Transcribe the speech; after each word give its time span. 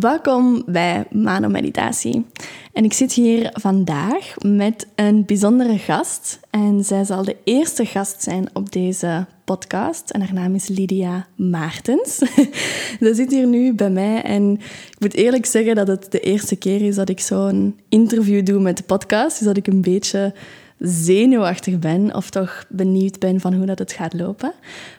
Welkom 0.00 0.62
bij 0.66 1.04
Mano 1.10 1.48
Meditatie. 1.48 2.26
En 2.72 2.84
ik 2.84 2.92
zit 2.92 3.12
hier 3.12 3.50
vandaag 3.52 4.34
met 4.38 4.86
een 4.94 5.24
bijzondere 5.26 5.78
gast. 5.78 6.40
En 6.50 6.84
zij 6.84 7.04
zal 7.04 7.24
de 7.24 7.36
eerste 7.44 7.84
gast 7.84 8.22
zijn 8.22 8.48
op 8.52 8.72
deze 8.72 9.26
podcast. 9.44 10.10
En 10.10 10.20
haar 10.20 10.34
naam 10.34 10.54
is 10.54 10.68
Lydia 10.68 11.26
Maartens. 11.36 12.16
Ze 13.00 13.14
zit 13.14 13.30
hier 13.30 13.46
nu 13.46 13.74
bij 13.74 13.90
mij. 13.90 14.22
En 14.22 14.52
ik 14.90 14.96
moet 14.98 15.14
eerlijk 15.14 15.46
zeggen 15.46 15.74
dat 15.74 15.88
het 15.88 16.10
de 16.10 16.20
eerste 16.20 16.56
keer 16.56 16.82
is 16.82 16.94
dat 16.94 17.08
ik 17.08 17.20
zo'n 17.20 17.80
interview 17.88 18.44
doe 18.44 18.60
met 18.60 18.76
de 18.76 18.82
podcast. 18.82 19.38
Dus 19.38 19.46
dat 19.46 19.56
ik 19.56 19.66
een 19.66 19.82
beetje 19.82 20.34
zenuwachtig 20.78 21.78
ben 21.78 22.14
of 22.14 22.30
toch 22.30 22.64
benieuwd 22.68 23.18
ben 23.18 23.40
van 23.40 23.54
hoe 23.54 23.66
dat 23.66 23.78
het 23.78 23.92
gaat 23.92 24.14
lopen. 24.14 24.52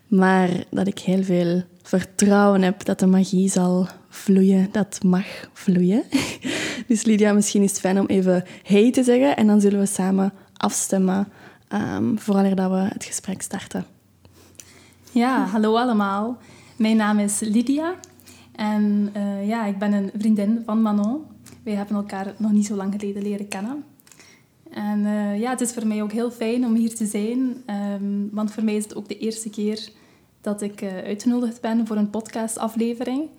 Maar 0.08 0.50
dat 0.70 0.88
ik 0.88 1.00
heel 1.00 1.24
veel 1.24 1.64
vertrouwen 1.82 2.62
heb 2.62 2.86
dat 2.86 3.00
de 3.00 3.06
magie 3.06 3.50
zal 3.50 3.88
vloeien, 4.14 4.70
dat 4.72 5.04
mag 5.04 5.26
vloeien. 5.54 6.04
Dus 6.88 7.04
Lydia, 7.04 7.34
misschien 7.34 7.64
is 7.64 7.70
het 7.70 7.80
fijn 7.80 8.00
om 8.00 8.06
even 8.06 8.44
hey 8.64 8.92
te 8.92 9.04
zeggen 9.04 9.38
en 9.38 9.48
dan 9.48 9.62
zullen 9.62 9.80
we 9.80 9.86
samen 9.86 10.34
afstemmen 10.58 11.28
um, 11.74 12.20
voordat 12.20 12.70
we 12.70 12.76
het 12.76 13.04
gesprek 13.04 13.42
starten. 13.42 13.86
Ja, 15.12 15.46
hallo 15.46 15.78
allemaal. 15.78 16.38
Mijn 16.76 16.98
naam 16.98 17.20
is 17.20 17.40
Lydia 17.40 17.96
en 18.56 19.10
uh, 19.18 19.48
ja, 19.48 19.66
ik 19.66 19.78
ben 19.78 19.94
een 19.94 20.12
vriendin 20.18 20.62
van 20.66 20.82
Manon. 20.82 21.22
Wij 21.64 21.74
hebben 21.74 21.96
elkaar 21.96 22.34
nog 22.38 22.52
niet 22.52 22.66
zo 22.66 22.76
lang 22.76 22.94
geleden 22.98 23.24
leren 23.24 23.48
kennen. 23.48 23.84
En 24.70 25.00
uh, 25.00 25.40
ja, 25.40 25.50
het 25.50 25.62
is 25.62 25.74
voor 25.74 25.88
mij 25.88 26.02
ook 26.02 26.12
heel 26.12 26.32
fijn 26.32 26.66
om 26.66 26.76
hier 26.76 26.96
te 26.96 27.06
zijn, 27.06 27.64
um, 28.02 28.30
want 28.32 28.52
voor 28.52 28.64
mij 28.64 28.76
is 28.76 28.84
het 28.84 28.96
ook 28.96 29.08
de 29.08 29.18
eerste 29.18 29.50
keer 29.50 29.90
dat 30.42 30.62
ik 30.62 30.82
uh, 30.82 30.98
uitgenodigd 30.98 31.62
ben 31.62 31.88
voor 31.88 31.96
een 31.96 32.10
podcastaflevering. 32.10 33.30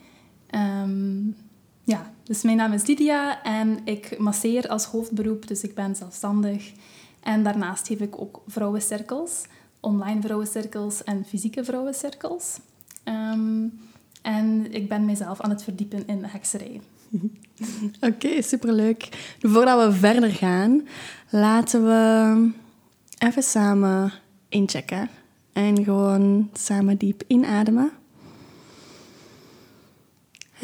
Um, 0.54 1.36
ja, 1.84 2.12
dus 2.22 2.42
mijn 2.42 2.56
naam 2.56 2.72
is 2.72 2.86
Lydia 2.86 3.42
en 3.42 3.78
ik 3.84 4.18
masseer 4.18 4.68
als 4.68 4.84
hoofdberoep, 4.84 5.48
dus 5.48 5.62
ik 5.62 5.74
ben 5.74 5.96
zelfstandig. 5.96 6.72
En 7.20 7.42
daarnaast 7.42 7.86
geef 7.86 8.00
ik 8.00 8.20
ook 8.20 8.42
vrouwencirkels, 8.46 9.42
online 9.80 10.20
vrouwencirkels 10.20 11.04
en 11.04 11.24
fysieke 11.24 11.64
vrouwencirkels. 11.64 12.58
Um, 13.04 13.80
en 14.22 14.72
ik 14.72 14.88
ben 14.88 15.04
mezelf 15.04 15.40
aan 15.40 15.50
het 15.50 15.62
verdiepen 15.62 16.06
in 16.06 16.24
hekserij. 16.24 16.80
Oké, 18.10 18.42
superleuk. 18.42 19.08
Voordat 19.40 19.86
we 19.86 19.98
verder 19.98 20.30
gaan, 20.30 20.86
laten 21.30 21.84
we 21.84 22.50
even 23.18 23.42
samen 23.42 24.12
inchecken. 24.48 25.08
En 25.52 25.84
gewoon 25.84 26.50
samen 26.52 26.96
diep 26.96 27.22
inademen. 27.26 27.90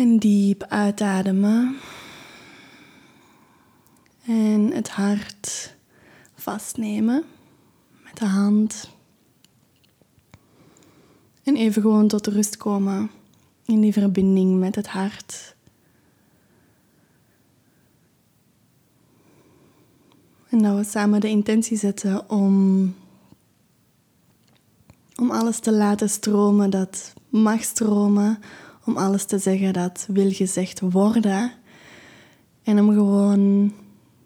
En 0.01 0.19
diep 0.19 0.63
uitademen. 0.69 1.77
En 4.27 4.73
het 4.73 4.89
hart 4.89 5.75
vastnemen 6.35 7.25
met 8.05 8.19
de 8.19 8.25
hand. 8.25 8.91
En 11.43 11.57
even 11.57 11.83
gewoon 11.83 12.09
tot 12.09 12.27
rust 12.27 12.57
komen 12.57 13.11
in 13.65 13.81
die 13.81 13.93
verbinding 13.93 14.59
met 14.59 14.75
het 14.75 14.89
hart. 14.89 15.57
En 20.49 20.63
dat 20.63 20.77
we 20.77 20.85
samen 20.85 21.21
de 21.21 21.29
intentie 21.29 21.77
zetten 21.77 22.31
om, 22.31 22.95
om 25.17 25.31
alles 25.31 25.59
te 25.59 25.73
laten 25.73 26.11
stromen 26.11 26.71
dat 26.71 27.13
mag 27.29 27.63
stromen. 27.63 28.39
Om 28.91 28.97
alles 28.97 29.25
te 29.25 29.39
zeggen 29.39 29.73
dat 29.73 30.07
wil 30.09 30.31
gezegd 30.31 30.81
worden. 30.81 31.53
En 32.63 32.79
om 32.79 32.93
gewoon 32.93 33.73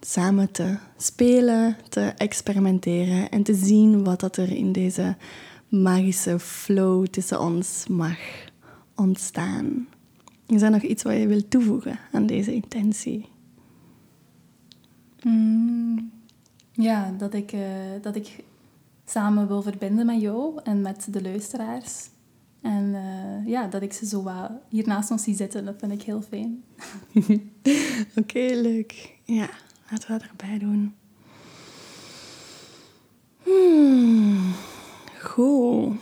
samen 0.00 0.50
te 0.50 0.76
spelen, 0.96 1.76
te 1.88 2.00
experimenteren 2.00 3.30
en 3.30 3.42
te 3.42 3.54
zien 3.54 4.04
wat 4.04 4.20
dat 4.20 4.36
er 4.36 4.52
in 4.52 4.72
deze 4.72 5.16
magische 5.68 6.38
flow 6.38 7.06
tussen 7.06 7.40
ons 7.40 7.86
mag 7.88 8.16
ontstaan. 8.94 9.88
Is 10.46 10.62
er 10.62 10.70
nog 10.70 10.82
iets 10.82 11.02
wat 11.02 11.16
je 11.16 11.26
wilt 11.26 11.50
toevoegen 11.50 11.98
aan 12.12 12.26
deze 12.26 12.54
intentie? 12.54 13.28
Mm, 15.22 16.10
ja, 16.72 17.14
dat 17.18 17.34
ik, 17.34 17.52
uh, 17.52 17.60
dat 18.02 18.16
ik 18.16 18.44
samen 19.06 19.48
wil 19.48 19.62
verbinden 19.62 20.06
met 20.06 20.20
jou 20.20 20.60
en 20.62 20.80
met 20.80 21.06
de 21.10 21.22
luisteraars. 21.22 22.12
En 22.64 22.84
uh, 22.94 23.46
ja, 23.46 23.66
dat 23.66 23.82
ik 23.82 23.92
ze 23.92 24.06
zo 24.06 24.22
wat 24.22 24.50
hier 24.68 24.86
naast 24.86 25.10
ons 25.10 25.22
zie 25.22 25.34
zitten, 25.34 25.64
dat 25.64 25.74
vind 25.78 25.92
ik 25.92 26.02
heel 26.02 26.22
fijn. 26.22 26.64
Oké, 28.20 28.38
leuk. 28.38 29.18
Ja, 29.24 29.48
laten 29.90 30.12
we 30.12 30.18
dat 30.18 30.28
erbij 30.28 30.58
doen. 30.58 30.94
Hmm, 33.42 34.52
goed. 35.22 35.96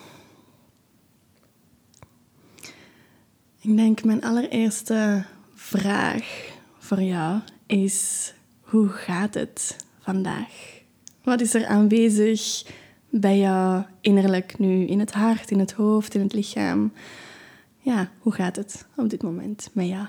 Ik 3.60 3.76
denk 3.76 4.04
mijn 4.04 4.22
allereerste 4.22 5.24
vraag 5.54 6.52
voor 6.78 7.02
jou 7.02 7.40
is: 7.66 8.32
hoe 8.60 8.88
gaat 8.88 9.34
het 9.34 9.76
vandaag? 10.00 10.82
Wat 11.22 11.40
is 11.40 11.54
er 11.54 11.66
aanwezig 11.66 12.64
bij 13.20 13.38
jou 13.38 13.82
innerlijk 14.00 14.58
nu? 14.58 14.86
In 14.86 14.98
het 14.98 15.12
hart, 15.12 15.50
in 15.50 15.58
het 15.58 15.72
hoofd, 15.72 16.14
in 16.14 16.20
het 16.20 16.32
lichaam? 16.32 16.92
Ja, 17.78 18.08
hoe 18.18 18.32
gaat 18.32 18.56
het 18.56 18.86
op 18.96 19.10
dit 19.10 19.22
moment 19.22 19.70
met 19.72 19.88
jou? 19.88 20.06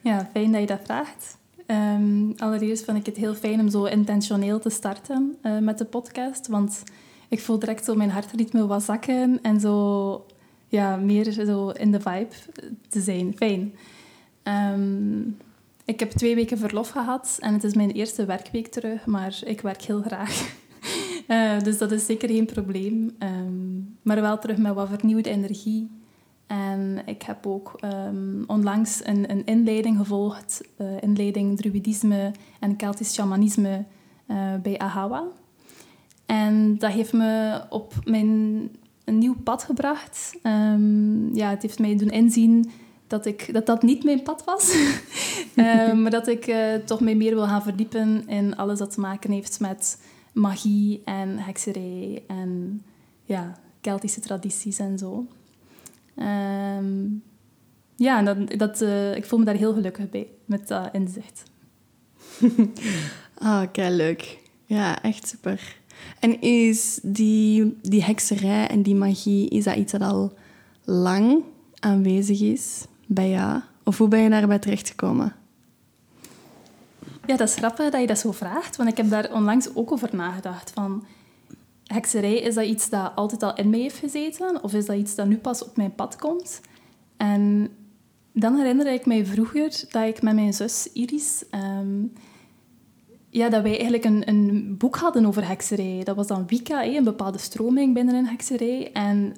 Ja, 0.00 0.28
fijn 0.32 0.52
dat 0.52 0.60
je 0.60 0.66
dat 0.66 0.80
vraagt. 0.84 1.36
Um, 1.66 2.34
allereerst 2.36 2.84
vind 2.84 2.96
ik 2.96 3.06
het 3.06 3.16
heel 3.16 3.34
fijn 3.34 3.60
om 3.60 3.68
zo 3.68 3.84
intentioneel 3.84 4.58
te 4.58 4.70
starten 4.70 5.36
uh, 5.42 5.58
met 5.58 5.78
de 5.78 5.84
podcast. 5.84 6.46
Want 6.46 6.82
ik 7.28 7.40
voel 7.40 7.58
direct 7.58 7.84
zo 7.84 7.94
mijn 7.94 8.10
hartritme 8.10 8.66
wat 8.66 8.82
zakken 8.82 9.38
en 9.42 9.60
zo 9.60 10.26
ja, 10.68 10.96
meer 10.96 11.32
zo 11.32 11.68
in 11.68 11.92
de 11.92 12.00
vibe 12.00 12.34
te 12.88 13.00
zijn. 13.00 13.36
Fijn. 13.36 13.74
Um, 14.74 15.36
ik 15.84 16.00
heb 16.00 16.10
twee 16.10 16.34
weken 16.34 16.58
verlof 16.58 16.88
gehad 16.88 17.36
en 17.40 17.52
het 17.52 17.64
is 17.64 17.74
mijn 17.74 17.90
eerste 17.90 18.24
werkweek 18.24 18.66
terug, 18.66 19.06
maar 19.06 19.38
ik 19.44 19.60
werk 19.60 19.82
heel 19.82 20.02
graag. 20.02 20.56
Uh, 21.28 21.60
dus 21.60 21.78
dat 21.78 21.92
is 21.92 22.06
zeker 22.06 22.28
geen 22.28 22.46
probleem. 22.46 23.16
Um, 23.18 23.96
maar 24.02 24.20
wel 24.20 24.38
terug 24.38 24.56
met 24.56 24.74
wat 24.74 24.88
vernieuwde 24.88 25.30
energie. 25.30 25.90
En 26.46 27.02
ik 27.06 27.22
heb 27.22 27.46
ook 27.46 27.78
um, 27.84 28.44
onlangs 28.46 29.00
een, 29.04 29.30
een 29.30 29.44
inleiding 29.44 29.96
gevolgd, 29.96 30.60
uh, 30.80 30.86
inleiding 31.00 31.56
druidisme 31.56 32.32
en 32.60 32.76
Keltisch 32.76 33.14
shamanisme 33.14 33.84
uh, 34.30 34.54
bij 34.62 34.78
Ahawa. 34.78 35.24
En 36.26 36.78
dat 36.78 36.90
heeft 36.90 37.12
me 37.12 37.60
op 37.68 37.94
mijn 38.04 38.70
een 39.08 39.18
nieuw 39.18 39.36
pad 39.44 39.62
gebracht. 39.62 40.38
Um, 40.42 41.34
ja, 41.34 41.50
het 41.50 41.62
heeft 41.62 41.78
mij 41.78 41.96
doen 41.96 42.10
inzien 42.10 42.70
dat, 43.06 43.26
ik, 43.26 43.52
dat 43.52 43.66
dat 43.66 43.82
niet 43.82 44.04
mijn 44.04 44.22
pad 44.22 44.44
was. 44.44 44.76
maar 46.02 46.10
dat 46.10 46.28
ik 46.28 46.46
uh, 46.46 46.74
toch 46.74 47.00
mij 47.00 47.14
meer 47.14 47.34
wil 47.34 47.46
gaan 47.46 47.62
verdiepen 47.62 48.28
in 48.28 48.56
alles 48.56 48.78
dat 48.78 48.90
te 48.90 49.00
maken 49.00 49.30
heeft 49.30 49.60
met 49.60 49.98
magie 50.38 51.02
en 51.04 51.38
hekserij 51.38 52.22
en 52.26 52.82
ja, 53.24 53.58
Keltische 53.80 54.20
tradities 54.20 54.78
en 54.78 54.98
zo. 54.98 55.26
Um, 56.16 57.22
ja, 57.96 58.22
dat, 58.22 58.58
dat, 58.58 58.82
uh, 58.82 59.16
ik 59.16 59.24
voel 59.24 59.38
me 59.38 59.44
daar 59.44 59.54
heel 59.54 59.72
gelukkig 59.72 60.10
bij, 60.10 60.26
met 60.44 60.68
dat 60.68 60.88
inzicht. 60.92 61.42
ah, 63.38 63.62
oké, 63.62 63.88
leuk. 63.90 64.38
Ja, 64.66 65.02
echt 65.02 65.28
super. 65.28 65.76
En 66.20 66.40
is 66.40 67.00
die, 67.02 67.78
die 67.82 68.04
hekserij 68.04 68.66
en 68.66 68.82
die 68.82 68.94
magie, 68.94 69.48
is 69.48 69.64
dat 69.64 69.76
iets 69.76 69.92
dat 69.92 70.00
al 70.00 70.32
lang 70.84 71.42
aanwezig 71.78 72.40
is 72.40 72.84
bij 73.06 73.30
jou? 73.30 73.60
Of 73.84 73.98
hoe 73.98 74.08
ben 74.08 74.20
je 74.20 74.30
daarbij 74.30 74.58
terechtgekomen? 74.58 75.34
Ja, 77.28 77.36
dat 77.36 77.48
is 77.48 77.54
grappig 77.54 77.90
dat 77.90 78.00
je 78.00 78.06
dat 78.06 78.18
zo 78.18 78.32
vraagt, 78.32 78.76
want 78.76 78.88
ik 78.88 78.96
heb 78.96 79.10
daar 79.10 79.32
onlangs 79.32 79.74
ook 79.74 79.92
over 79.92 80.08
nagedacht. 80.12 80.70
Van, 80.70 81.04
hekserij, 81.84 82.38
is 82.38 82.54
dat 82.54 82.64
iets 82.64 82.88
dat 82.88 83.12
altijd 83.14 83.42
al 83.42 83.54
in 83.54 83.70
mij 83.70 83.78
heeft 83.78 83.98
gezeten? 83.98 84.62
Of 84.62 84.74
is 84.74 84.86
dat 84.86 84.96
iets 84.96 85.14
dat 85.14 85.26
nu 85.26 85.36
pas 85.36 85.64
op 85.64 85.76
mijn 85.76 85.94
pad 85.94 86.16
komt? 86.16 86.60
En 87.16 87.68
dan 88.32 88.56
herinner 88.56 88.92
ik 88.92 89.06
mij 89.06 89.26
vroeger 89.26 89.84
dat 89.90 90.06
ik 90.06 90.22
met 90.22 90.34
mijn 90.34 90.52
zus 90.52 90.92
Iris... 90.92 91.44
Ehm, 91.50 92.04
ja, 93.30 93.48
dat 93.48 93.62
wij 93.62 93.72
eigenlijk 93.72 94.04
een, 94.04 94.28
een 94.28 94.74
boek 94.78 94.96
hadden 94.96 95.26
over 95.26 95.48
hekserij. 95.48 96.00
Dat 96.04 96.16
was 96.16 96.26
dan 96.26 96.46
Wicca, 96.46 96.84
een 96.84 97.04
bepaalde 97.04 97.38
stroming 97.38 97.94
binnen 97.94 98.14
een 98.14 98.26
hekserij. 98.26 98.92
En 98.92 99.34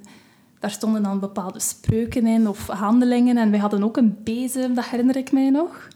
daar 0.59 0.71
stonden 0.71 1.03
dan 1.03 1.21
bepaalde 1.21 1.61
spreuken 1.61 2.27
in 2.27 2.49
of 2.49 2.67
handelingen. 2.67 3.37
En 3.37 3.51
wij 3.51 3.61
hadden 3.61 3.83
ook 3.83 3.97
een 3.97 4.17
bezem, 4.25 4.75
dat 4.75 4.89
herinner 4.89 5.17
ik 5.17 5.33
mij 5.33 5.51
nog. 5.51 5.89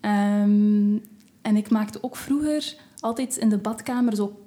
Um, 0.00 1.02
en 1.42 1.56
ik 1.56 1.70
maakte 1.70 1.98
ook 2.02 2.16
vroeger 2.16 2.74
altijd 3.00 3.36
in 3.36 3.48
de 3.48 3.58
badkamer 3.58 4.16
zo 4.16 4.42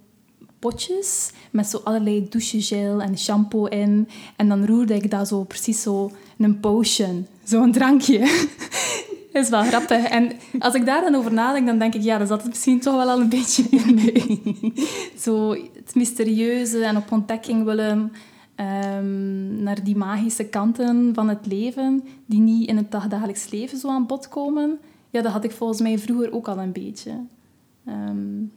potjes 0.60 1.32
met 1.52 1.68
zo 1.68 1.82
allerlei 1.84 2.28
douchegel 2.30 3.02
en 3.02 3.18
shampoo 3.18 3.66
in. 3.66 4.08
En 4.36 4.50
dan 4.50 4.66
roerde 4.66 4.96
ik 4.96 5.12
dat 5.12 5.28
zo 5.28 5.44
precies 5.44 5.82
zo 5.82 6.12
een 6.38 6.60
potion, 6.60 7.28
zo'n 7.44 7.72
drankje. 7.72 8.20
Is 9.34 9.50
wel 9.50 9.64
grappig. 9.64 10.04
En 10.04 10.32
als 10.60 10.74
ik 10.74 10.86
daar 10.86 11.02
dan 11.02 11.16
over 11.16 11.34
nadenk, 11.34 11.68
dan 11.68 11.80
denk 11.80 11.94
ik, 11.94 12.02
ja, 12.02 12.18
dat 12.18 12.28
zat 12.28 12.42
het 12.42 12.50
misschien 12.50 12.80
toch 12.80 12.96
wel 12.96 13.10
al 13.10 13.20
een 13.20 13.30
beetje 13.30 13.64
in 13.70 13.96
mij. 13.96 14.42
Zo 15.24 15.52
het 15.52 15.96
mysterieuze 15.96 16.84
en 16.86 16.98
op 16.98 17.12
ontdekking 17.12 17.64
willen 17.64 18.12
um, 18.56 19.64
naar 19.64 19.84
die 19.84 19.96
magische 19.96 20.46
kanten 20.46 21.12
van 21.14 21.30
het 21.30 21.46
leven, 21.46 22.04
die 22.26 22.40
niet 22.40 22.68
in 22.68 22.78
het 22.78 22.92
dagdagelijks 22.92 23.50
leven 23.50 23.78
zo 23.78 23.90
aan 23.90 24.08
bod 24.08 24.28
komen. 24.28 24.80
Ja, 25.16 25.22
dat 25.22 25.32
had 25.32 25.44
ik 25.44 25.52
volgens 25.52 25.82
mij 25.82 26.00
vroeger 26.00 26.34
ook 26.34 26.48
al 26.48 26.58
een 26.58 26.72
beetje. 26.72 27.12
Um, 27.88 28.52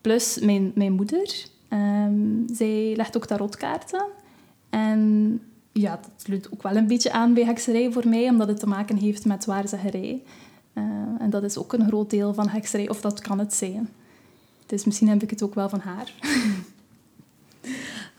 plus 0.00 0.38
mijn, 0.38 0.72
mijn 0.74 0.92
moeder, 0.92 1.46
um, 1.68 2.46
zij 2.52 2.94
legt 2.96 3.16
ook 3.16 3.26
tarotkaarten. 3.26 4.06
En 4.70 5.40
ja, 5.72 5.90
dat 5.90 6.10
sluit 6.16 6.52
ook 6.52 6.62
wel 6.62 6.76
een 6.76 6.86
beetje 6.86 7.12
aan 7.12 7.34
bij 7.34 7.44
hekserij 7.44 7.92
voor 7.92 8.08
mij, 8.08 8.28
omdat 8.28 8.48
het 8.48 8.58
te 8.58 8.66
maken 8.66 8.96
heeft 8.96 9.24
met 9.24 9.44
waarzeggerij. 9.44 10.22
Uh, 10.74 10.84
en 11.18 11.30
dat 11.30 11.42
is 11.42 11.58
ook 11.58 11.72
een 11.72 11.86
groot 11.86 12.10
deel 12.10 12.34
van 12.34 12.48
hekserij, 12.48 12.88
of 12.88 13.00
dat 13.00 13.20
kan 13.20 13.38
het 13.38 13.54
zijn. 13.54 13.88
Dus 14.66 14.84
misschien 14.84 15.08
heb 15.08 15.22
ik 15.22 15.30
het 15.30 15.42
ook 15.42 15.54
wel 15.54 15.68
van 15.68 15.80
haar. 15.80 16.12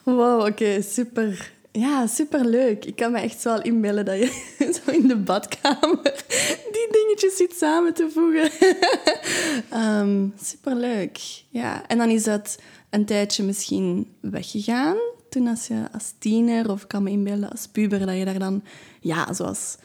Wow, 0.04 0.46
oké, 0.46 0.82
super. 0.82 1.52
Ja, 1.72 2.08
super 2.08 2.46
leuk. 2.46 2.86
Ik 2.86 2.96
kan 2.96 3.12
me 3.12 3.20
echt 3.20 3.42
zo 3.42 3.50
al 3.50 3.62
inbeelden 3.62 4.06
dat 4.06 4.18
je 4.18 4.32
zo 4.86 4.92
in 4.92 5.08
de 5.08 5.16
badkamer 5.16 6.24
ziet 7.28 7.54
samen 7.58 7.94
te 7.94 8.10
voegen. 8.14 8.52
um, 10.00 10.34
super 10.42 10.76
leuk. 10.76 11.44
Ja, 11.50 11.88
en 11.88 11.98
dan 11.98 12.10
is 12.10 12.24
dat 12.24 12.60
een 12.90 13.06
tijdje 13.06 13.44
misschien 13.44 14.08
weggegaan. 14.20 14.98
Toen 15.30 15.48
als 15.48 15.68
je 15.68 15.88
als 15.94 16.14
tiener, 16.20 16.72
of 16.72 16.88
kan 16.88 17.04
me 17.04 17.10
inbeelden 17.10 17.50
als 17.50 17.68
puber, 17.68 18.06
dat 18.06 18.18
je 18.18 18.26
daar 18.26 18.40
dan, 18.40 18.64
ja, 19.00 19.34
zoals 19.34 19.78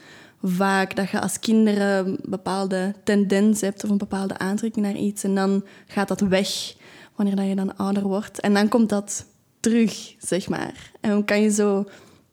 vaak, 0.43 0.97
dat 0.97 1.11
je 1.11 1.21
als 1.21 1.39
kinderen 1.39 2.07
een 2.07 2.19
bepaalde 2.23 2.95
tendens 3.05 3.61
hebt 3.61 3.85
of 3.85 3.91
een 3.91 3.99
bepaalde 3.99 4.39
aantrekking 4.39 4.87
naar 4.87 4.97
iets. 4.97 5.25
En 5.25 5.35
dan 5.35 5.65
gaat 5.87 6.09
dat 6.09 6.21
weg 6.21 6.75
wanneer 7.15 7.37
dat 7.37 7.47
je 7.47 7.55
dan 7.55 7.77
ouder 7.77 8.03
wordt. 8.03 8.41
En 8.41 8.55
dan 8.55 8.69
komt 8.69 8.89
dat 8.89 9.27
terug, 9.61 10.15
zeg 10.19 10.49
maar. 10.49 10.91
En 11.01 11.11
dan 11.11 11.25
kan 11.25 11.41
je 11.41 11.51
zo... 11.51 11.85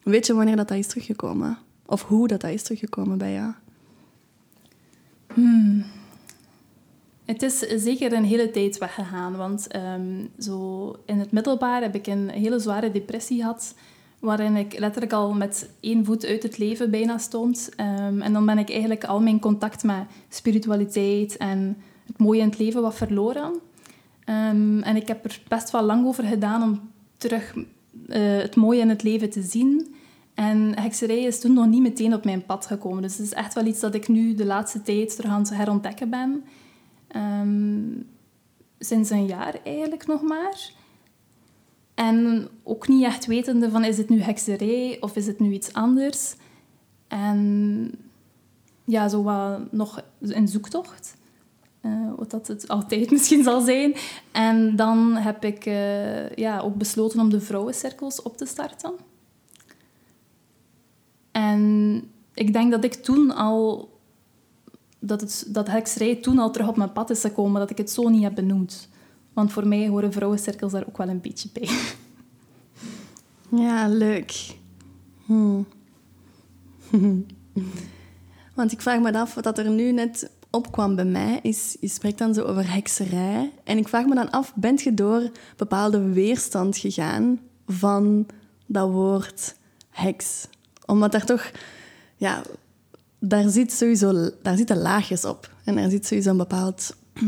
Weet 0.03 0.25
je 0.27 0.33
wanneer 0.33 0.55
dat, 0.55 0.67
dat 0.67 0.77
is 0.77 0.87
teruggekomen? 0.87 1.57
Of 1.85 2.03
hoe 2.03 2.27
dat, 2.27 2.41
dat 2.41 2.51
is 2.51 2.63
teruggekomen 2.63 3.17
bij 3.17 3.33
jou? 3.33 3.53
Hmm. 5.33 5.83
Het 7.25 7.41
is 7.41 7.59
zeker 7.59 8.13
een 8.13 8.23
hele 8.23 8.51
tijd 8.51 8.77
weggegaan. 8.77 9.35
Want 9.35 9.75
um, 9.75 10.29
zo 10.39 10.95
in 11.05 11.19
het 11.19 11.31
middelbaar 11.31 11.81
heb 11.81 11.95
ik 11.95 12.07
een 12.07 12.29
hele 12.29 12.59
zware 12.59 12.91
depressie 12.91 13.39
gehad. 13.39 13.75
Waarin 14.19 14.55
ik 14.55 14.79
letterlijk 14.79 15.13
al 15.13 15.33
met 15.33 15.69
één 15.79 16.05
voet 16.05 16.25
uit 16.25 16.43
het 16.43 16.57
leven 16.57 16.91
bijna 16.91 17.17
stond. 17.17 17.69
Um, 17.77 18.21
en 18.21 18.33
dan 18.33 18.45
ben 18.45 18.57
ik 18.57 18.69
eigenlijk 18.69 19.03
al 19.03 19.19
mijn 19.21 19.39
contact 19.39 19.83
met 19.83 20.03
spiritualiteit 20.29 21.37
en 21.37 21.77
het 22.07 22.17
mooie 22.17 22.41
in 22.41 22.49
het 22.49 22.59
leven 22.59 22.81
wat 22.81 22.95
verloren. 22.95 23.51
Um, 24.25 24.81
en 24.81 24.95
ik 24.95 25.07
heb 25.07 25.25
er 25.25 25.41
best 25.47 25.71
wel 25.71 25.83
lang 25.83 26.05
over 26.05 26.23
gedaan 26.23 26.63
om 26.63 26.89
terug 27.17 27.55
uh, 27.55 27.65
het 28.37 28.55
mooie 28.55 28.81
in 28.81 28.89
het 28.89 29.03
leven 29.03 29.29
te 29.29 29.41
zien. 29.41 29.95
En 30.33 30.79
hekserij 30.79 31.21
is 31.21 31.39
toen 31.39 31.53
nog 31.53 31.67
niet 31.67 31.81
meteen 31.81 32.13
op 32.13 32.25
mijn 32.25 32.45
pad 32.45 32.65
gekomen. 32.65 33.01
Dus 33.01 33.17
het 33.17 33.25
is 33.25 33.33
echt 33.33 33.53
wel 33.53 33.65
iets 33.65 33.79
dat 33.79 33.95
ik 33.95 34.07
nu 34.07 34.35
de 34.35 34.45
laatste 34.45 34.81
tijd 34.81 35.15
terug 35.15 35.31
aan 35.31 35.41
het 35.41 35.55
herontdekken 35.55 36.09
ben. 36.09 36.43
Um, 37.15 38.07
sinds 38.79 39.09
een 39.09 39.25
jaar 39.25 39.55
eigenlijk 39.63 40.07
nog 40.07 40.21
maar. 40.21 40.71
En 41.93 42.47
ook 42.63 42.87
niet 42.87 43.03
echt 43.03 43.25
wetende 43.25 43.69
van 43.69 43.83
is 43.83 43.97
het 43.97 44.09
nu 44.09 44.21
hekserij 44.21 44.97
of 44.99 45.15
is 45.15 45.27
het 45.27 45.39
nu 45.39 45.51
iets 45.51 45.73
anders. 45.73 46.35
En 47.07 47.91
ja, 48.85 49.07
zo 49.07 49.23
wat 49.23 49.71
nog 49.71 50.03
een 50.19 50.47
zoektocht. 50.47 51.19
Uh, 51.81 52.11
wat 52.15 52.31
dat 52.31 52.47
het 52.47 52.67
altijd 52.67 53.11
misschien 53.11 53.43
zal 53.43 53.61
zijn. 53.61 53.95
En 54.31 54.75
dan 54.75 55.15
heb 55.15 55.43
ik 55.43 55.65
uh, 55.65 56.29
ja, 56.29 56.59
ook 56.59 56.75
besloten 56.75 57.19
om 57.19 57.29
de 57.29 57.41
vrouwencirkels 57.41 58.21
op 58.21 58.37
te 58.37 58.45
starten. 58.45 58.93
En 61.31 62.01
ik 62.33 62.53
denk 62.53 62.71
dat 62.71 62.83
ik 62.83 62.93
toen 62.93 63.35
al... 63.35 63.89
Dat, 64.99 65.21
het, 65.21 65.45
dat 65.47 65.67
hekserij 65.67 66.15
toen 66.15 66.39
al 66.39 66.51
terug 66.51 66.67
op 66.67 66.77
mijn 66.77 66.91
pad 66.91 67.09
is 67.09 67.21
gekomen, 67.21 67.59
dat 67.59 67.69
ik 67.69 67.77
het 67.77 67.91
zo 67.91 68.09
niet 68.09 68.23
heb 68.23 68.35
benoemd. 68.35 68.89
Want 69.33 69.51
voor 69.51 69.67
mij 69.67 69.87
horen 69.87 70.11
vrouwencirkels 70.11 70.71
daar 70.71 70.87
ook 70.87 70.97
wel 70.97 71.09
een 71.09 71.21
beetje 71.21 71.49
bij. 71.53 71.69
Ja, 73.59 73.87
leuk. 73.87 74.55
Hmm. 75.25 75.65
Want 78.55 78.71
ik 78.71 78.81
vraag 78.81 78.99
me 78.99 79.13
af 79.19 79.33
wat 79.33 79.57
er 79.57 79.69
nu 79.69 79.91
net 79.91 80.31
opkwam 80.49 80.95
bij 80.95 81.05
mij, 81.05 81.39
is, 81.41 81.77
je 81.79 81.87
spreekt 81.87 82.17
dan 82.17 82.33
zo 82.33 82.43
over 82.43 82.73
hekserij. 82.73 83.51
En 83.63 83.77
ik 83.77 83.87
vraag 83.87 84.05
me 84.05 84.15
dan 84.15 84.31
af, 84.31 84.53
bent 84.55 84.81
je 84.81 84.93
door 84.93 85.31
bepaalde 85.57 86.01
weerstand 86.01 86.77
gegaan 86.77 87.39
van 87.67 88.25
dat 88.65 88.89
woord 88.89 89.55
heks? 89.89 90.47
Omdat 90.91 91.11
daar 91.11 91.25
toch, 91.25 91.51
ja, 92.17 92.43
daar 93.19 93.49
zit 93.49 93.71
sowieso, 93.71 94.29
daar 94.41 94.57
zitten 94.57 94.77
laagjes 94.77 95.25
op. 95.25 95.51
En 95.63 95.77
er 95.77 95.89
zit 95.89 96.05
sowieso 96.05 96.29
een 96.29 96.37
bepaald 96.37 96.95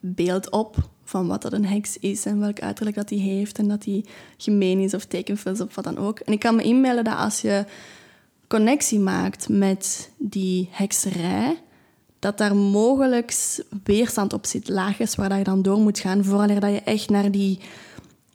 beeld 0.00 0.50
op 0.50 0.88
van 1.04 1.26
wat 1.26 1.42
dat 1.42 1.52
een 1.52 1.66
heks 1.66 1.98
is 1.98 2.26
en 2.26 2.40
welk 2.40 2.60
uiterlijk 2.60 2.96
dat 2.96 3.08
die 3.08 3.20
heeft 3.20 3.58
en 3.58 3.68
dat 3.68 3.82
die 3.82 4.04
gemeen 4.36 4.78
is 4.78 4.94
of 4.94 5.04
tekenfilms 5.04 5.60
of 5.60 5.74
wat 5.74 5.84
dan 5.84 5.98
ook. 5.98 6.18
En 6.18 6.32
ik 6.32 6.38
kan 6.38 6.56
me 6.56 6.62
inmelden 6.62 7.04
dat 7.04 7.16
als 7.16 7.40
je 7.40 7.64
connectie 8.46 8.98
maakt 8.98 9.48
met 9.48 10.10
die 10.18 10.68
hekserij, 10.70 11.62
dat 12.18 12.38
daar 12.38 12.56
mogelijk 12.56 13.34
weerstand 13.84 14.32
op 14.32 14.46
zit, 14.46 14.68
laagjes 14.68 15.14
waar 15.14 15.38
je 15.38 15.44
dan 15.44 15.62
door 15.62 15.78
moet 15.78 15.98
gaan, 15.98 16.24
voordat 16.24 16.62
je 16.62 16.80
echt 16.84 17.10
naar 17.10 17.30
die, 17.30 17.60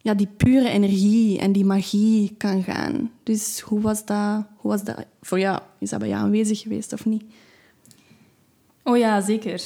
ja, 0.02 0.14
die 0.14 0.30
pure 0.38 0.70
energie 0.70 1.40
en 1.40 1.52
die 1.52 1.66
magie 1.66 2.34
kan 2.38 2.64
gaan. 2.64 3.12
Dus 3.24 3.60
hoe 3.60 3.82
was 3.82 4.06
dat, 4.06 4.44
hoe 4.56 4.72
was 4.72 4.84
dat 4.84 5.06
voor 5.22 5.40
jou? 5.40 5.60
Is 5.80 5.90
dat 5.90 6.00
bij 6.00 6.08
jou 6.08 6.24
aanwezig 6.24 6.60
geweest 6.60 6.94
of 6.94 7.06
niet? 7.06 7.24
Oh 8.84 8.98
ja, 8.98 9.22
zeker. 9.22 9.62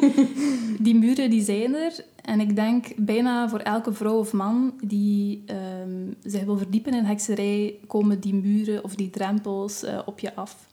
die 0.86 0.94
muren 0.94 1.30
die 1.30 1.42
zijn 1.42 1.74
er. 1.74 2.04
En 2.22 2.40
ik 2.40 2.56
denk 2.56 2.86
bijna 2.96 3.48
voor 3.48 3.58
elke 3.58 3.92
vrouw 3.92 4.18
of 4.18 4.32
man 4.32 4.72
die 4.84 5.44
um, 5.82 6.14
zich 6.22 6.44
wil 6.44 6.56
verdiepen 6.58 6.94
in 6.94 7.04
hekserij, 7.04 7.74
komen 7.86 8.20
die 8.20 8.34
muren 8.34 8.84
of 8.84 8.94
die 8.94 9.10
drempels 9.10 9.84
uh, 9.84 9.98
op 10.04 10.18
je 10.18 10.34
af. 10.34 10.66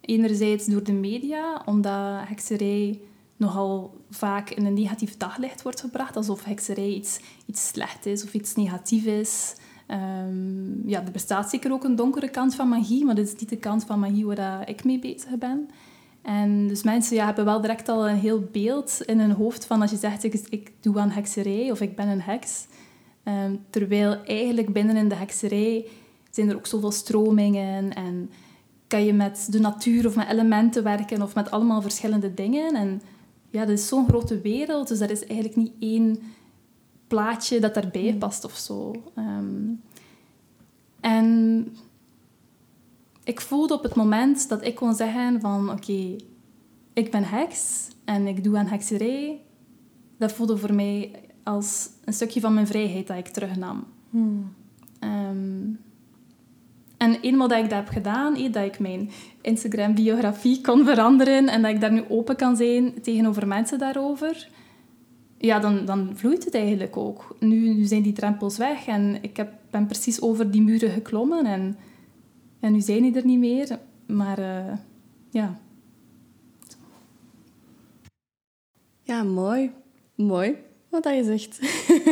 Enerzijds 0.00 0.66
door 0.66 0.82
de 0.82 0.92
media, 0.92 1.62
omdat 1.64 2.28
hekserij 2.28 3.00
nogal 3.36 3.96
vaak 4.10 4.50
in 4.50 4.66
een 4.66 4.74
negatief 4.74 5.16
daglicht 5.16 5.62
wordt 5.62 5.80
gebracht, 5.80 6.16
alsof 6.16 6.44
hekserij 6.44 6.88
iets, 6.88 7.20
iets 7.46 7.66
slecht 7.66 8.06
is 8.06 8.24
of 8.24 8.34
iets 8.34 8.54
negatief 8.54 9.04
is. 9.04 9.54
Um, 9.88 10.82
ja, 10.86 11.04
er 11.04 11.10
bestaat 11.10 11.50
zeker 11.50 11.72
ook 11.72 11.84
een 11.84 11.96
donkere 11.96 12.28
kant 12.28 12.54
van 12.54 12.68
magie, 12.68 13.04
maar 13.04 13.14
dat 13.14 13.26
is 13.26 13.36
niet 13.36 13.48
de 13.48 13.56
kant 13.56 13.84
van 13.84 13.98
magie 13.98 14.26
waar 14.26 14.68
ik 14.68 14.84
mee 14.84 14.98
bezig 14.98 15.38
ben. 15.38 15.68
En 16.22 16.68
dus 16.68 16.82
mensen 16.82 17.16
ja, 17.16 17.24
hebben 17.24 17.44
wel 17.44 17.60
direct 17.60 17.88
al 17.88 18.08
een 18.08 18.16
heel 18.16 18.48
beeld 18.52 19.02
in 19.04 19.20
hun 19.20 19.30
hoofd 19.30 19.66
van 19.66 19.80
als 19.80 19.90
je 19.90 19.96
zegt 19.96 20.24
ik, 20.24 20.72
doe 20.80 20.98
aan 20.98 21.10
hekserij 21.10 21.70
of 21.70 21.80
ik 21.80 21.96
ben 21.96 22.08
een 22.08 22.20
heks. 22.20 22.66
Um, 23.24 23.64
terwijl 23.70 24.24
eigenlijk 24.24 24.72
binnen 24.72 24.96
in 24.96 25.08
de 25.08 25.14
hekserij 25.14 25.86
zijn 26.30 26.48
er 26.48 26.56
ook 26.56 26.66
zoveel 26.66 26.92
stromingen 26.92 27.94
en 27.94 28.30
kan 28.86 29.04
je 29.04 29.12
met 29.12 29.46
de 29.50 29.60
natuur 29.60 30.06
of 30.06 30.16
met 30.16 30.28
elementen 30.28 30.82
werken 30.82 31.22
of 31.22 31.34
met 31.34 31.50
allemaal 31.50 31.82
verschillende 31.82 32.34
dingen. 32.34 32.74
En 32.74 33.02
ja, 33.54 33.64
dat 33.64 33.78
is 33.78 33.88
zo'n 33.88 34.08
grote 34.08 34.40
wereld, 34.40 34.88
dus 34.88 35.00
er 35.00 35.10
is 35.10 35.26
eigenlijk 35.26 35.56
niet 35.56 35.72
één 35.78 36.18
plaatje 37.06 37.60
dat 37.60 37.74
daarbij 37.74 38.08
hmm. 38.08 38.18
past 38.18 38.44
of 38.44 38.56
zo. 38.56 39.02
Um, 39.18 39.80
en 41.00 41.68
ik 43.24 43.40
voelde 43.40 43.74
op 43.74 43.82
het 43.82 43.94
moment 43.94 44.48
dat 44.48 44.64
ik 44.64 44.74
kon 44.74 44.94
zeggen 44.94 45.40
van 45.40 45.70
oké, 45.70 46.16
ik 46.92 47.10
ben 47.10 47.24
heks 47.24 47.88
en 48.04 48.26
ik 48.26 48.44
doe 48.44 48.58
aan 48.58 48.66
hekserij, 48.66 49.40
dat 50.16 50.32
voelde 50.32 50.56
voor 50.56 50.74
mij 50.74 51.10
als 51.42 51.88
een 52.04 52.12
stukje 52.12 52.40
van 52.40 52.54
mijn 52.54 52.66
vrijheid 52.66 53.06
dat 53.06 53.16
ik 53.16 53.28
terugnam. 53.28 53.84
Hmm. 54.10 54.54
Um, 55.00 55.78
en 56.96 57.20
eenmaal 57.20 57.48
dat 57.48 57.58
ik 57.58 57.70
dat 57.70 57.78
heb 57.78 57.88
gedaan, 57.88 58.52
dat 58.52 58.64
ik 58.64 58.78
mijn 58.78 59.10
Instagram-biografie 59.40 60.60
kon 60.60 60.84
veranderen 60.84 61.48
en 61.48 61.62
dat 61.62 61.70
ik 61.70 61.80
daar 61.80 61.92
nu 61.92 62.04
open 62.08 62.36
kan 62.36 62.56
zijn 62.56 63.02
tegenover 63.02 63.46
mensen 63.46 63.78
daarover, 63.78 64.48
ja, 65.38 65.58
dan, 65.58 65.84
dan 65.84 66.10
vloeit 66.14 66.44
het 66.44 66.54
eigenlijk 66.54 66.96
ook. 66.96 67.36
Nu, 67.40 67.84
zijn 67.84 68.02
die 68.02 68.12
drempels 68.12 68.56
weg 68.56 68.86
en 68.86 69.18
ik 69.22 69.36
heb, 69.36 69.52
ben 69.70 69.86
precies 69.86 70.20
over 70.20 70.50
die 70.50 70.62
muren 70.62 70.90
geklommen 70.90 71.46
en, 71.46 71.76
en 72.60 72.72
nu 72.72 72.80
zijn 72.80 73.02
die 73.02 73.14
er 73.14 73.26
niet 73.26 73.38
meer. 73.38 73.78
Maar 74.06 74.38
uh, 74.38 74.72
ja. 75.30 75.58
Ja, 79.02 79.22
mooi. 79.22 79.70
Mooi 80.14 80.56
wat 81.02 81.14
je 81.14 81.24
zegt. 81.24 81.58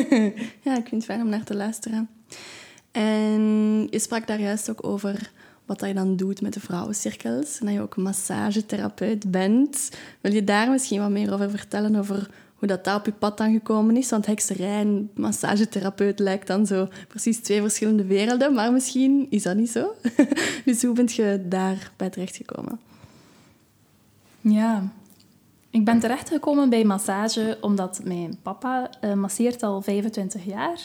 ja, 0.67 0.77
ik 0.77 0.89
vind 0.89 0.91
het 0.91 1.05
fijn 1.05 1.21
om 1.21 1.29
naar 1.29 1.45
te 1.45 1.57
luisteren. 1.57 2.09
En 2.93 3.43
je 3.91 3.99
sprak 3.99 4.27
daar 4.27 4.41
juist 4.41 4.71
ook 4.71 4.87
over 4.87 5.31
wat 5.67 5.81
je 5.81 5.95
dan 5.95 6.17
doet 6.17 6.41
met 6.41 6.53
de 6.53 6.61
vrouwencirkels. 6.61 7.59
En 7.59 7.67
dat 7.67 7.75
je 7.75 7.81
ook 7.81 7.97
massagetherapeut 7.97 9.31
bent. 9.31 9.91
Wil 10.21 10.33
je 10.33 10.45
daar 10.45 10.71
misschien 10.71 11.01
wat 11.01 11.11
meer 11.11 11.33
over 11.33 11.51
vertellen? 11.51 11.97
Over 11.97 12.31
hoe 12.55 12.69
dat, 12.69 12.85
dat 12.85 12.99
op 12.99 13.07
je 13.07 13.13
pad 13.13 13.39
dan 13.39 13.53
gekomen 13.53 13.97
is? 13.97 14.11
Want 14.11 14.27
hekserij 14.27 14.81
en 14.81 15.11
massagetherapeut 15.15 16.19
lijkt 16.19 16.47
dan 16.47 16.67
zo 16.67 16.89
precies 17.09 17.39
twee 17.39 17.61
verschillende 17.61 18.05
werelden. 18.05 18.55
Maar 18.55 18.73
misschien 18.73 19.27
is 19.31 19.43
dat 19.43 19.57
niet 19.57 19.71
zo. 19.71 19.95
dus 20.65 20.83
hoe 20.83 20.95
ben 20.95 21.09
je 21.09 21.45
daarbij 21.49 22.11
terechtgekomen? 22.11 22.81
Ja, 24.41 24.93
ik 25.71 25.85
ben 25.85 25.99
terechtgekomen 25.99 26.69
bij 26.69 26.85
massage 26.85 27.59
omdat 27.61 28.01
mijn 28.05 28.39
papa 28.43 28.91
uh, 29.05 29.13
masseert 29.13 29.63
al 29.63 29.83
25 29.83 30.45
jaar. 30.45 30.81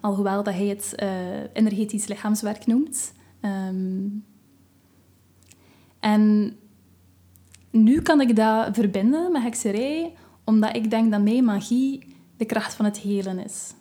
Alhoewel 0.00 0.42
dat 0.42 0.54
hij 0.54 0.66
het 0.66 0.94
uh, 1.02 1.08
energetisch 1.52 2.06
lichaamswerk 2.06 2.66
noemt. 2.66 3.12
Um, 3.42 4.24
en 6.00 6.52
nu 7.70 8.02
kan 8.02 8.20
ik 8.20 8.36
dat 8.36 8.74
verbinden 8.74 9.32
met 9.32 9.42
hekserij, 9.42 10.14
omdat 10.44 10.76
ik 10.76 10.90
denk 10.90 11.10
dat 11.10 11.22
mijn 11.22 11.44
magie 11.44 12.16
de 12.36 12.44
kracht 12.44 12.74
van 12.74 12.84
het 12.84 12.98
helen 12.98 13.44
is. 13.44 13.74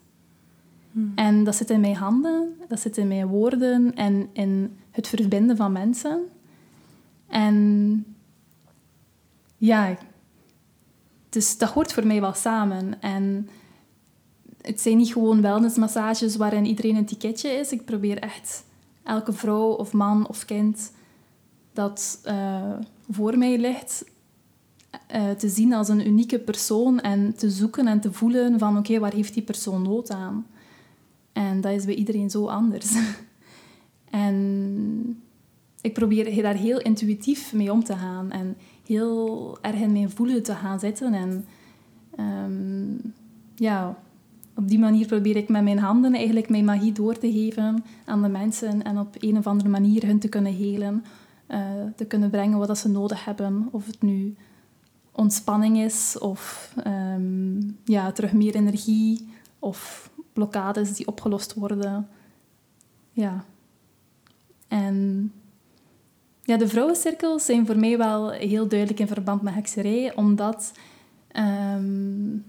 Hmm. 0.92 1.12
En 1.16 1.44
dat 1.44 1.56
zit 1.56 1.70
in 1.70 1.80
mijn 1.80 1.96
handen, 1.96 2.56
dat 2.68 2.80
zit 2.80 2.98
in 2.98 3.08
mijn 3.08 3.28
woorden 3.28 3.96
en 3.96 4.30
in 4.34 4.78
het 4.92 5.08
verbinden 5.08 5.58
van 5.58 5.72
mensen. 5.72 6.22
En 7.28 8.06
ja, 9.58 9.98
dus 11.30 11.58
dat 11.58 11.70
hoort 11.70 11.94
voor 11.94 12.08
mij 12.08 12.22
wel 12.22 12.34
samen. 12.34 13.02
En 13.02 13.50
het 14.68 14.82
zijn 14.82 14.98
niet 14.98 15.12
gewoon 15.14 15.42
wellnessmassages 15.42 16.36
waarin 16.36 16.66
iedereen 16.66 16.96
een 16.96 17.06
ticketje 17.06 17.50
is. 17.50 17.72
Ik 17.72 17.86
probeer 17.86 18.20
echt 18.20 18.66
elke 19.04 19.34
vrouw 19.34 19.70
of 19.70 19.94
man 19.94 20.28
of 20.28 20.46
kind 20.46 20.92
dat 21.74 22.22
uh, 22.26 22.74
voor 23.10 23.38
mij 23.38 23.58
ligt 23.58 24.06
uh, 25.16 25.30
te 25.30 25.50
zien 25.50 25.74
als 25.74 25.88
een 25.88 26.08
unieke 26.08 26.40
persoon 26.40 27.00
en 27.00 27.36
te 27.36 27.50
zoeken 27.50 27.88
en 27.88 28.00
te 28.00 28.14
voelen 28.14 28.60
van 28.60 28.78
oké, 28.78 29.00
waar 29.00 29.14
heeft 29.14 29.34
die 29.34 29.44
persoon 29.44 29.82
nood 29.82 30.12
aan? 30.12 30.46
En 31.34 31.62
dat 31.62 31.72
is 31.72 31.86
bij 31.86 31.96
iedereen 31.96 32.30
zo 32.30 32.48
anders. 32.48 32.96
en 34.10 35.22
ik 35.82 35.94
probeer 35.94 36.42
daar 36.42 36.56
heel 36.56 36.80
intuïtief 36.80 37.54
mee 37.54 37.72
om 37.72 37.84
te 37.84 37.96
gaan 37.96 38.32
en 38.32 38.58
heel 38.86 39.58
erg 39.62 39.76
in 39.76 39.92
mijn 39.92 40.10
voelen 40.10 40.44
te 40.44 40.54
gaan 40.54 40.80
zitten. 40.80 41.14
En 41.14 41.46
um, 42.20 43.14
ja, 43.56 43.98
op 44.58 44.68
die 44.68 44.80
manier 44.80 45.06
probeer 45.06 45.36
ik 45.36 45.50
met 45.50 45.64
mijn 45.64 45.80
handen 45.80 46.14
eigenlijk 46.14 46.50
mijn 46.50 46.66
magie 46.66 46.92
door 46.92 47.18
te 47.18 47.32
geven 47.32 47.84
aan 48.06 48.22
de 48.22 48.28
mensen 48.28 48.84
en 48.84 49.00
op 49.00 49.16
een 49.20 49.38
of 49.38 49.48
andere 49.48 49.70
manier 49.70 50.06
hun 50.06 50.20
te 50.20 50.28
kunnen 50.28 50.54
helen, 50.54 51.06
uh, 51.48 51.60
te 51.96 52.06
kunnen 52.06 52.30
brengen 52.30 52.58
wat 52.58 52.78
ze 52.78 52.90
nodig 52.90 53.26
hebben. 53.26 53.68
Of 53.72 53.86
het 53.86 54.02
nu 54.02 54.36
ontspanning 55.12 55.78
is 55.78 56.18
of 56.20 56.74
um, 56.88 57.78
ja, 57.84 58.12
terug 58.12 58.34
meer 58.34 58.56
energie 58.56 59.30
of 59.60 60.12
blokkades 60.34 60.94
die 60.94 61.08
opgelost 61.08 61.54
worden. 61.54 62.08
Ja. 63.12 63.46
En 64.68 65.32
ja, 66.42 66.58
de 66.58 66.68
vrouwencirkels 66.68 67.46
zijn 67.46 67.66
voor 67.66 67.78
mij 67.78 67.98
wel 67.98 68.30
heel 68.30 68.68
duidelijk 68.68 69.00
in 69.00 69.08
verband 69.08 69.42
met 69.42 69.54
hekserij, 69.54 70.16
omdat 70.16 70.72
um, 71.34 72.46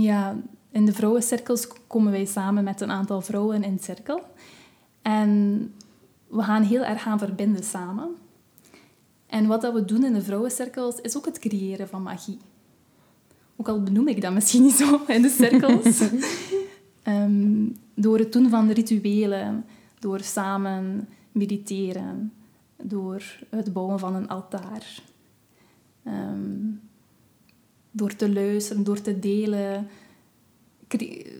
ja, 0.00 0.36
in 0.70 0.84
de 0.84 0.92
vrouwencirkels 0.92 1.68
komen 1.86 2.12
wij 2.12 2.24
samen 2.24 2.64
met 2.64 2.80
een 2.80 2.90
aantal 2.90 3.20
vrouwen 3.20 3.64
in 3.64 3.78
cirkel. 3.78 4.22
En 5.02 5.72
we 6.26 6.42
gaan 6.42 6.62
heel 6.62 6.84
erg 6.84 7.02
gaan 7.02 7.18
verbinden 7.18 7.64
samen. 7.64 8.08
En 9.26 9.46
wat 9.46 9.60
dat 9.60 9.72
we 9.72 9.84
doen 9.84 10.04
in 10.04 10.12
de 10.12 10.22
vrouwencirkels 10.22 11.00
is 11.00 11.16
ook 11.16 11.24
het 11.24 11.38
creëren 11.38 11.88
van 11.88 12.02
magie. 12.02 12.38
Ook 13.56 13.68
al 13.68 13.82
benoem 13.82 14.08
ik 14.08 14.20
dat 14.20 14.32
misschien 14.32 14.62
niet 14.66 14.74
zo 14.74 15.00
in 15.06 15.22
de 15.22 15.28
cirkels. 15.28 16.00
Ehm, 17.02 17.68
door 17.94 18.18
het 18.18 18.32
doen 18.32 18.48
van 18.48 18.70
rituelen, 18.70 19.64
door 19.98 20.20
samen 20.20 21.08
mediteren, 21.32 22.32
door 22.82 23.22
het 23.50 23.72
bouwen 23.72 23.98
van 23.98 24.14
een 24.14 24.28
altaar. 24.28 25.02
Ehm, 26.02 26.70
door 27.92 28.16
te 28.16 28.32
luisteren, 28.32 28.84
door 28.84 29.00
te 29.00 29.18
delen. 29.18 29.88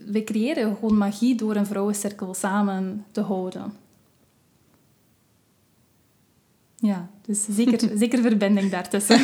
we 0.05 0.23
creëren 0.25 0.75
gewoon 0.75 0.97
magie 0.97 1.35
door 1.35 1.55
een 1.55 1.65
vrouwencirkel 1.65 2.33
samen 2.33 3.05
te 3.11 3.21
houden. 3.21 3.73
Ja, 6.75 7.09
dus 7.21 7.45
zeker, 7.49 7.89
zeker 7.97 8.21
verbinding 8.21 8.71
daartussen. 8.71 9.19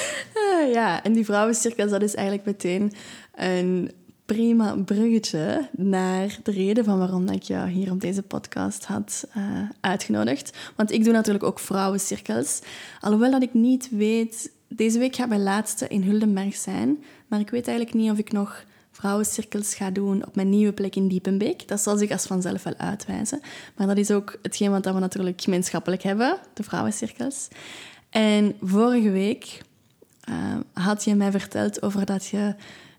ja, 0.78 1.02
en 1.02 1.12
die 1.12 1.24
vrouwencirkels, 1.24 1.90
dat 1.90 2.02
is 2.02 2.14
eigenlijk 2.14 2.46
meteen 2.46 2.92
een 3.34 3.90
prima 4.26 4.76
bruggetje 4.84 5.68
naar 5.72 6.38
de 6.42 6.50
reden 6.50 6.84
van 6.84 6.98
waarom 6.98 7.28
ik 7.28 7.42
jou 7.42 7.68
hier 7.68 7.90
op 7.90 8.00
deze 8.00 8.22
podcast 8.22 8.84
had 8.84 9.24
uh, 9.36 9.62
uitgenodigd. 9.80 10.56
Want 10.76 10.92
ik 10.92 11.04
doe 11.04 11.12
natuurlijk 11.12 11.44
ook 11.44 11.58
vrouwencirkels. 11.58 12.60
Alhoewel 13.00 13.30
dat 13.30 13.42
ik 13.42 13.54
niet 13.54 13.88
weet... 13.90 14.54
Deze 14.68 14.98
week 14.98 15.16
gaat 15.16 15.28
mijn 15.28 15.42
laatste 15.42 15.88
in 15.88 16.02
Huldenberg 16.02 16.56
zijn. 16.56 17.04
Maar 17.26 17.40
ik 17.40 17.50
weet 17.50 17.68
eigenlijk 17.68 17.96
niet 17.96 18.10
of 18.10 18.18
ik 18.18 18.32
nog 18.32 18.64
vrouwencirkels 18.90 19.74
ga 19.74 19.90
doen 19.90 20.26
op 20.26 20.34
mijn 20.34 20.50
nieuwe 20.50 20.72
plek 20.72 20.96
in 20.96 21.08
Diepenbeek. 21.08 21.68
Dat 21.68 21.80
zal 21.80 21.96
zich 21.96 22.10
als 22.10 22.26
vanzelf 22.26 22.62
wel 22.62 22.76
uitwijzen. 22.76 23.40
Maar 23.76 23.86
dat 23.86 23.96
is 23.96 24.10
ook 24.10 24.38
hetgeen 24.42 24.70
wat 24.70 24.84
we 24.84 24.92
natuurlijk 24.92 25.40
gemeenschappelijk 25.40 26.02
hebben, 26.02 26.38
de 26.54 26.62
vrouwencirkels. 26.62 27.48
En 28.10 28.54
vorige 28.60 29.10
week 29.10 29.60
uh, 30.28 30.56
had 30.72 31.04
je 31.04 31.14
mij 31.14 31.30
verteld 31.30 31.82
over 31.82 32.06
dat 32.06 32.26
je 32.26 32.54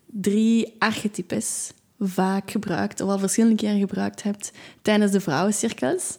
drie 0.05 0.75
archetypes 0.79 1.71
vaak 1.99 2.51
gebruikt, 2.51 3.01
of 3.01 3.09
al 3.09 3.19
verschillende 3.19 3.55
keren 3.55 3.79
gebruikt 3.79 4.23
hebt 4.23 4.51
tijdens 4.81 5.11
de 5.11 5.19
vrouwencirkels. 5.19 6.17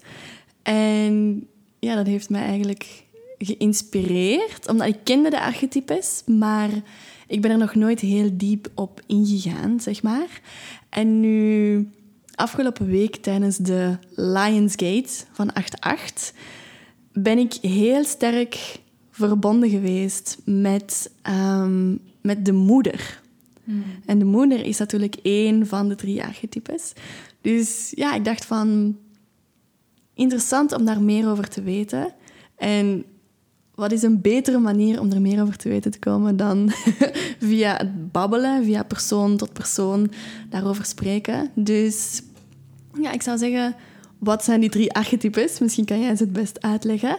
En 0.62 1.46
ja, 1.78 1.94
dat 1.94 2.06
heeft 2.06 2.30
mij 2.30 2.44
eigenlijk 2.44 3.04
geïnspireerd, 3.38 4.68
omdat 4.68 4.86
ik 4.86 4.96
kende 5.04 5.30
de 5.30 5.40
archetypes, 5.40 6.22
maar 6.26 6.70
ik 7.26 7.40
ben 7.40 7.50
er 7.50 7.58
nog 7.58 7.74
nooit 7.74 8.00
heel 8.00 8.30
diep 8.32 8.70
op 8.74 9.00
ingegaan, 9.06 9.80
zeg 9.80 10.02
maar. 10.02 10.40
En 10.88 11.20
nu, 11.20 11.88
afgelopen 12.34 12.86
week 12.86 13.16
tijdens 13.16 13.56
de 13.56 13.96
Lionsgate 14.14 15.24
van 15.32 15.50
8-8, 16.28 16.34
ben 17.12 17.38
ik 17.38 17.52
heel 17.52 18.04
sterk 18.04 18.80
verbonden 19.10 19.70
geweest 19.70 20.38
met, 20.44 21.10
um, 21.26 22.00
met 22.20 22.44
de 22.44 22.52
moeder 22.52 23.20
Hmm. 23.68 23.84
En 24.06 24.18
de 24.18 24.24
moeder 24.24 24.64
is 24.64 24.78
natuurlijk 24.78 25.16
één 25.22 25.66
van 25.66 25.88
de 25.88 25.94
drie 25.94 26.22
archetypes. 26.22 26.92
Dus 27.40 27.92
ja, 27.94 28.14
ik 28.14 28.24
dacht 28.24 28.44
van... 28.44 28.98
Interessant 30.14 30.72
om 30.72 30.84
daar 30.84 31.02
meer 31.02 31.28
over 31.28 31.48
te 31.48 31.62
weten. 31.62 32.14
En 32.56 33.04
wat 33.78 33.92
is 33.92 34.02
een 34.02 34.20
betere 34.20 34.58
manier 34.58 35.00
om 35.00 35.12
er 35.12 35.20
meer 35.20 35.42
over 35.42 35.56
te 35.56 35.68
weten 35.68 35.90
te 35.90 35.98
komen 35.98 36.36
dan 36.36 36.70
via 37.48 37.76
het 37.76 38.12
babbelen, 38.12 38.64
via 38.64 38.82
persoon 38.82 39.36
tot 39.36 39.52
persoon 39.52 40.10
daarover 40.50 40.84
spreken. 40.84 41.50
Dus 41.54 42.22
ja, 43.00 43.12
ik 43.12 43.22
zou 43.22 43.38
zeggen, 43.38 43.74
wat 44.18 44.44
zijn 44.44 44.60
die 44.60 44.70
drie 44.70 44.92
archetypes? 44.92 45.58
Misschien 45.58 45.84
kan 45.84 46.00
jij 46.00 46.16
ze 46.16 46.22
het 46.22 46.32
best 46.32 46.62
uitleggen. 46.62 47.18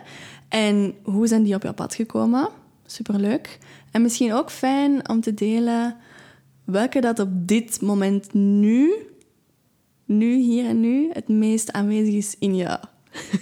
En 0.50 0.94
hoe 1.04 1.28
zijn 1.28 1.44
die 1.44 1.56
op 1.56 1.64
jouw 1.64 1.74
pad 1.74 1.96
gekomen? 1.96 2.50
Superleuk. 2.86 3.60
En 3.92 4.02
misschien 4.02 4.34
ook 4.34 4.52
fijn 4.52 5.10
om 5.10 5.22
te 5.22 5.34
delen 5.34 5.96
welke 6.64 7.02
dat 7.02 7.20
op 7.20 7.30
dit 7.32 7.82
moment 7.82 8.34
nu, 8.34 8.92
nu, 10.06 10.36
hier 10.36 10.66
en 10.66 10.80
nu, 10.80 11.10
het 11.14 11.28
meest 11.28 11.72
aanwezig 11.72 12.14
is 12.14 12.36
in 12.40 12.56
jou. 12.56 12.80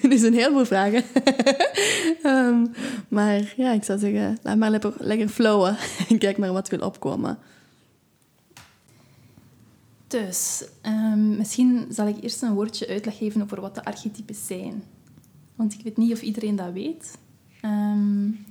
Is 0.02 0.22
een 0.28 0.34
heleboel 0.34 0.66
vragen. 0.66 1.04
Ehm, 2.24 2.66
maar 3.08 3.54
ja, 3.58 3.72
ik 3.72 3.84
zou 3.84 4.00
zeggen, 4.00 4.38
laat 4.42 4.58
maar 4.58 4.94
lekker, 4.98 5.30
flowen 5.30 5.78
en 6.10 6.18
kijk 6.18 6.38
maar 6.38 6.54
wat 6.54 6.70
wil 6.70 6.80
opkomen. 6.80 7.38
Dus, 10.08 10.64
um, 10.86 11.38
misschien 11.38 11.86
zal 11.90 12.08
ik 12.08 12.24
eerst 12.24 12.42
een 12.42 12.54
woordje 12.54 12.88
uitleg 12.88 13.18
geven 13.18 13.42
over 13.42 13.62
wat 13.62 13.76
de 13.76 13.86
archetypes 13.86 14.48
zijn. 14.48 14.84
Want 15.56 15.74
ik 15.74 15.80
weet 15.84 15.98
niet 15.98 16.12
of 16.12 16.22
iedereen 16.22 16.56
dat 16.56 16.72
weet. 16.74 17.18
Um, 17.62 18.46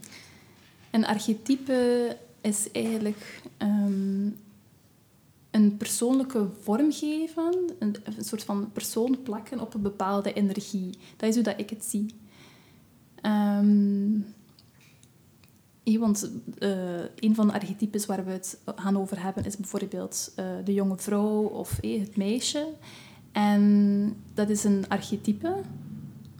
een 0.91 1.07
archetype 1.07 2.17
is 2.41 2.71
eigenlijk 2.73 3.43
een 5.57 5.77
persoonlijke 5.77 6.49
vorm 6.61 6.93
geven, 6.93 7.55
een, 7.79 7.97
soort 8.19 8.45
van 8.45 8.73
persoon 8.73 9.23
plakken 9.23 9.61
op 9.61 9.75
een 9.75 9.83
bepaalde 9.83 10.33
energie. 10.33 10.99
Dat 11.17 11.29
is 11.29 11.35
hoe 11.35 11.45
dat 11.45 11.61
ik 11.61 11.71
het 11.71 11.85
zie. 11.85 12.15
Um, 13.23 14.25
want 15.85 16.31
uh, 16.59 17.01
een 17.17 17.35
van 17.35 17.47
de 17.47 17.53
archetypes 17.53 18.07
waar 18.07 18.25
we 18.25 18.31
het 18.31 18.59
gaan 18.77 18.99
over 18.99 19.23
hebben 19.23 19.45
is 19.45 19.57
bijvoorbeeld 19.57 20.33
uh, 20.39 20.47
de 20.65 20.75
jonge 20.75 20.97
vrouw 20.97 21.43
of 21.43 21.79
het 21.81 22.17
meisje. 22.17 22.69
En 23.33 24.17
dat 24.35 24.49
is 24.51 24.65
een 24.65 24.85
archetype 24.89 25.61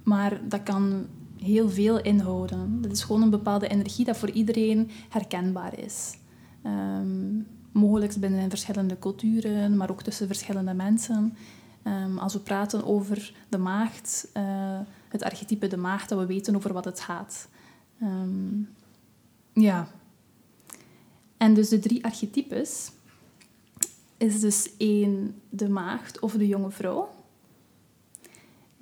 Maar 0.05 0.41
dat 0.49 0.63
kan 0.63 1.07
heel 1.43 1.71
veel 1.71 2.01
inhouden. 2.01 2.83
Dat 2.83 2.93
is 2.93 3.03
gewoon 3.03 3.23
een 3.23 3.31
bepaalde 3.31 3.69
energie 3.69 4.05
dat 4.05 4.17
voor 4.17 4.31
iedereen 4.31 4.91
herkenbaar 5.09 5.79
is. 5.79 6.19
Um, 6.65 7.47
mogelijk 7.77 8.17
binnen 8.17 8.49
verschillende 8.49 8.99
culturen, 8.99 9.77
maar 9.77 9.91
ook 9.91 10.03
tussen 10.03 10.27
verschillende 10.27 10.75
mensen. 10.75 11.37
Um, 11.85 12.19
als 12.19 12.33
we 12.33 12.41
praten 12.41 12.85
over 12.85 13.35
de 13.49 13.59
maagd, 13.59 14.29
uh, 14.37 14.81
het 15.09 15.23
archetype 15.23 15.67
de 15.67 15.77
maagd, 15.77 16.09
dat 16.09 16.19
we 16.19 16.27
weten 16.27 16.57
over 16.57 16.73
wat 16.73 16.85
het 16.85 17.01
gaat. 17.01 17.49
Um, 18.03 18.69
ja. 19.53 19.89
En 21.37 21.55
dus 21.55 21.69
de 21.69 21.79
drie 21.79 22.05
archetypes 22.05 22.91
is 24.17 24.41
dus 24.41 24.71
één 24.77 25.35
de 25.51 25.69
maagd 25.69 26.21
of 26.21 26.33
de 26.33 26.47
jonge 26.47 26.71
vrouw. 26.71 27.09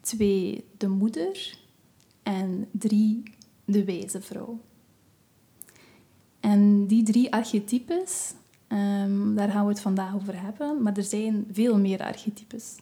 Twee 0.01 0.65
de 0.77 0.89
moeder. 0.89 1.59
En 2.23 2.69
drie 2.71 3.23
de 3.65 3.85
wijze 3.85 4.21
vrouw. 4.21 4.61
En 6.41 6.87
die 6.87 7.03
drie 7.03 7.33
archetypes, 7.33 8.35
um, 8.69 9.35
daar 9.35 9.51
gaan 9.51 9.65
we 9.65 9.71
het 9.71 9.81
vandaag 9.81 10.15
over 10.15 10.43
hebben. 10.43 10.83
Maar 10.83 10.97
er 10.97 11.03
zijn 11.03 11.47
veel 11.53 11.79
meer 11.79 12.01
archetypes 12.03 12.75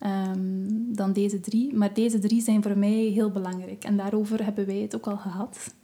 um, 0.00 0.94
dan 0.94 1.12
deze 1.12 1.40
drie. 1.40 1.74
Maar 1.74 1.94
deze 1.94 2.18
drie 2.18 2.42
zijn 2.42 2.62
voor 2.62 2.78
mij 2.78 2.90
heel 2.90 3.30
belangrijk. 3.30 3.84
En 3.84 3.96
daarover 3.96 4.44
hebben 4.44 4.66
wij 4.66 4.78
het 4.78 4.94
ook 4.94 5.06
al 5.06 5.16
gehad. 5.16 5.74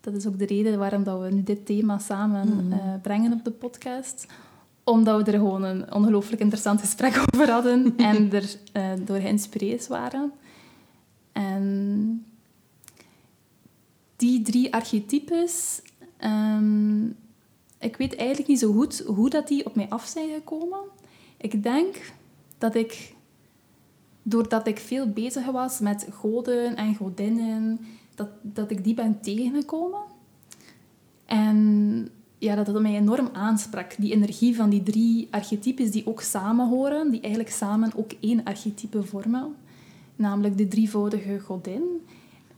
Dat 0.00 0.14
is 0.14 0.26
ook 0.26 0.38
de 0.38 0.46
reden 0.46 0.78
waarom 0.78 1.04
dat 1.04 1.20
we 1.20 1.30
nu 1.30 1.42
dit 1.42 1.66
thema 1.66 1.98
samen 1.98 2.48
mm 2.54 3.00
brengen 3.02 3.32
op 3.32 3.44
de 3.44 3.50
podcast 3.50 4.26
omdat 4.84 5.24
we 5.24 5.32
er 5.32 5.38
gewoon 5.38 5.62
een 5.62 5.94
ongelooflijk 5.94 6.40
interessant 6.40 6.80
gesprek 6.80 7.22
over 7.34 7.50
hadden 7.50 7.96
en 7.96 8.32
er 8.32 8.56
uh, 8.72 9.06
door 9.06 9.20
geïnspireerd 9.20 9.86
waren. 9.86 10.32
En 11.32 12.26
die 14.16 14.42
drie 14.42 14.74
archetypes, 14.74 15.82
um, 16.24 17.16
ik 17.82 17.96
weet 17.96 18.16
eigenlijk 18.16 18.48
niet 18.48 18.58
zo 18.58 18.72
goed 18.72 18.98
hoe 19.06 19.30
dat 19.30 19.48
die 19.48 19.66
op 19.66 19.74
mij 19.74 19.88
af 19.88 20.06
zijn 20.06 20.28
gekomen. 20.34 20.80
Ik 21.36 21.62
denk 21.62 22.12
dat 22.58 22.74
ik, 22.74 23.14
doordat 24.22 24.66
ik 24.66 24.78
veel 24.78 25.08
bezig 25.08 25.50
was 25.50 25.78
met 25.78 26.06
goden 26.10 26.76
en 26.76 26.94
godinnen, 26.94 27.80
dat, 28.14 28.28
dat 28.42 28.70
ik 28.70 28.84
die 28.84 28.94
ben 28.94 29.20
tegengekomen. 29.20 30.02
En 31.24 32.08
ja, 32.38 32.54
dat 32.54 32.66
dat 32.66 32.80
mij 32.80 32.94
enorm 32.96 33.28
aansprak. 33.32 33.94
Die 33.98 34.12
energie 34.12 34.56
van 34.56 34.70
die 34.70 34.82
drie 34.82 35.28
archetypes 35.30 35.90
die 35.90 36.06
ook 36.06 36.20
samen 36.20 36.68
horen, 36.68 37.10
die 37.10 37.20
eigenlijk 37.20 37.52
samen 37.52 37.92
ook 37.96 38.12
één 38.20 38.44
archetype 38.44 39.02
vormen. 39.02 39.54
Namelijk 40.16 40.58
de 40.58 40.68
drievoudige 40.68 41.40
godin. 41.40 41.82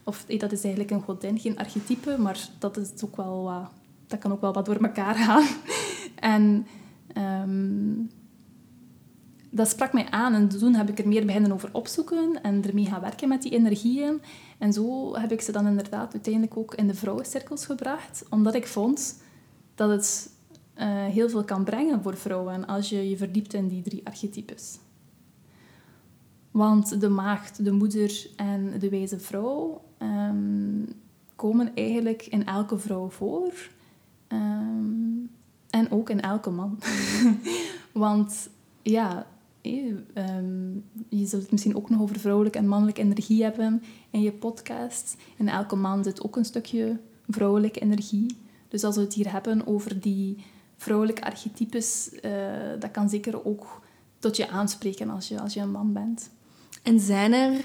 Of 0.05 0.25
dat 0.25 0.53
is 0.53 0.63
eigenlijk 0.63 0.91
een 0.91 1.03
godin, 1.03 1.39
geen 1.39 1.59
archetype, 1.59 2.17
maar 2.19 2.49
dat, 2.59 2.77
is 2.77 3.05
ook 3.05 3.17
wel 3.17 3.69
dat 4.15 4.23
kan 4.23 4.33
ook 4.33 4.41
wel 4.41 4.53
wat 4.53 4.67
door 4.67 4.83
elkaar 4.83 5.15
gaan. 5.15 5.47
en 6.35 6.67
um, 7.19 8.11
dat 9.51 9.69
sprak 9.69 9.93
mij 9.93 10.11
aan 10.11 10.35
en 10.35 10.49
toen 10.49 10.75
heb 10.75 10.89
ik 10.89 10.99
er 10.99 11.09
meer 11.09 11.27
beginnen 11.27 11.53
over 11.53 11.69
opzoeken 11.73 12.43
en 12.43 12.65
ermee 12.65 12.87
gaan 12.87 13.01
werken 13.01 13.29
met 13.29 13.43
die 13.43 13.53
energieën. 13.53 14.21
En 14.59 14.73
zo 14.73 15.17
heb 15.17 15.33
ik 15.33 15.41
ze 15.41 15.53
dan 15.53 15.67
inderdaad 15.67 16.13
uiteindelijk 16.13 16.57
ook 16.57 16.75
in 16.75 16.87
de 16.87 16.95
vrouwencirkels 16.95 17.67
gebracht, 17.67 18.25
omdat 18.31 18.55
ik 18.55 18.67
vond 18.67 19.23
dat 19.75 19.91
het 19.91 20.31
uh, 20.79 20.85
heel 21.05 21.29
veel 21.29 21.45
kan 21.45 21.65
brengen 21.65 22.03
voor 22.03 22.17
vrouwen 22.17 22.67
als 22.67 22.89
je 22.89 23.09
je 23.09 23.17
verdiept 23.17 23.55
in 23.55 23.69
die 23.69 23.83
drie 23.83 24.07
archetypes. 24.07 24.79
Want 26.51 27.01
de 27.01 27.09
maagd, 27.09 27.65
de 27.65 27.73
moeder 27.73 28.27
en 28.37 28.79
de 28.79 28.89
wijze 28.89 29.19
vrouw 29.19 29.85
um, 29.99 30.87
komen 31.37 31.75
eigenlijk 31.75 32.27
in 32.27 32.47
elke 32.47 32.79
vrouw 32.79 33.11
voor. 33.11 33.53
Um, 34.29 35.31
en 35.71 35.91
ook 35.91 36.11
in 36.11 36.21
elke 36.21 36.51
man. 36.51 36.79
Want 37.93 38.49
ja, 38.83 39.27
um, 39.63 40.85
je 41.09 41.27
zult 41.27 41.43
het 41.43 41.51
misschien 41.51 41.77
ook 41.77 41.91
nog 41.91 42.01
over 42.01 42.19
vrouwelijke 42.19 42.59
en 42.59 42.69
mannelijke 42.69 43.01
energie 43.01 43.43
hebben 43.43 43.83
in 44.11 44.23
je 44.23 44.33
podcast. 44.33 45.17
In 45.37 45.49
elke 45.49 45.77
man 45.77 46.05
zit 46.05 46.23
ook 46.23 46.37
een 46.37 46.45
stukje 46.45 46.99
vrouwelijke 47.29 47.81
energie. 47.81 48.37
Dus 48.69 48.85
als 48.85 48.97
we 48.97 49.01
het 49.01 49.15
hier 49.15 49.33
hebben 49.33 49.67
over 49.67 50.01
die 50.01 50.45
vrouwelijke 50.77 51.25
archetypes, 51.25 52.11
uh, 52.23 52.31
dat 52.79 52.91
kan 52.91 53.09
zeker 53.09 53.45
ook 53.45 53.83
tot 54.19 54.37
je 54.37 54.49
aanspreken 54.49 55.11
als 55.11 55.29
je, 55.29 55.41
als 55.41 55.55
je 55.55 55.61
een 55.61 55.71
man 55.71 55.93
bent. 55.93 56.31
En 56.83 57.01
zijn 57.01 57.33
er, 57.33 57.65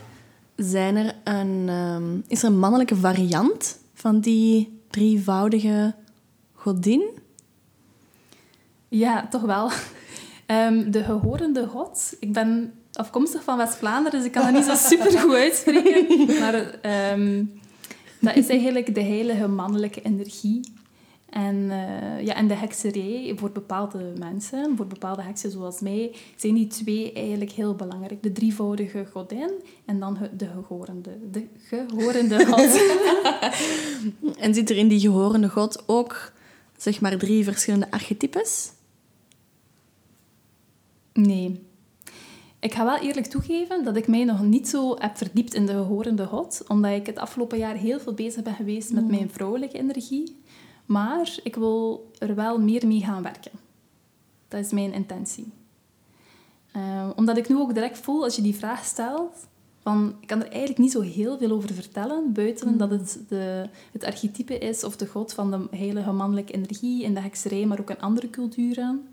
zijn 0.56 0.96
er 0.96 1.16
een, 1.24 1.70
um, 1.70 2.24
is 2.28 2.44
er 2.44 2.50
een 2.50 2.60
mannelijke 2.60 2.96
variant 2.96 3.80
van 3.94 4.20
die 4.20 4.82
drievoudige 4.88 5.96
godin? 6.70 7.10
Ja, 8.88 9.28
toch 9.28 9.42
wel. 9.42 9.72
Um, 10.48 10.92
de 10.96 11.04
gehorende 11.04 11.68
god. 11.68 12.16
Ik 12.20 12.34
ben 12.34 12.74
afkomstig 12.94 13.44
van 13.44 13.58
West-Vlaanderen, 13.58 14.20
dus 14.20 14.28
ik 14.28 14.32
kan 14.32 14.44
dat 14.44 14.54
niet 14.54 14.64
zo 14.64 14.76
super 14.96 15.20
goed 15.20 15.34
uitspreken. 15.34 16.40
Maar 16.40 16.80
um, 17.14 17.60
dat 18.20 18.36
is 18.36 18.48
eigenlijk 18.48 18.96
de 18.96 19.04
heilige 19.04 19.48
mannelijke 19.48 20.02
energie. 20.02 20.78
En, 21.30 21.56
uh, 21.56 22.26
ja, 22.26 22.36
en 22.36 22.48
de 22.48 22.54
hekserij 22.54 23.34
voor 23.36 23.52
bepaalde 23.52 24.14
mensen, 24.18 24.78
voor 24.78 24.88
bepaalde 24.88 25.22
heksen 25.22 25.52
zoals 25.52 25.80
mij, 25.80 26.16
zijn 26.36 26.54
die 26.54 26.68
twee 26.68 27.14
eigenlijk 27.14 27.52
heel 27.52 27.76
belangrijk. 27.76 28.24
De 28.24 28.32
drievoudige 28.32 29.06
godin 29.12 29.52
en 29.86 30.00
dan 30.00 30.18
de 30.38 30.48
gehorende, 30.48 31.10
de 31.32 31.48
gehorende 31.58 32.46
god. 32.46 32.82
en 34.44 34.54
zit 34.54 34.70
er 34.70 34.78
in 34.78 34.88
die 34.88 35.00
gehorende 35.00 35.50
god 35.50 35.84
ook 35.86 36.32
zeg 36.82 37.02
maar 37.02 37.18
drie 37.18 37.44
verschillende 37.44 37.92
archetypes? 37.92 38.72
Nee. 41.14 41.68
Ik 42.60 42.74
ga 42.74 42.86
wel 42.86 42.98
eerlijk 42.98 43.28
toegeven 43.28 43.84
dat 43.84 43.96
ik 43.96 44.08
mij 44.08 44.24
nog 44.24 44.42
niet 44.42 44.68
zo 44.68 44.96
heb 44.98 45.18
verdiept 45.18 45.54
in 45.54 45.66
de 45.66 45.72
gehorende 45.72 46.26
god, 46.26 46.64
omdat 46.68 46.92
ik 46.92 47.06
het 47.06 47.18
afgelopen 47.18 47.58
jaar 47.58 47.76
heel 47.76 48.00
veel 48.00 48.14
bezig 48.14 48.44
ben 48.44 48.56
geweest 48.56 48.92
met 48.92 49.04
mm. 49.04 49.10
mijn 49.10 49.30
vrouwelijke 49.30 49.78
energie. 49.78 50.42
Maar 50.86 51.40
ik 51.44 51.56
wil 51.56 52.12
er 52.18 52.36
wel 52.36 52.60
meer 52.60 52.88
mee 52.88 53.02
gaan 53.02 53.24
werken. 53.24 53.52
Dat 54.48 54.66
is 54.66 54.72
mijn 54.72 54.94
intentie. 54.94 55.52
Uh, 56.76 57.10
omdat 57.16 57.38
ik 57.38 57.50
nu 57.50 57.58
ook 57.58 57.74
direct 57.74 57.98
voel, 57.98 58.24
als 58.24 58.36
je 58.36 58.42
die 58.42 58.56
vraag 58.56 58.86
stelt, 58.86 59.48
van, 59.82 60.16
ik 60.20 60.28
kan 60.28 60.40
er 60.40 60.50
eigenlijk 60.50 60.80
niet 60.80 60.92
zo 60.92 61.02
heel 61.02 61.38
veel 61.38 61.52
over 61.52 61.74
vertellen, 61.74 62.34
buiten 62.34 62.72
mm. 62.72 62.78
dat 62.78 62.90
het 62.90 63.20
de, 63.28 63.70
het 63.92 64.04
archetype 64.04 64.58
is 64.58 64.84
of 64.84 64.96
de 64.96 65.08
god 65.08 65.34
van 65.34 65.52
de 65.52 65.78
heilige 65.78 66.12
mannelijke 66.12 66.54
energie 66.54 67.04
in 67.04 67.14
de 67.14 67.20
hekserij, 67.20 67.66
maar 67.66 67.80
ook 67.80 67.90
in 67.90 68.00
andere 68.00 68.30
culturen. 68.30 69.08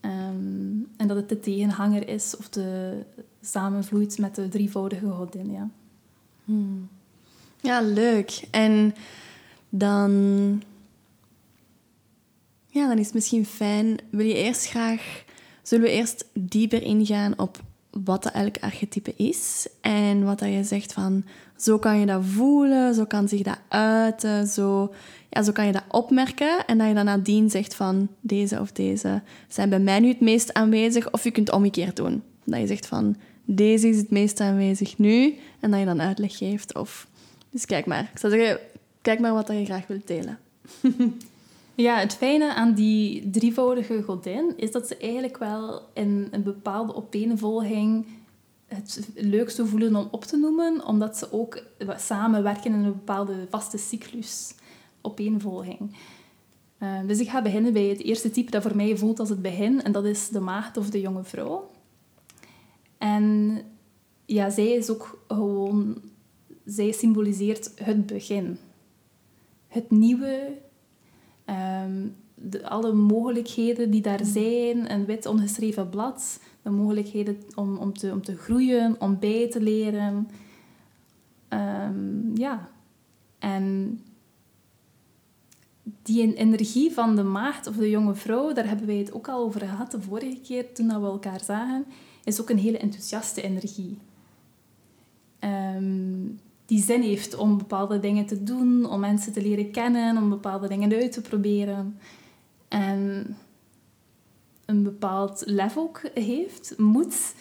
Um, 0.00 0.88
en 0.96 1.08
dat 1.08 1.16
het 1.16 1.28
de 1.28 1.40
tegenhanger 1.40 2.08
is 2.08 2.36
of 2.36 2.48
de 2.48 2.98
samenvloeit 3.40 4.18
met 4.18 4.34
de 4.34 4.48
drievoudige 4.48 5.08
godin, 5.08 5.50
ja. 5.50 5.68
Hmm. 6.44 6.88
Ja, 7.60 7.80
leuk. 7.80 8.44
En 8.50 8.94
dan 9.68 10.10
ja, 12.72 12.88
dan 12.88 12.98
is 12.98 13.04
het 13.04 13.14
misschien 13.14 13.46
fijn. 13.46 13.98
Wil 14.10 14.26
je 14.26 14.34
eerst 14.34 14.66
graag. 14.66 15.24
Zullen 15.62 15.84
we 15.84 15.90
eerst 15.90 16.24
dieper 16.32 16.82
ingaan 16.82 17.38
op 17.38 17.60
wat 18.04 18.22
dat 18.22 18.32
elk 18.32 18.56
archetype 18.60 19.14
is 19.16 19.66
en 19.80 20.24
wat 20.24 20.38
dat 20.38 20.48
je 20.48 20.64
zegt 20.64 20.92
van 20.92 21.24
zo 21.56 21.78
kan 21.78 21.98
je 21.98 22.06
dat 22.06 22.24
voelen, 22.24 22.94
zo 22.94 23.04
kan 23.04 23.28
zich 23.28 23.42
dat 23.42 23.58
uiten, 23.68 24.46
zo, 24.46 24.94
ja, 25.30 25.42
zo 25.42 25.52
kan 25.52 25.66
je 25.66 25.72
dat 25.72 25.84
opmerken 25.88 26.66
en 26.66 26.78
dat 26.78 26.88
je 26.88 26.94
dan 26.94 27.04
nadien 27.04 27.50
zegt 27.50 27.74
van 27.74 28.08
deze 28.20 28.60
of 28.60 28.72
deze 28.72 29.22
zijn 29.48 29.68
bij 29.68 29.78
mij 29.78 30.00
nu 30.00 30.08
het 30.08 30.20
meest 30.20 30.52
aanwezig 30.52 31.12
of 31.12 31.24
je 31.24 31.30
kunt 31.30 31.52
omgekeerd 31.52 31.96
doen. 31.96 32.22
Dat 32.44 32.60
je 32.60 32.66
zegt 32.66 32.86
van 32.86 33.16
deze 33.44 33.88
is 33.88 33.96
het 33.96 34.10
meest 34.10 34.40
aanwezig 34.40 34.98
nu 34.98 35.34
en 35.60 35.70
dat 35.70 35.80
je 35.80 35.86
dan 35.86 36.02
uitleg 36.02 36.36
geeft. 36.36 36.74
Of... 36.74 37.06
Dus 37.50 37.66
kijk 37.66 37.86
maar. 37.86 38.10
Ik 38.12 38.18
zou 38.18 38.32
zeggen, 38.32 38.60
kijk 39.02 39.20
maar 39.20 39.32
wat 39.32 39.46
je 39.46 39.64
graag 39.64 39.86
wilt 39.86 40.06
delen. 40.06 40.38
Ja, 41.74 41.98
het 41.98 42.14
fijne 42.14 42.54
aan 42.54 42.74
die 42.74 43.30
drievoudige 43.30 44.02
godin 44.02 44.52
is 44.56 44.70
dat 44.70 44.86
ze 44.86 44.96
eigenlijk 44.96 45.38
wel 45.38 45.82
in 45.94 46.28
een 46.30 46.42
bepaalde 46.42 46.94
opeenvolging 46.94 48.06
het 48.66 49.10
leukste 49.14 49.66
voelen 49.66 49.96
om 49.96 50.08
op 50.10 50.24
te 50.24 50.36
noemen, 50.36 50.86
omdat 50.86 51.16
ze 51.16 51.32
ook 51.32 51.62
samenwerken 51.96 52.64
in 52.64 52.72
een 52.72 52.92
bepaalde 52.92 53.46
vaste 53.50 53.78
cyclus, 53.78 54.54
opeenvolging. 55.00 55.96
Uh, 56.78 57.00
dus 57.06 57.18
ik 57.18 57.28
ga 57.28 57.42
beginnen 57.42 57.72
bij 57.72 57.86
het 57.86 58.02
eerste 58.02 58.30
type 58.30 58.50
dat 58.50 58.62
voor 58.62 58.76
mij 58.76 58.96
voelt 58.96 59.20
als 59.20 59.28
het 59.28 59.42
begin, 59.42 59.82
en 59.82 59.92
dat 59.92 60.04
is 60.04 60.28
de 60.28 60.40
maagd 60.40 60.76
of 60.76 60.90
de 60.90 61.00
jonge 61.00 61.24
vrouw. 61.24 61.70
En 62.98 63.58
ja, 64.24 64.50
zij 64.50 64.70
is 64.70 64.90
ook 64.90 65.24
gewoon, 65.28 66.02
zij 66.64 66.92
symboliseert 66.92 67.72
het 67.74 68.06
begin. 68.06 68.58
Het 69.68 69.90
nieuwe, 69.90 70.58
Ehm, 71.44 72.06
de, 72.34 72.68
alle 72.68 72.92
mogelijkheden 72.92 73.90
die 73.90 74.02
daar 74.02 74.24
zijn, 74.24 74.92
een 74.92 75.04
wit 75.04 75.26
ongeschreven 75.26 75.88
blad, 75.88 76.40
de 76.62 76.70
mogelijkheden 76.70 77.36
om, 77.54 77.76
om, 77.76 77.92
te, 77.92 78.12
om 78.12 78.22
te 78.22 78.36
groeien, 78.36 78.96
om 79.00 79.18
bij 79.18 79.50
te 79.50 79.60
leren, 79.60 80.26
Ehm, 81.52 82.36
ja. 82.36 82.68
En 83.38 83.98
die 86.02 86.34
energie 86.34 86.92
van 86.92 87.16
de 87.16 87.22
maagd 87.22 87.66
of 87.66 87.76
de 87.76 87.90
jonge 87.90 88.14
vrouw, 88.14 88.52
daar 88.52 88.68
hebben 88.68 88.86
wij 88.86 88.96
het 88.96 89.12
ook 89.12 89.28
al 89.28 89.44
over 89.44 89.60
gehad 89.60 89.90
de 89.90 90.00
vorige 90.00 90.40
keer 90.40 90.74
toen 90.74 90.86
we 90.86 91.06
elkaar 91.06 91.44
zagen, 91.44 91.84
is 92.24 92.40
ook 92.40 92.50
een 92.50 92.58
hele 92.58 92.78
enthousiaste 92.78 93.42
energie. 93.42 93.98
Ehm, 95.38 96.26
die 96.72 96.82
zin 96.82 97.02
heeft 97.02 97.34
om 97.34 97.58
bepaalde 97.58 98.00
dingen 98.00 98.26
te 98.26 98.42
doen, 98.42 98.90
om 98.90 99.00
mensen 99.00 99.32
te 99.32 99.42
leren 99.42 99.70
kennen, 99.70 100.16
om 100.16 100.28
bepaalde 100.28 100.68
dingen 100.68 100.92
uit 100.92 101.12
te 101.12 101.20
proberen. 101.20 101.98
En 102.68 103.36
een 104.64 104.82
bepaald 104.82 105.42
level 105.46 105.82
ook 105.82 106.00
heeft, 106.14 106.78
moet, 106.78 107.34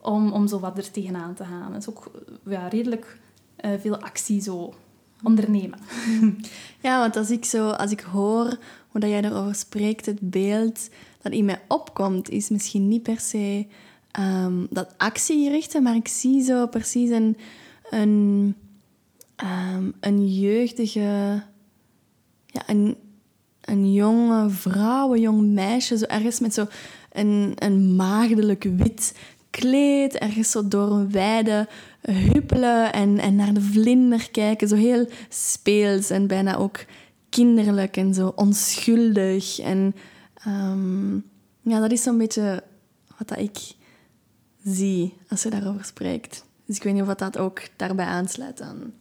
om, 0.00 0.32
om 0.32 0.46
zo 0.46 0.60
wat 0.60 0.78
er 0.78 0.90
tegenaan 0.90 1.34
te 1.34 1.44
gaan. 1.44 1.72
Het 1.72 1.82
is 1.82 1.88
ook 1.88 2.10
ja, 2.44 2.68
redelijk 2.68 3.18
uh, 3.64 3.70
veel 3.80 3.98
actie 3.98 4.40
zo 4.40 4.74
ondernemen. 5.22 5.78
Ja, 6.80 7.00
want 7.00 7.16
als 7.16 7.30
ik, 7.30 7.44
zo, 7.44 7.68
als 7.68 7.90
ik 7.90 8.00
hoor 8.00 8.58
hoe 8.88 9.00
dat 9.00 9.10
jij 9.10 9.24
erover 9.24 9.54
spreekt, 9.54 10.06
het 10.06 10.20
beeld 10.20 10.88
dat 11.22 11.32
in 11.32 11.44
mij 11.44 11.62
opkomt, 11.68 12.28
is 12.28 12.48
misschien 12.48 12.88
niet 12.88 13.02
per 13.02 13.20
se 13.20 13.66
um, 14.20 14.66
dat 14.70 14.94
actiegerichte, 14.96 15.80
maar 15.80 15.94
ik 15.94 16.08
zie 16.08 16.42
zo 16.42 16.66
precies 16.66 17.10
een, 17.10 17.36
een, 17.90 18.54
um, 19.42 19.94
een 20.00 20.34
jeugdige, 20.34 21.42
ja, 22.46 22.62
een, 22.66 22.96
een 23.60 23.92
jonge 23.92 24.50
vrouw, 24.50 25.14
een 25.14 25.20
jong 25.20 25.52
meisje, 25.52 25.98
zo 25.98 26.04
ergens 26.04 26.40
met 26.40 26.54
zo 26.54 26.66
een, 27.12 27.52
een 27.54 27.96
maagdelijk 27.96 28.62
wit 28.76 29.14
kleed, 29.50 30.14
ergens 30.14 30.50
zo 30.50 30.68
door 30.68 30.90
een 30.90 31.10
weide 31.10 31.68
huppelen 32.00 32.92
en, 32.92 33.18
en 33.18 33.36
naar 33.36 33.54
de 33.54 33.60
vlinder 33.60 34.30
kijken. 34.30 34.68
Zo 34.68 34.76
heel 34.76 35.08
speels 35.28 36.10
en 36.10 36.26
bijna 36.26 36.56
ook 36.56 36.84
kinderlijk 37.28 37.96
en 37.96 38.14
zo 38.14 38.32
onschuldig. 38.36 39.58
En 39.58 39.94
um, 40.46 41.24
ja, 41.60 41.80
dat 41.80 41.92
is 41.92 42.02
zo'n 42.02 42.18
beetje 42.18 42.62
wat 43.18 43.38
ik 43.38 43.58
zie 44.64 45.14
als 45.28 45.42
je 45.42 45.50
daarover 45.50 45.84
spreekt. 45.84 46.44
Dus 46.66 46.76
ik 46.76 46.82
weet 46.82 46.94
niet 46.94 47.02
of 47.02 47.14
dat 47.14 47.38
ook 47.38 47.60
daarbij 47.76 48.06
aansluit 48.06 48.58
dan. 48.58 48.92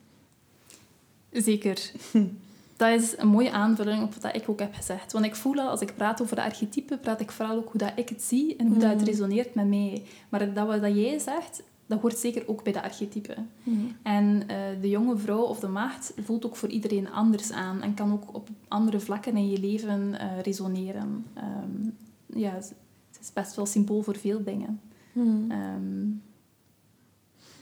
Zeker. 1.44 1.92
dat 2.78 3.02
is 3.02 3.18
een 3.18 3.28
mooie 3.28 3.52
aanvulling 3.52 4.04
op 4.04 4.14
wat 4.14 4.36
ik 4.36 4.50
ook 4.50 4.60
heb 4.60 4.74
gezegd. 4.74 5.12
Want 5.12 5.26
ik 5.26 5.36
voel 5.36 5.60
al, 5.60 5.70
als 5.70 5.82
ik 5.82 5.96
praat 5.96 6.22
over 6.22 6.36
de 6.36 6.44
archetypen, 6.44 7.00
praat 7.00 7.22
ik 7.22 7.32
vooral 7.32 7.58
ook 7.58 7.72
hoe 7.72 7.80
dat 7.80 7.92
ik 7.96 8.10
het 8.10 8.24
zie 8.24 8.56
en 8.56 8.68
hoe 8.68 8.78
dat 8.78 8.90
het 8.90 9.00
mm. 9.00 9.06
resoneert 9.06 9.56
met 9.56 9.68
mij. 9.68 10.04
Maar 10.30 10.54
dat 10.54 10.68
wat 10.68 10.82
dat 10.82 10.96
jij 10.96 11.20
zegt, 11.20 11.64
dat 11.86 12.02
hoort 12.02 12.18
zeker 12.18 12.48
ook 12.48 12.64
bij 12.64 12.74
de 12.74 12.82
archetypen. 12.82 13.50
Mm. 13.64 13.96
En 14.02 14.26
uh, 14.26 14.58
de 14.82 14.90
jonge 14.90 15.18
vrouw 15.18 15.42
of 15.42 15.60
de 15.60 15.68
maagd 15.68 16.14
voelt 16.24 16.46
ook 16.46 16.56
voor 16.56 16.70
iedereen 16.70 17.12
anders 17.12 17.52
aan 17.52 17.82
en 17.82 17.94
kan 17.94 18.12
ook 18.12 18.36
op 18.36 18.50
andere 18.68 19.00
vlakken 19.00 19.38
in 19.38 19.50
je 19.50 19.60
leven 19.60 20.14
uh, 20.14 20.42
resoneren. 20.42 21.26
Um, 21.38 21.98
ja, 22.26 22.52
het 22.52 23.20
is 23.22 23.34
best 23.34 23.56
wel 23.56 23.66
symbool 23.66 24.02
voor 24.02 24.18
veel 24.18 24.44
dingen. 24.44 24.82
Mm. 25.12 25.52
Um, 25.52 26.22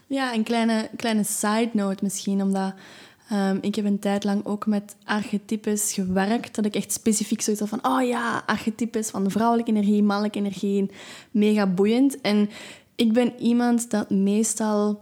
ja, 0.07 0.33
een 0.33 0.43
kleine, 0.43 0.89
kleine 0.95 1.23
side 1.23 1.69
note 1.73 2.03
misschien, 2.03 2.41
omdat 2.41 2.73
Um, 3.33 3.57
ik 3.61 3.75
heb 3.75 3.85
een 3.85 3.99
tijd 3.99 4.23
lang 4.23 4.45
ook 4.45 4.65
met 4.65 4.95
archetypes 5.03 5.93
gewerkt. 5.93 6.55
Dat 6.55 6.65
ik 6.65 6.75
echt 6.75 6.91
specifiek 6.91 7.41
zoiets 7.41 7.61
had 7.61 7.79
van... 7.79 7.91
Oh 7.91 8.07
ja, 8.07 8.43
archetypes 8.45 9.09
van 9.09 9.31
vrouwelijke 9.31 9.71
energie, 9.71 10.03
mannelijke 10.03 10.39
energie. 10.39 10.91
Mega 11.31 11.67
boeiend. 11.67 12.21
En 12.21 12.49
ik 12.95 13.13
ben 13.13 13.33
iemand 13.39 13.91
dat 13.91 14.09
meestal... 14.09 15.01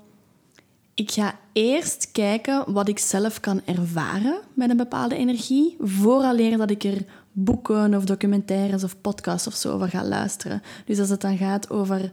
Ik 0.93 1.11
ga 1.11 1.39
eerst 1.53 2.11
kijken 2.11 2.73
wat 2.73 2.87
ik 2.87 2.99
zelf 2.99 3.39
kan 3.39 3.61
ervaren 3.65 4.39
met 4.53 4.69
een 4.69 4.77
bepaalde 4.77 5.15
energie, 5.15 5.75
vooraleer 5.79 6.57
dat 6.57 6.69
ik 6.69 6.83
er 6.83 7.05
boeken 7.31 7.95
of 7.95 8.03
documentaires 8.03 8.83
of 8.83 9.01
podcasts 9.01 9.47
of 9.47 9.53
zo 9.53 9.73
over 9.73 9.89
ga 9.89 10.03
luisteren. 10.03 10.61
Dus 10.85 10.99
als 10.99 11.09
het 11.09 11.21
dan 11.21 11.37
gaat 11.37 11.69
over 11.69 12.11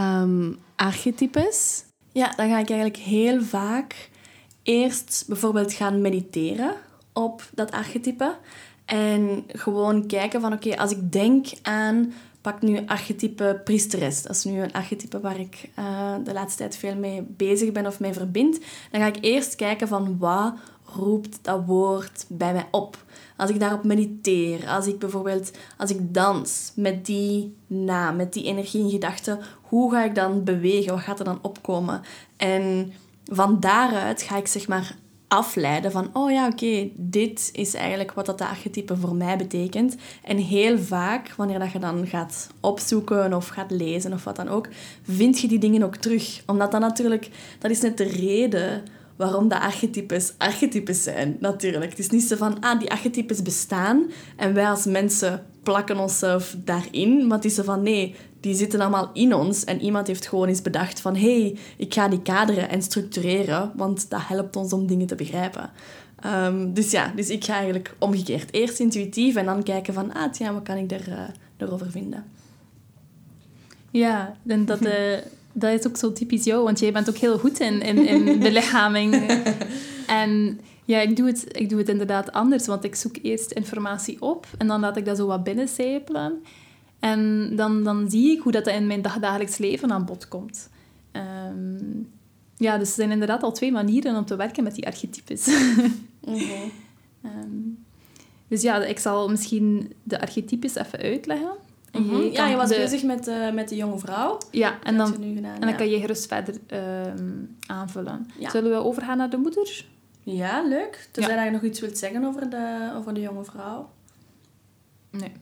um, 0.00 0.58
archetypes, 0.76 1.84
ja, 2.12 2.32
dan 2.36 2.48
ga 2.48 2.58
ik 2.58 2.70
eigenlijk 2.70 2.96
heel 2.96 3.42
vaak 3.42 4.10
eerst 4.68 5.24
bijvoorbeeld 5.26 5.72
gaan 5.72 6.00
mediteren 6.00 6.74
op 7.12 7.42
dat 7.54 7.70
archetype. 7.70 8.36
En 8.84 9.44
gewoon 9.48 10.06
kijken 10.06 10.40
van 10.40 10.52
oké, 10.52 10.76
als 10.76 10.90
ik 10.90 11.12
denk 11.12 11.46
aan, 11.62 12.12
pak 12.40 12.62
nu 12.62 12.86
archetype 12.86 13.60
priesteres. 13.64 14.22
Dat 14.22 14.36
is 14.36 14.44
nu 14.44 14.60
een 14.60 14.72
archetype 14.72 15.20
waar 15.20 15.40
ik 15.40 15.70
uh, 15.78 16.14
de 16.24 16.32
laatste 16.32 16.58
tijd 16.58 16.76
veel 16.76 16.94
mee 16.94 17.22
bezig 17.22 17.72
ben 17.72 17.86
of 17.86 18.00
mee 18.00 18.12
verbind. 18.12 18.60
Dan 18.90 19.00
ga 19.00 19.06
ik 19.06 19.18
eerst 19.20 19.54
kijken 19.54 19.88
van 19.88 20.18
wat 20.18 20.54
roept 20.84 21.38
dat 21.42 21.64
woord 21.66 22.24
bij 22.28 22.52
mij 22.52 22.66
op. 22.70 23.04
Als 23.36 23.50
ik 23.50 23.60
daarop 23.60 23.84
mediteer, 23.84 24.68
als 24.68 24.86
ik 24.86 24.98
bijvoorbeeld 24.98 25.50
als 25.76 25.90
ik 25.90 26.14
dans 26.14 26.72
met 26.74 27.06
die 27.06 27.54
naam, 27.66 28.16
met 28.16 28.32
die 28.32 28.44
energie 28.44 28.82
in 28.82 28.90
gedachten, 28.90 29.38
hoe 29.62 29.92
ga 29.92 30.04
ik 30.04 30.14
dan 30.14 30.44
bewegen? 30.44 30.92
Wat 30.92 31.02
gaat 31.02 31.18
er 31.18 31.24
dan 31.24 31.38
opkomen? 31.42 32.02
En 32.36 32.92
van 33.28 33.60
daaruit 33.60 34.22
ga 34.22 34.36
ik 34.36 34.46
zeg 34.46 34.68
maar 34.68 34.96
afleiden 35.28 35.92
van, 35.92 36.10
oh 36.12 36.30
ja, 36.30 36.46
oké, 36.46 36.88
dit 36.96 37.50
is 37.52 37.74
eigenlijk 37.74 38.12
wat 38.12 38.26
dat 38.26 38.40
archetype 38.40 38.96
voor 38.96 39.14
mij 39.14 39.36
betekent. 39.36 39.96
En 40.22 40.36
heel 40.36 40.78
vaak, 40.78 41.34
wanneer 41.36 41.58
dat 41.58 41.72
je 41.72 41.78
dan 41.78 42.06
gaat 42.06 42.50
opzoeken 42.60 43.34
of 43.34 43.48
gaat 43.48 43.70
lezen 43.70 44.12
of 44.12 44.24
wat 44.24 44.36
dan 44.36 44.48
ook, 44.48 44.68
vind 45.02 45.40
je 45.40 45.48
die 45.48 45.58
dingen 45.58 45.82
ook 45.82 45.96
terug. 45.96 46.42
Omdat 46.46 46.72
dat 46.72 46.80
natuurlijk, 46.80 47.30
dat 47.58 47.70
is 47.70 47.80
net 47.80 47.96
de 47.96 48.04
reden 48.04 48.82
waarom 49.16 49.48
de 49.48 49.60
archetypes 49.60 50.32
archetypes 50.38 51.02
zijn, 51.02 51.36
natuurlijk. 51.40 51.90
Het 51.90 51.98
is 51.98 52.10
niet 52.10 52.22
zo 52.22 52.36
van, 52.36 52.60
ah, 52.60 52.78
die 52.78 52.90
archetypes 52.90 53.42
bestaan 53.42 54.10
en 54.36 54.54
wij 54.54 54.68
als 54.68 54.84
mensen 54.84 55.46
plakken 55.62 55.98
onszelf 55.98 56.56
daarin. 56.64 57.26
Maar 57.26 57.36
het 57.36 57.46
is 57.46 57.54
zo 57.54 57.62
van, 57.62 57.82
nee, 57.82 58.14
die 58.40 58.54
zitten 58.54 58.80
allemaal 58.80 59.10
in 59.12 59.34
ons. 59.34 59.64
En 59.64 59.80
iemand 59.80 60.06
heeft 60.06 60.26
gewoon 60.26 60.48
eens 60.48 60.62
bedacht 60.62 61.00
van... 61.00 61.16
hé, 61.16 61.40
hey, 61.40 61.58
ik 61.76 61.94
ga 61.94 62.08
die 62.08 62.22
kaderen 62.22 62.68
en 62.68 62.82
structureren, 62.82 63.72
want 63.76 64.10
dat 64.10 64.20
helpt 64.26 64.56
ons 64.56 64.72
om 64.72 64.86
dingen 64.86 65.06
te 65.06 65.14
begrijpen. 65.14 65.70
Um, 66.26 66.74
dus 66.74 66.90
ja, 66.90 67.12
dus 67.16 67.30
ik 67.30 67.44
ga 67.44 67.54
eigenlijk 67.54 67.94
omgekeerd. 67.98 68.52
Eerst 68.52 68.80
intuïtief 68.80 69.36
en 69.36 69.44
dan 69.44 69.62
kijken 69.62 69.94
van... 69.94 70.12
ah, 70.12 70.32
tja, 70.32 70.52
wat 70.52 70.62
kan 70.62 70.76
ik 70.76 70.92
er, 70.92 71.08
uh, 71.08 71.20
erover 71.56 71.90
vinden? 71.90 72.24
Ja, 73.90 74.36
en 74.46 74.64
dat, 74.64 74.86
uh, 74.86 74.92
dat 75.52 75.78
is 75.78 75.86
ook 75.86 75.96
zo 75.96 76.12
typisch 76.12 76.44
jou, 76.44 76.64
want 76.64 76.78
jij 76.78 76.92
bent 76.92 77.08
ook 77.08 77.16
heel 77.16 77.38
goed 77.38 77.60
in, 77.60 77.82
in, 77.82 78.06
in 78.06 78.38
belichaming. 78.48 79.14
en 80.06 80.60
ja, 80.84 81.00
ik 81.00 81.16
doe, 81.16 81.26
het, 81.26 81.44
ik 81.48 81.68
doe 81.68 81.78
het 81.78 81.88
inderdaad 81.88 82.32
anders, 82.32 82.66
want 82.66 82.84
ik 82.84 82.94
zoek 82.94 83.16
eerst 83.22 83.50
informatie 83.50 84.22
op 84.22 84.46
en 84.58 84.66
dan 84.66 84.80
laat 84.80 84.96
ik 84.96 85.04
dat 85.04 85.16
zo 85.16 85.26
wat 85.26 85.44
binnencijpelen. 85.44 86.42
En 87.00 87.50
dan, 87.56 87.84
dan 87.84 88.10
zie 88.10 88.30
ik 88.36 88.42
hoe 88.42 88.52
dat 88.52 88.66
in 88.66 88.86
mijn 88.86 89.02
dagdagelijks 89.02 89.58
leven 89.58 89.92
aan 89.92 90.04
bod 90.04 90.28
komt. 90.28 90.70
Um, 91.12 92.10
ja, 92.56 92.78
dus 92.78 92.88
er 92.88 92.94
zijn 92.94 93.10
inderdaad 93.10 93.42
al 93.42 93.52
twee 93.52 93.72
manieren 93.72 94.16
om 94.16 94.24
te 94.24 94.36
werken 94.36 94.64
met 94.64 94.74
die 94.74 94.86
archetypes. 94.86 95.48
okay. 96.20 96.72
um, 97.24 97.84
dus 98.48 98.62
ja, 98.62 98.84
ik 98.84 98.98
zal 98.98 99.28
misschien 99.28 99.92
de 100.02 100.20
archetypes 100.20 100.74
even 100.74 100.98
uitleggen. 100.98 101.52
En 101.90 102.02
mm 102.02 102.08
-hmm. 102.08 102.32
Ja, 102.32 102.46
je 102.46 102.56
was 102.56 102.68
bezig 102.68 103.02
met, 103.02 103.28
uh, 103.28 103.52
met 103.52 103.68
de 103.68 103.76
jonge 103.76 103.98
vrouw. 103.98 104.38
Ja, 104.50 104.78
en 104.82 104.96
dan, 104.96 105.22
en 105.22 105.60
dan 105.60 105.76
kan 105.76 105.88
je 105.88 106.00
gerust 106.00 106.26
verder 106.26 106.54
um, 107.08 107.56
aanvullen. 107.66 108.30
Zullen 108.40 108.70
we 108.70 108.76
overgaan 108.76 109.16
naar 109.16 109.30
de 109.30 109.36
moeder? 109.36 109.84
Ja, 110.22 110.62
leuk. 110.62 111.08
Tenzij 111.10 111.34
ja. 111.34 111.44
je 111.44 111.50
nog 111.50 111.62
iets 111.62 111.80
wilt 111.80 111.98
zeggen 111.98 112.24
over 112.24 112.50
de, 112.50 112.92
over 112.96 113.14
de 113.14 113.20
jonge 113.20 113.44
vrouw. 113.44 113.90
Nee. 115.10 115.32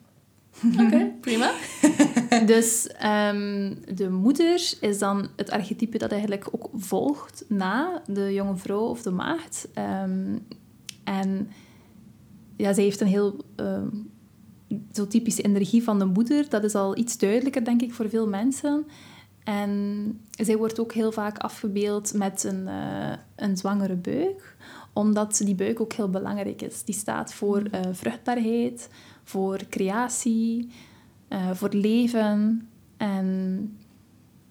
Oké, 0.81 1.13
prima. 1.21 1.53
dus 2.53 2.89
um, 3.05 3.79
de 3.95 4.11
moeder 4.11 4.75
is 4.81 4.99
dan 4.99 5.29
het 5.37 5.51
archetype 5.51 5.99
dat 5.99 6.11
eigenlijk 6.13 6.49
ook 6.51 6.69
volgt 6.75 7.45
na 7.49 8.03
de 8.07 8.33
jonge 8.33 8.57
vrouw 8.57 8.85
of 8.85 9.03
de 9.03 9.11
maagd. 9.11 9.69
Um, 10.05 10.47
en 11.05 11.51
ja, 12.57 12.73
zij 12.73 12.85
heeft 12.85 13.01
een 13.01 13.07
heel 13.07 13.37
um, 13.57 14.11
zo 14.93 15.07
typische 15.07 15.43
energie 15.43 15.83
van 15.83 15.99
de 15.99 16.05
moeder. 16.05 16.49
Dat 16.49 16.65
is 16.65 16.75
al 16.75 16.97
iets 16.97 17.19
duidelijker, 17.19 17.65
denk 17.65 17.83
ik, 17.83 17.95
voor 17.95 18.09
veel 18.09 18.29
mensen. 18.29 18.87
En 19.45 20.21
zij 20.31 20.57
wordt 20.57 20.81
ook 20.81 20.93
heel 20.93 21.13
vaak 21.13 21.39
afgebeeld 21.39 22.15
met 22.15 22.45
een, 22.45 22.67
uh, 22.67 23.13
een 23.37 23.57
zwangere 23.57 23.95
buik, 23.95 24.57
omdat 24.93 25.41
die 25.45 25.55
buik 25.55 25.81
ook 25.81 25.93
heel 25.93 26.11
belangrijk 26.11 26.63
is. 26.63 26.85
Die 26.85 26.95
staat 26.95 27.35
voor 27.35 27.63
uh, 27.63 27.81
vruchtbaarheid, 27.93 28.89
voor 29.27 29.61
creatie, 29.69 30.69
uh, 31.29 31.51
voor 31.51 31.69
leven 31.73 32.69
en 32.97 33.77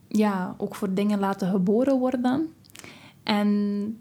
ja, 0.07 0.55
ook 0.57 0.75
voor 0.75 0.93
dingen 0.93 1.19
laten 1.19 1.49
geboren 1.49 1.99
worden. 1.99 2.47
En 3.23 3.49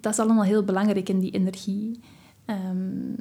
dat 0.01 0.13
is 0.13 0.19
allemaal 0.19 0.45
heel 0.45 0.65
belangrijk 0.65 1.09
in 1.09 1.21
die 1.21 1.31
energie. 1.31 2.01
Um, 2.47 3.17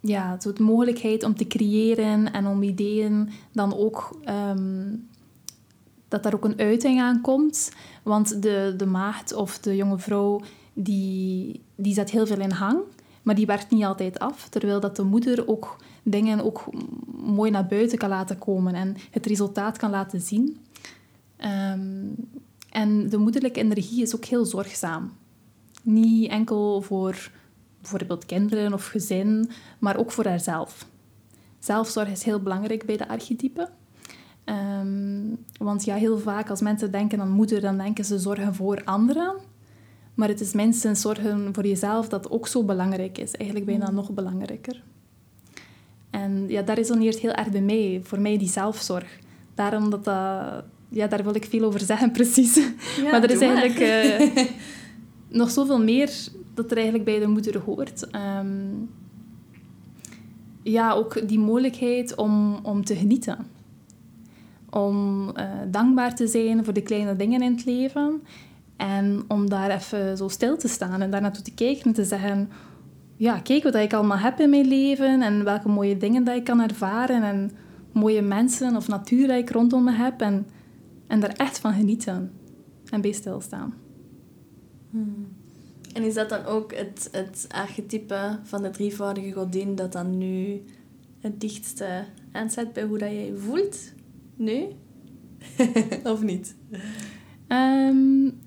ja, 0.00 0.40
zo 0.40 0.52
de 0.52 0.62
mogelijkheid 0.62 1.22
om 1.22 1.34
te 1.34 1.46
creëren 1.46 2.32
en 2.32 2.46
om 2.46 2.62
ideeën 2.62 3.30
dan 3.52 3.74
ook... 3.74 4.18
Um, 4.28 5.08
dat 6.08 6.22
daar 6.22 6.34
ook 6.34 6.44
een 6.44 6.58
uiting 6.58 7.00
aan 7.00 7.20
komt. 7.20 7.72
Want 8.02 8.42
de, 8.42 8.74
de 8.76 8.86
maagd 8.86 9.34
of 9.34 9.58
de 9.58 9.76
jonge 9.76 9.98
vrouw 9.98 10.40
die, 10.72 11.60
die 11.74 11.94
zet 11.94 12.10
heel 12.10 12.26
veel 12.26 12.40
in 12.40 12.50
hang, 12.50 12.78
maar 13.22 13.34
die 13.34 13.46
werkt 13.46 13.70
niet 13.70 13.84
altijd 13.84 14.18
af. 14.18 14.48
Terwijl 14.48 14.80
dat 14.80 14.96
de 14.96 15.02
moeder 15.02 15.48
ook 15.48 15.76
dingen 16.04 16.44
ook 16.44 16.64
mooi 17.16 17.50
naar 17.50 17.66
buiten 17.66 17.98
kan 17.98 18.08
laten 18.08 18.38
komen 18.38 18.74
en 18.74 18.96
het 19.10 19.26
resultaat 19.26 19.76
kan 19.78 19.90
laten 19.90 20.20
zien. 20.20 20.56
Ehm, 21.36 22.06
en 22.70 23.08
de 23.08 23.18
moederlijke 23.18 23.60
energie 23.60 24.02
is 24.02 24.16
ook 24.16 24.24
heel 24.24 24.44
zorgzaam. 24.44 25.12
Niet 25.82 26.30
enkel 26.30 26.80
voor 26.80 27.30
bijvoorbeeld 27.80 28.26
kinderen 28.26 28.72
of 28.72 28.86
gezin, 28.86 29.50
maar 29.78 29.96
ook 29.96 30.12
voor 30.12 30.26
haarzelf. 30.26 30.86
Zelfzorg 31.58 32.08
is 32.08 32.22
heel 32.22 32.40
belangrijk 32.40 32.86
bij 32.86 32.96
de 32.96 33.08
archetypen. 33.08 33.68
Ehm, 34.44 35.34
want 35.58 35.84
ja, 35.84 35.94
heel 35.94 36.18
vaak 36.18 36.50
als 36.50 36.60
mensen 36.60 36.90
denken 36.90 37.20
aan 37.20 37.30
moeder, 37.30 37.60
dan 37.60 37.76
denken 37.76 38.04
ze 38.04 38.18
zorgen 38.18 38.54
voor 38.54 38.84
anderen. 38.84 39.34
Maar 40.14 40.28
het 40.28 40.40
is 40.40 40.52
minstens 40.52 41.00
zorgen 41.00 41.54
voor 41.54 41.66
jezelf 41.66 42.08
dat 42.08 42.30
ook 42.30 42.48
zo 42.48 42.64
belangrijk 42.64 43.18
is. 43.18 43.34
Eigenlijk 43.34 43.66
bijna 43.66 43.88
mm. 43.88 43.94
nog 43.94 44.10
belangrijker. 44.10 44.82
En 46.14 46.44
ja, 46.48 46.62
daar 46.62 46.76
resoneert 46.76 47.18
heel 47.18 47.32
erg 47.32 47.50
bij 47.50 47.60
mij. 47.60 48.00
Voor 48.02 48.20
mij 48.20 48.38
die 48.38 48.48
zelfzorg. 48.48 49.18
Daarom 49.54 49.90
dat 49.90 50.04
dat... 50.04 50.64
Ja, 50.88 51.06
daar 51.06 51.24
wil 51.24 51.34
ik 51.34 51.44
veel 51.44 51.64
over 51.64 51.80
zeggen, 51.80 52.10
precies. 52.20 52.60
maar 53.02 53.22
er 53.22 53.30
is 53.30 53.40
eigenlijk 53.40 53.80
uh, 53.80 54.44
nog 55.40 55.50
zoveel 55.50 55.82
meer 55.82 56.10
dat 56.54 56.70
er 56.70 56.76
eigenlijk 56.76 57.04
bij 57.04 57.18
de 57.18 57.26
moeder 57.26 57.58
hoort. 57.58 58.10
Ehm, 58.10 58.48
ja, 60.62 60.92
ook 60.92 61.28
die 61.28 61.38
mogelijkheid 61.38 62.14
om, 62.14 62.58
om 62.62 62.84
te 62.84 62.96
genieten. 62.96 63.38
Om 64.70 65.28
uh, 65.36 65.50
dankbaar 65.70 66.14
te 66.14 66.26
zijn 66.26 66.64
voor 66.64 66.72
de 66.72 66.82
kleine 66.82 67.16
dingen 67.16 67.42
in 67.42 67.52
het 67.52 67.64
leven. 67.64 68.22
En 68.76 69.24
om 69.28 69.48
daar 69.48 69.70
even 69.70 70.16
zo 70.16 70.28
stil 70.28 70.56
te 70.56 70.68
staan 70.68 71.02
en 71.02 71.10
daar 71.10 71.20
naartoe 71.20 71.44
te 71.44 71.54
kijken 71.54 71.84
en 71.84 71.92
te 71.92 72.04
zeggen... 72.04 72.48
Ja, 73.24 73.38
kijk 73.38 73.62
wat 73.62 73.74
ik 73.74 73.92
allemaal 73.92 74.18
heb 74.18 74.40
in 74.40 74.50
mijn 74.50 74.66
leven 74.66 75.22
en 75.22 75.44
welke 75.44 75.68
mooie 75.68 75.96
dingen 75.96 76.24
dat 76.24 76.36
ik 76.36 76.44
kan 76.44 76.60
ervaren. 76.60 77.22
En 77.22 77.50
mooie 77.92 78.22
mensen 78.22 78.76
of 78.76 78.88
natuur 78.88 79.26
dat 79.26 79.36
ik 79.36 79.50
rondom 79.50 79.84
me 79.84 79.92
heb. 79.92 80.20
En, 80.20 80.46
en 81.06 81.20
daar 81.20 81.32
echt 81.36 81.58
van 81.58 81.72
genieten. 81.72 82.32
En 82.90 83.00
bij 83.00 83.12
stilstaan. 83.12 83.74
Hmm. 84.90 85.26
En 85.92 86.02
is 86.02 86.14
dat 86.14 86.28
dan 86.28 86.44
ook 86.44 86.74
het, 86.74 87.08
het 87.12 87.46
archetype 87.50 88.38
van 88.42 88.62
de 88.62 88.70
drievoudige 88.70 89.32
godin 89.32 89.74
dat 89.74 89.92
dan 89.92 90.18
nu 90.18 90.62
het 91.20 91.40
dichtste 91.40 92.04
aanzet 92.32 92.72
bij 92.72 92.84
hoe 92.84 92.98
dat 92.98 93.10
je 93.10 93.24
je 93.24 93.36
voelt? 93.36 93.92
Nu? 94.36 94.66
of 96.12 96.22
niet? 96.22 96.54
Um, 97.48 98.38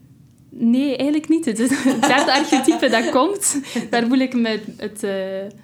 nee, 0.58 0.96
eigenlijk 0.96 1.30
niet. 1.30 1.46
Het, 1.46 1.58
het 1.70 2.02
derde 2.02 2.34
archetype 2.34 2.89
dat 2.89 3.10
komt, 3.10 3.62
daar 3.89 4.08
voel 4.08 4.20
ik 4.20 4.34
me 4.34 4.60
het... 4.78 5.04
Uh, 5.04 5.60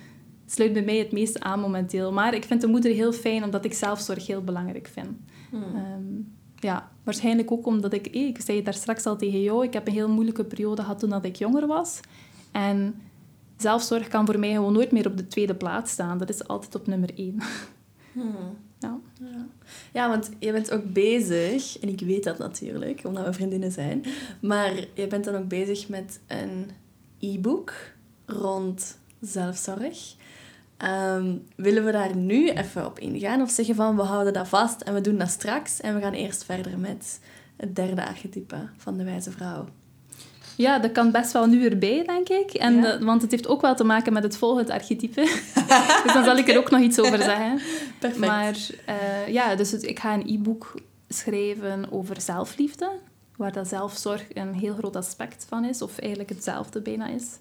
sluit 0.46 0.74
bij 0.74 0.84
mij 0.84 0.98
het 0.98 1.12
meeste 1.12 1.40
aan 1.40 1.60
momenteel. 1.60 2.12
Maar 2.12 2.34
ik 2.34 2.44
vind 2.44 2.62
de 2.62 2.68
moeder 2.68 2.92
heel 2.92 3.14
fijn, 3.14 3.44
omdat 3.44 3.66
ik 3.66 3.74
zelfzorg 3.74 4.28
heel 4.28 4.44
belangrijk 4.44 4.90
vind. 4.94 5.08
Hmm. 5.50 5.64
Um, 5.64 6.34
ja, 6.56 6.92
waarschijnlijk 7.04 7.52
ook 7.52 7.66
omdat 7.66 7.94
ik... 7.94 8.08
ik 8.08 8.42
zei 8.42 8.64
daar 8.64 8.74
straks 8.74 9.06
al 9.06 9.18
tegen 9.18 9.42
jou, 9.42 9.66
ik 9.66 9.74
heb 9.74 9.88
een 9.88 9.94
heel 9.94 10.10
moeilijke 10.10 10.44
periode 10.44 10.82
gehad 10.82 11.00
toen 11.00 11.10
dat 11.10 11.26
ik 11.26 11.36
jonger 11.36 11.68
was. 11.68 12.00
En 12.52 12.96
zelfzorg 13.58 14.08
kan 14.08 14.26
voor 14.26 14.40
mij 14.40 14.52
gewoon 14.52 14.74
nooit 14.74 14.92
meer 14.92 15.08
op 15.08 15.18
de 15.18 15.28
tweede 15.28 15.56
plaats 15.56 15.92
staan. 15.92 16.18
Dat 16.18 16.30
is 16.30 16.48
altijd 16.48 16.76
op 16.76 16.88
nummer 16.88 17.10
één. 17.18 17.38
Hmm. 18.12 18.58
Ja. 18.80 19.00
ja. 19.20 19.48
Ja, 19.94 20.10
want 20.10 20.30
je 20.40 20.52
bent 20.52 20.72
ook 20.72 20.94
bezig, 20.94 21.80
en 21.80 21.90
ik 21.90 22.00
weet 22.00 22.24
dat 22.24 22.38
natuurlijk, 22.38 23.02
omdat 23.04 23.26
we 23.26 23.34
vriendinnen 23.34 23.72
zijn, 23.72 24.04
maar 24.42 24.74
je 24.94 25.08
bent 25.08 25.26
dan 25.26 25.36
ook 25.36 25.48
bezig 25.48 25.90
met 25.90 26.20
een 26.28 26.70
e-book 27.20 27.74
rond 28.26 28.98
zelfzorg. 29.22 30.16
Um, 30.78 31.44
willen 31.56 31.86
we 31.86 31.92
daar 31.92 32.16
nu 32.16 32.50
even 32.50 32.86
op 32.86 33.00
ingaan 33.00 33.42
of 33.42 33.50
zeggen 33.50 33.76
van 33.76 33.96
we 33.96 34.02
houden 34.02 34.34
dat 34.34 34.48
vast 34.48 34.82
en 34.82 34.94
we 34.94 35.02
doen 35.02 35.18
dat 35.18 35.30
straks 35.30 35.82
en 35.82 35.96
we 35.96 36.02
gaan 36.02 36.14
eerst 36.14 36.44
verder 36.44 36.80
met 36.80 37.20
het 37.58 37.76
derde 37.76 38.08
archetype 38.08 38.70
van 38.78 38.98
de 38.98 39.04
wijze 39.04 39.32
vrouw? 39.32 39.68
Ja, 40.56 40.80
dat 40.80 40.92
kan 40.92 41.12
best 41.12 41.32
wel 41.32 41.46
nu 41.46 41.66
erbij, 41.66 42.04
denk 42.06 42.30
ik. 42.30 42.54
En 42.54 43.06
want 43.06 43.22
het 43.22 43.32
heeft 43.32 43.48
ook 43.48 43.62
wel 43.62 43.76
te 43.76 43.84
maken 43.84 44.14
met 44.14 44.24
het 44.24 44.38
volgende 44.38 44.74
archetype. 44.74 45.22
dus 46.04 46.14
dan 46.14 46.24
zal 46.24 46.38
ik 46.38 46.50
er 46.50 46.58
ook 46.58 46.70
nog 46.70 46.82
iets 46.82 47.00
over 47.00 47.18
zeggen. 47.18 47.60
Perfect. 48.00 48.26
Maar 48.26 48.56
uh, 48.90 49.28
ja, 49.28 49.56
dus 49.56 49.74
ik 49.74 50.00
ga 50.00 50.14
een 50.14 50.28
e-book 50.28 50.74
schrijven 51.08 51.92
over 51.92 52.22
zelfliefde. 52.22 52.90
Waar 53.38 53.52
dat 53.52 53.68
zelfzorg 53.68 54.26
een 54.34 54.54
heel 54.54 54.74
groot 54.74 54.96
aspect 54.96 55.46
van 55.50 55.66
is. 55.66 55.82
Of 55.82 55.98
eigenlijk 55.98 56.30
hetzelfde 56.30 56.82
bijna 56.82 57.08
is. 57.08 57.38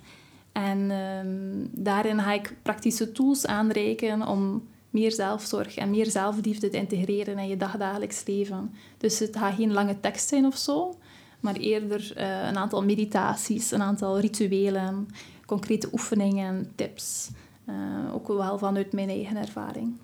En 0.53 0.91
um, 0.91 1.71
daarin 1.73 2.21
ga 2.21 2.33
ik 2.33 2.55
praktische 2.63 3.13
tools 3.13 3.47
aanreiken 3.47 4.27
om 4.27 4.69
meer 4.91 5.13
zelfzorg 5.13 5.77
en 5.77 5.91
meer 5.91 6.11
zelfliefde 6.11 6.69
te 6.69 6.77
integreren 6.77 7.39
in 7.39 7.49
je 7.49 7.57
dagdagelijks 7.57 8.23
leven. 8.27 8.75
Dus 8.99 9.19
het 9.19 9.37
gaat 9.37 9.55
geen 9.55 9.73
lange 9.73 10.01
tekst 10.01 10.29
zijn 10.29 10.47
of 10.47 10.57
zo, 10.57 10.99
maar 11.43 11.57
eerder 11.57 12.13
uh, 12.17 12.49
een 12.49 12.57
aantal 12.57 12.83
meditaties, 12.83 13.71
een 13.71 13.83
aantal 13.83 14.19
rituelen, 14.19 15.09
concrete 15.47 15.89
oefeningen, 15.93 16.73
tips. 16.75 17.31
Uh, 17.69 18.15
ook 18.15 18.29
wel 18.29 18.59
vanuit 18.59 18.93
mijn 18.93 19.09
eigen 19.09 19.37
ervaring. 19.37 19.97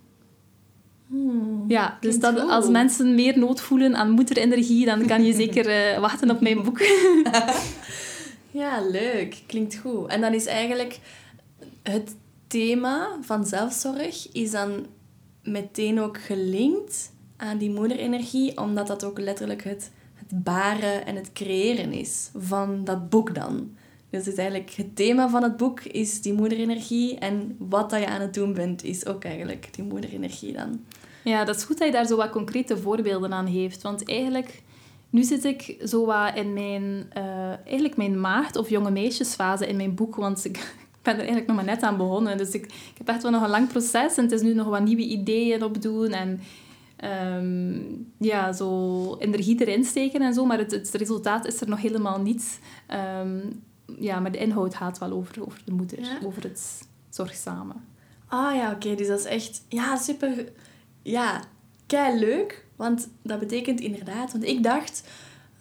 Hmm, 1.07 1.65
ja, 1.69 1.99
dus 2.01 2.21
dat, 2.21 2.39
als 2.39 2.69
mensen 2.69 3.15
meer 3.15 3.39
nood 3.39 3.61
voelen 3.61 3.97
aan 3.97 4.11
moederenergie, 4.11 4.85
dan 4.85 5.07
kan 5.07 5.25
je 5.25 5.33
zeker 5.33 5.95
uh, 5.95 6.01
wachten 6.07 6.31
op 6.31 6.41
mijn 6.41 6.63
boek. 6.63 6.81
Ja, 8.51 8.81
leuk. 8.91 9.43
Klinkt 9.47 9.77
goed. 9.77 10.07
En 10.07 10.21
dan 10.21 10.35
is 10.35 10.47
eigenlijk 10.47 10.99
het 11.83 12.17
thema 12.47 13.19
van 13.21 13.47
zelfzorg 13.47 14.33
is 14.33 14.51
dan 14.51 14.87
meteen 15.43 16.01
ook 16.01 16.19
gelinkt 16.21 17.13
aan 17.37 17.59
die 17.59 17.71
moederenergie, 17.71 18.59
omdat 18.59 18.87
dat 18.87 19.05
ook 19.05 19.19
letterlijk 19.19 19.65
het, 19.65 19.71
het 19.73 19.91
baren 20.35 21.07
en 21.07 21.17
het 21.17 21.33
creëren 21.33 21.93
is 21.93 22.31
van 22.37 22.85
dat 22.85 23.09
boek 23.09 23.35
dan. 23.35 23.71
Dus 24.11 24.27
het 24.27 24.39
eigenlijk 24.39 24.71
het 24.71 24.97
thema 24.97 25.29
van 25.29 25.43
het 25.43 25.57
boek 25.57 25.81
is 25.81 26.23
die 26.23 26.33
moederenergie 26.33 27.19
en 27.19 27.57
wat 27.59 27.91
dat 27.91 28.01
je 28.01 28.07
aan 28.07 28.21
het 28.21 28.35
doen 28.35 28.55
bent 28.55 28.85
is 28.85 29.07
ook 29.07 29.25
eigenlijk 29.25 29.69
die 29.71 29.85
moederenergie 29.85 30.53
dan. 30.53 30.81
Ja, 31.25 31.45
dat 31.45 31.57
is 31.57 31.65
goed 31.65 31.79
dat 31.79 31.87
je 31.87 31.93
daar 31.93 32.07
zo 32.07 32.17
wat 32.17 32.31
concrete 32.31 32.77
voorbeelden 32.77 33.33
aan 33.33 33.47
heeft, 33.47 33.83
want 33.83 34.09
eigenlijk 34.09 34.63
nu 35.11 35.23
zit 35.23 35.45
ik 35.45 35.77
zo 35.85 36.07
wat 36.07 36.37
in 36.37 36.53
mijn, 36.53 37.11
uh, 37.17 37.49
eigenlijk 37.65 37.97
mijn 37.97 38.21
maagd- 38.21 38.57
of 38.57 38.71
jonge 38.71 38.91
meisjesfase 38.91 39.67
in 39.67 39.77
mijn 39.77 39.95
boek, 39.95 40.17
want 40.17 40.45
ik, 40.45 40.75
ben 41.03 41.13
er 41.13 41.19
eigenlijk 41.19 41.47
nog 41.47 41.57
maar 41.57 41.65
net 41.65 41.83
aan 41.83 41.97
begonnen. 41.97 42.37
Dus 42.37 42.51
ik, 42.51 42.65
ik 42.65 42.99
heb 42.99 43.09
echt 43.09 43.23
wel 43.23 43.31
nog 43.31 43.43
een 43.43 43.49
lang 43.49 43.69
proces 43.69 44.17
en 44.17 44.23
het 44.23 44.33
is 44.33 44.43
nu 44.43 44.55
nog 44.55 44.67
wat 44.67 44.83
nieuwe 44.83 45.03
ideeën 45.03 45.65
opdoen 45.65 46.13
en 46.13 46.41
um, 47.05 48.13
ja, 48.19 48.53
zo 48.53 49.17
energie 49.17 49.61
erin 49.61 49.85
steken 49.85 50.23
en 50.23 50.35
zo, 50.35 50.45
maar 50.45 50.59
het, 50.59 50.71
het 50.71 50.91
resultaat 50.91 51.47
is 51.47 51.61
er 51.61 51.69
nog 51.69 51.81
helemaal 51.81 52.21
niet. 52.21 52.61
Um, 53.21 53.63
ja, 53.99 54.21
maar 54.21 54.33
de 54.33 54.39
inhoud 54.39 54.75
gaat 54.75 54.99
wel 54.99 55.11
over, 55.11 55.47
over 55.47 55.61
de 55.65 55.73
moeder, 55.73 56.19
over 56.25 56.43
het 56.43 56.89
zorgzame. 57.09 57.73
Ah 58.27 58.55
ja, 58.55 58.73
oké, 58.73 58.95
dus 58.95 59.07
dat 59.07 59.19
is 59.19 59.25
echt, 59.25 59.63
ja, 59.69 59.97
super, 59.97 60.53
ja, 61.03 61.43
kei 61.87 62.19
leuk 62.19 62.67
want 62.79 63.09
dat 63.23 63.39
betekent 63.39 63.81
inderdaad... 63.81 64.33
Want 64.33 64.45
ik 64.45 64.63
dacht... 64.63 65.03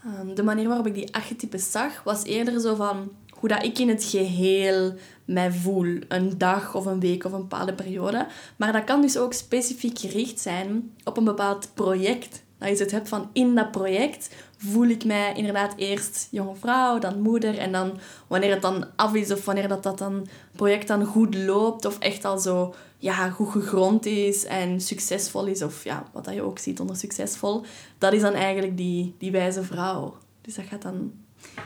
Um, 0.05 0.35
de 0.35 0.43
manier 0.43 0.67
waarop 0.67 0.87
ik 0.87 0.93
die 0.93 1.15
archetypes 1.15 1.71
zag, 1.71 2.03
was 2.03 2.23
eerder 2.23 2.59
zo 2.61 2.75
van... 2.75 3.11
Hoe 3.39 3.49
dat 3.49 3.63
ik 3.63 3.79
in 3.79 3.89
het 3.89 4.03
geheel 4.03 4.93
mij 5.25 5.51
voel. 5.51 5.97
Een 6.07 6.37
dag 6.37 6.75
of 6.75 6.85
een 6.85 6.99
week 6.99 7.25
of 7.25 7.31
een 7.31 7.41
bepaalde 7.41 7.73
periode. 7.73 8.27
Maar 8.55 8.71
dat 8.71 8.83
kan 8.83 9.01
dus 9.01 9.17
ook 9.17 9.33
specifiek 9.33 9.99
gericht 9.99 10.39
zijn 10.39 10.93
op 11.03 11.17
een 11.17 11.23
bepaald 11.23 11.69
project. 11.73 12.45
Dat 12.57 12.77
je 12.77 12.83
het 12.83 12.91
hebt 12.91 13.09
van 13.09 13.29
in 13.33 13.55
dat 13.55 13.71
project 13.71 14.35
voel 14.57 14.87
ik 14.87 15.05
mij 15.05 15.33
inderdaad 15.35 15.73
eerst 15.75 16.27
jonge 16.31 16.55
vrouw, 16.55 16.99
dan 16.99 17.21
moeder. 17.21 17.57
En 17.57 17.71
dan 17.71 17.99
wanneer 18.27 18.51
het 18.51 18.61
dan 18.61 18.85
af 18.95 19.13
is 19.13 19.31
of 19.31 19.45
wanneer 19.45 19.67
dat, 19.67 19.83
dat 19.83 19.97
dan 19.97 20.27
project 20.55 20.87
dan 20.87 21.05
goed 21.05 21.35
loopt 21.35 21.85
of 21.85 21.99
echt 21.99 22.25
al 22.25 22.37
zo 22.39 22.73
ja, 22.97 23.29
goed 23.29 23.49
gegrond 23.49 24.05
is 24.05 24.45
en 24.45 24.81
succesvol 24.81 25.45
is, 25.45 25.61
of 25.61 25.83
ja, 25.83 26.05
wat 26.13 26.25
dat 26.25 26.33
je 26.33 26.41
ook 26.41 26.59
ziet 26.59 26.79
onder 26.79 26.95
succesvol, 26.95 27.63
dat 27.97 28.13
is 28.13 28.21
dan 28.21 28.33
eigenlijk 28.33 28.77
die, 28.77 29.15
die 29.17 29.31
wijze 29.31 29.63
vrouw. 29.63 30.15
Dus 30.41 30.55
dat 30.55 30.65
gaat 30.65 30.81
dan... 30.81 31.11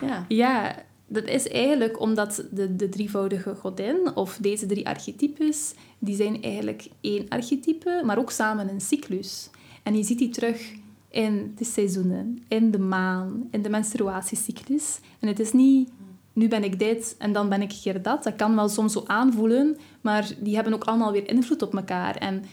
Ja. 0.01 0.25
ja, 0.27 0.75
dat 1.11 1.27
is 1.27 1.47
eigenlijk 1.47 1.99
omdat 1.99 2.43
de, 2.51 2.75
de 2.75 2.89
drievoudige 2.89 3.55
godin, 3.55 4.15
of 4.15 4.37
deze 4.41 4.65
drie 4.65 4.87
archetypes, 4.87 5.73
die 5.99 6.15
zijn 6.15 6.43
eigenlijk 6.43 6.87
één 7.01 7.29
archetype, 7.29 8.01
maar 8.05 8.17
ook 8.17 8.31
samen 8.31 8.69
een 8.69 8.81
cyclus. 8.81 9.49
En 9.83 9.97
je 9.97 10.03
ziet 10.03 10.17
die 10.17 10.29
terug 10.29 10.71
in 11.09 11.53
de 11.57 11.65
seizoenen, 11.65 12.43
in 12.47 12.71
de 12.71 12.79
maan, 12.79 13.47
in 13.51 13.61
de 13.61 13.69
menstruatiecyclus. 13.69 14.99
En 15.19 15.27
het 15.27 15.39
is 15.39 15.51
niet 15.51 15.89
nu 16.33 16.47
ben 16.47 16.63
ik 16.63 16.79
dit 16.79 17.15
en 17.17 17.33
dan 17.33 17.49
ben 17.49 17.61
ik 17.61 17.73
keer 17.81 18.01
dat. 18.01 18.23
Dat 18.23 18.35
kan 18.35 18.55
wel 18.55 18.69
soms 18.69 18.93
zo 18.93 19.03
aanvoelen, 19.07 19.77
maar 20.01 20.31
die 20.39 20.55
hebben 20.55 20.73
ook 20.73 20.83
allemaal 20.83 21.11
weer 21.11 21.29
invloed 21.29 21.61
op 21.61 21.75
elkaar. 21.75 22.15
En 22.15 22.43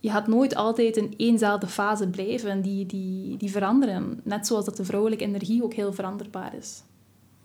je 0.00 0.10
gaat 0.10 0.26
nooit 0.26 0.54
altijd 0.54 0.96
in 0.96 1.14
éénzelfde 1.16 1.66
fase 1.66 2.08
blijven. 2.08 2.62
Die, 2.62 2.86
die, 2.86 3.36
die 3.36 3.50
veranderen. 3.50 4.20
Net 4.24 4.46
zoals 4.46 4.64
dat 4.64 4.76
de 4.76 4.84
vrouwelijke 4.84 5.24
energie 5.24 5.62
ook 5.62 5.74
heel 5.74 5.92
veranderbaar 5.92 6.54
is. 6.54 6.82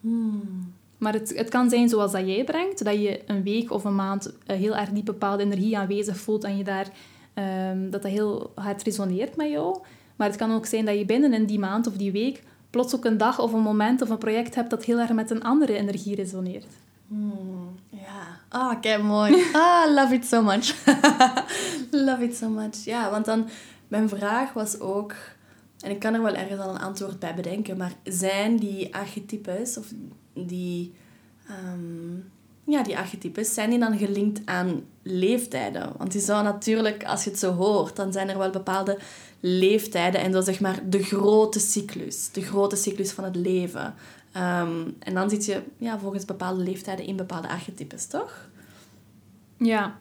Hmm. 0.04 0.74
Maar 0.98 1.14
het, 1.14 1.38
het 1.38 1.50
kan 1.50 1.70
zijn 1.70 1.90
zoals 1.90 2.12
dat 2.12 2.28
jij 2.28 2.44
brengt, 2.44 2.84
dat 2.84 3.02
je 3.02 3.22
een 3.26 3.44
week 3.44 3.72
of 3.72 3.84
een 3.84 3.96
maand 3.96 4.34
eh, 4.46 4.58
heel 4.58 4.76
erg 4.76 4.90
die 4.90 5.04
bepaalde 5.04 5.44
energie 5.44 5.78
aanwezig 5.78 6.18
voelt 6.18 6.44
en 6.44 6.58
je 6.58 6.64
daar, 6.64 6.88
ehm, 7.34 7.90
dat 7.90 8.02
dat 8.02 8.12
heel 8.12 8.52
hard 8.56 8.84
resoneert 8.84 9.36
met 9.36 9.50
jou. 9.50 9.80
Maar 10.16 10.28
het 10.28 10.38
kan 10.38 10.54
ook 10.54 10.66
zijn 10.66 10.86
dat 10.86 10.98
je 10.98 11.06
binnen 11.06 11.34
in 11.34 11.46
die 11.46 11.60
maand 11.60 11.88
of 11.88 11.94
die 11.94 12.12
week 12.12 12.44
plots 12.70 12.96
ook 12.96 13.06
een 13.06 13.18
dag 13.18 13.40
of 13.40 13.54
een 13.54 13.62
moment 13.62 14.02
of 14.02 14.10
een 14.10 14.18
project 14.18 14.56
hebt 14.56 14.70
dat 14.70 14.84
heel 14.84 15.00
erg 15.00 15.12
met 15.12 15.32
een 15.32 15.44
andere 15.44 15.74
energie 15.74 16.16
resoneert. 16.16 16.66
Hmm, 17.08 17.76
ja. 17.90 18.40
Ah, 18.50 18.82
kijk, 18.82 19.04
mooi. 19.04 19.44
Ah, 19.54 19.94
love 19.94 20.14
it 20.14 20.26
so 20.26 20.42
much. 20.42 20.76
love 22.08 22.24
it 22.24 22.36
so 22.36 22.50
much. 22.50 22.86
Ja, 22.86 23.10
want 23.10 23.26
dan... 23.26 23.48
Mijn 23.88 24.10
vraag 24.10 24.54
was 24.54 24.80
ook... 24.80 25.14
En 25.84 25.92
ik 25.92 26.00
kan 26.00 26.14
er 26.14 26.22
wel 26.22 26.36
ergens 26.36 26.60
al 26.60 26.70
een 26.70 26.82
antwoord 26.82 27.20
bij 27.20 27.36
bedenken, 27.36 27.78
maar 27.78 27.94
zijn 28.04 28.58
die 28.58 28.96
archetypes, 28.96 29.78
of 29.78 29.92
die... 30.34 30.94
ehm, 31.48 32.16
ja, 32.64 32.84
die 32.84 32.98
archetypes, 32.98 33.54
zijn 33.54 33.70
die 33.70 33.80
dan 33.80 33.98
gelinkt 33.98 34.42
aan 34.46 34.84
leeftijden? 35.02 35.92
Want 35.98 36.14
je 36.14 36.20
zou 36.20 36.44
natuurlijk, 36.44 37.06
als 37.06 37.24
je 37.24 37.30
het 37.30 37.40
zo 37.40 37.52
hoort, 37.52 37.96
dan 37.96 38.12
zijn 38.12 38.30
er 38.30 38.38
wel 38.38 38.50
bepaalde 38.50 39.00
leeftijden 39.40 40.22
en 40.22 40.34
zo 40.34 40.42
zeg 40.42 40.60
maar 40.60 40.90
de 40.90 41.04
grote 41.04 41.60
cyclus. 41.60 42.30
De 42.32 42.42
grote 42.42 42.76
cyclus 42.76 43.12
van 43.12 43.24
het 43.24 43.36
leven. 43.36 43.94
Ehm, 44.32 44.82
en 45.00 45.14
dan 45.14 45.30
zit 45.30 45.46
je 45.46 45.62
ja, 45.78 46.00
volgens 46.00 46.26
bepaalde 46.26 46.64
leeftijden 46.64 47.06
in 47.06 47.16
bepaalde 47.16 47.50
archetypes, 47.50 48.06
toch? 48.06 48.48
Ja, 49.58 49.98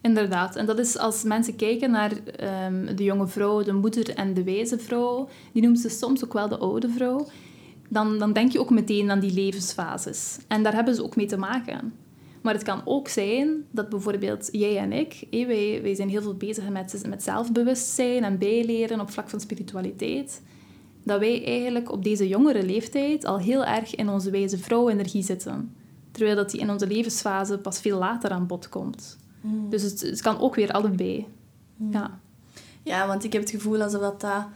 inderdaad. 0.00 0.56
En 0.56 0.66
dat 0.66 0.78
is 0.78 0.98
als 0.98 1.22
mensen 1.22 1.56
kijken 1.56 1.90
naar 1.90 2.12
ehm, 2.12 2.94
de 2.96 3.04
jonge 3.04 3.26
vrouw, 3.26 3.62
de 3.62 3.72
moeder 3.72 4.14
en 4.14 4.34
de 4.34 4.44
wijze 4.44 4.78
vrouw, 4.78 5.28
die 5.52 5.62
noemen 5.62 5.80
ze 5.80 5.88
soms 5.88 6.24
ook 6.24 6.32
wel 6.32 6.48
de 6.48 6.58
oude 6.58 6.88
vrouw, 6.88 7.26
dan, 7.88 8.18
dan 8.18 8.32
denk 8.32 8.52
je 8.52 8.60
ook 8.60 8.70
meteen 8.70 9.10
aan 9.10 9.20
die 9.20 9.32
levensfases. 9.32 10.38
En 10.48 10.62
daar 10.62 10.74
hebben 10.74 10.94
ze 10.94 11.04
ook 11.04 11.16
mee 11.16 11.26
te 11.26 11.36
maken. 11.36 11.92
Maar 12.42 12.54
het 12.54 12.62
kan 12.62 12.82
ook 12.84 13.08
zijn 13.08 13.64
dat 13.70 13.88
bijvoorbeeld 13.88 14.48
jij 14.52 14.78
en 14.78 14.92
ik, 14.92 15.26
wij 15.82 15.94
zijn 15.94 16.08
heel 16.08 16.22
veel 16.22 16.36
bezig 16.36 16.68
met, 16.68 17.02
met 17.08 17.22
zelfbewustzijn 17.22 18.24
en 18.24 18.38
bijleren 18.38 19.00
op 19.00 19.10
vlak 19.10 19.28
van 19.28 19.40
spiritualiteit, 19.40 20.42
dat 21.04 21.20
wij 21.20 21.44
eigenlijk 21.44 21.92
op 21.92 22.04
deze 22.04 22.28
jongere 22.28 22.62
leeftijd 22.62 23.24
al 23.24 23.38
heel 23.38 23.64
erg 23.64 23.94
in 23.94 24.08
onze 24.08 24.30
wijze 24.30 24.58
vrouw-energie 24.58 25.22
zitten. 25.22 25.74
Terwijl 26.10 26.36
dat 26.36 26.50
die 26.50 26.60
in 26.60 26.70
onze 26.70 26.86
levensfase 26.86 27.58
pas 27.58 27.80
veel 27.80 27.98
later 27.98 28.30
aan 28.30 28.46
bod 28.46 28.68
komt. 28.68 29.17
Dus 29.42 29.82
het, 29.82 30.00
het 30.00 30.20
kan 30.20 30.38
ook 30.38 30.54
weer 30.54 30.72
allebei. 30.72 31.26
Ja. 31.90 32.20
Ja, 32.82 33.06
want 33.06 33.24
ik 33.24 33.32
heb 33.32 33.42
het 33.42 33.50
gevoel 33.50 33.82
alsof 33.82 34.00
dat, 34.00 34.20
dat, 34.20 34.46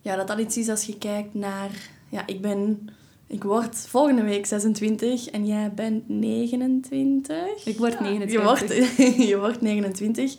ja, 0.00 0.16
dat 0.16 0.26
dat 0.26 0.38
iets 0.38 0.56
is 0.56 0.68
als 0.68 0.84
je 0.84 0.98
kijkt 0.98 1.34
naar... 1.34 1.70
Ja, 2.08 2.26
ik 2.26 2.40
ben... 2.40 2.88
Ik 3.26 3.42
word 3.42 3.76
volgende 3.76 4.22
week 4.22 4.46
26 4.46 5.30
en 5.30 5.46
jij 5.46 5.72
bent 5.74 6.08
29. 6.08 7.66
Ik 7.66 7.78
word 7.78 7.92
Ja, 7.92 8.00
29. 8.00 8.30
Je 8.30 8.42
wordt, 8.42 8.68
je 9.30 9.38
wordt 9.38 9.60
29. 9.60 10.36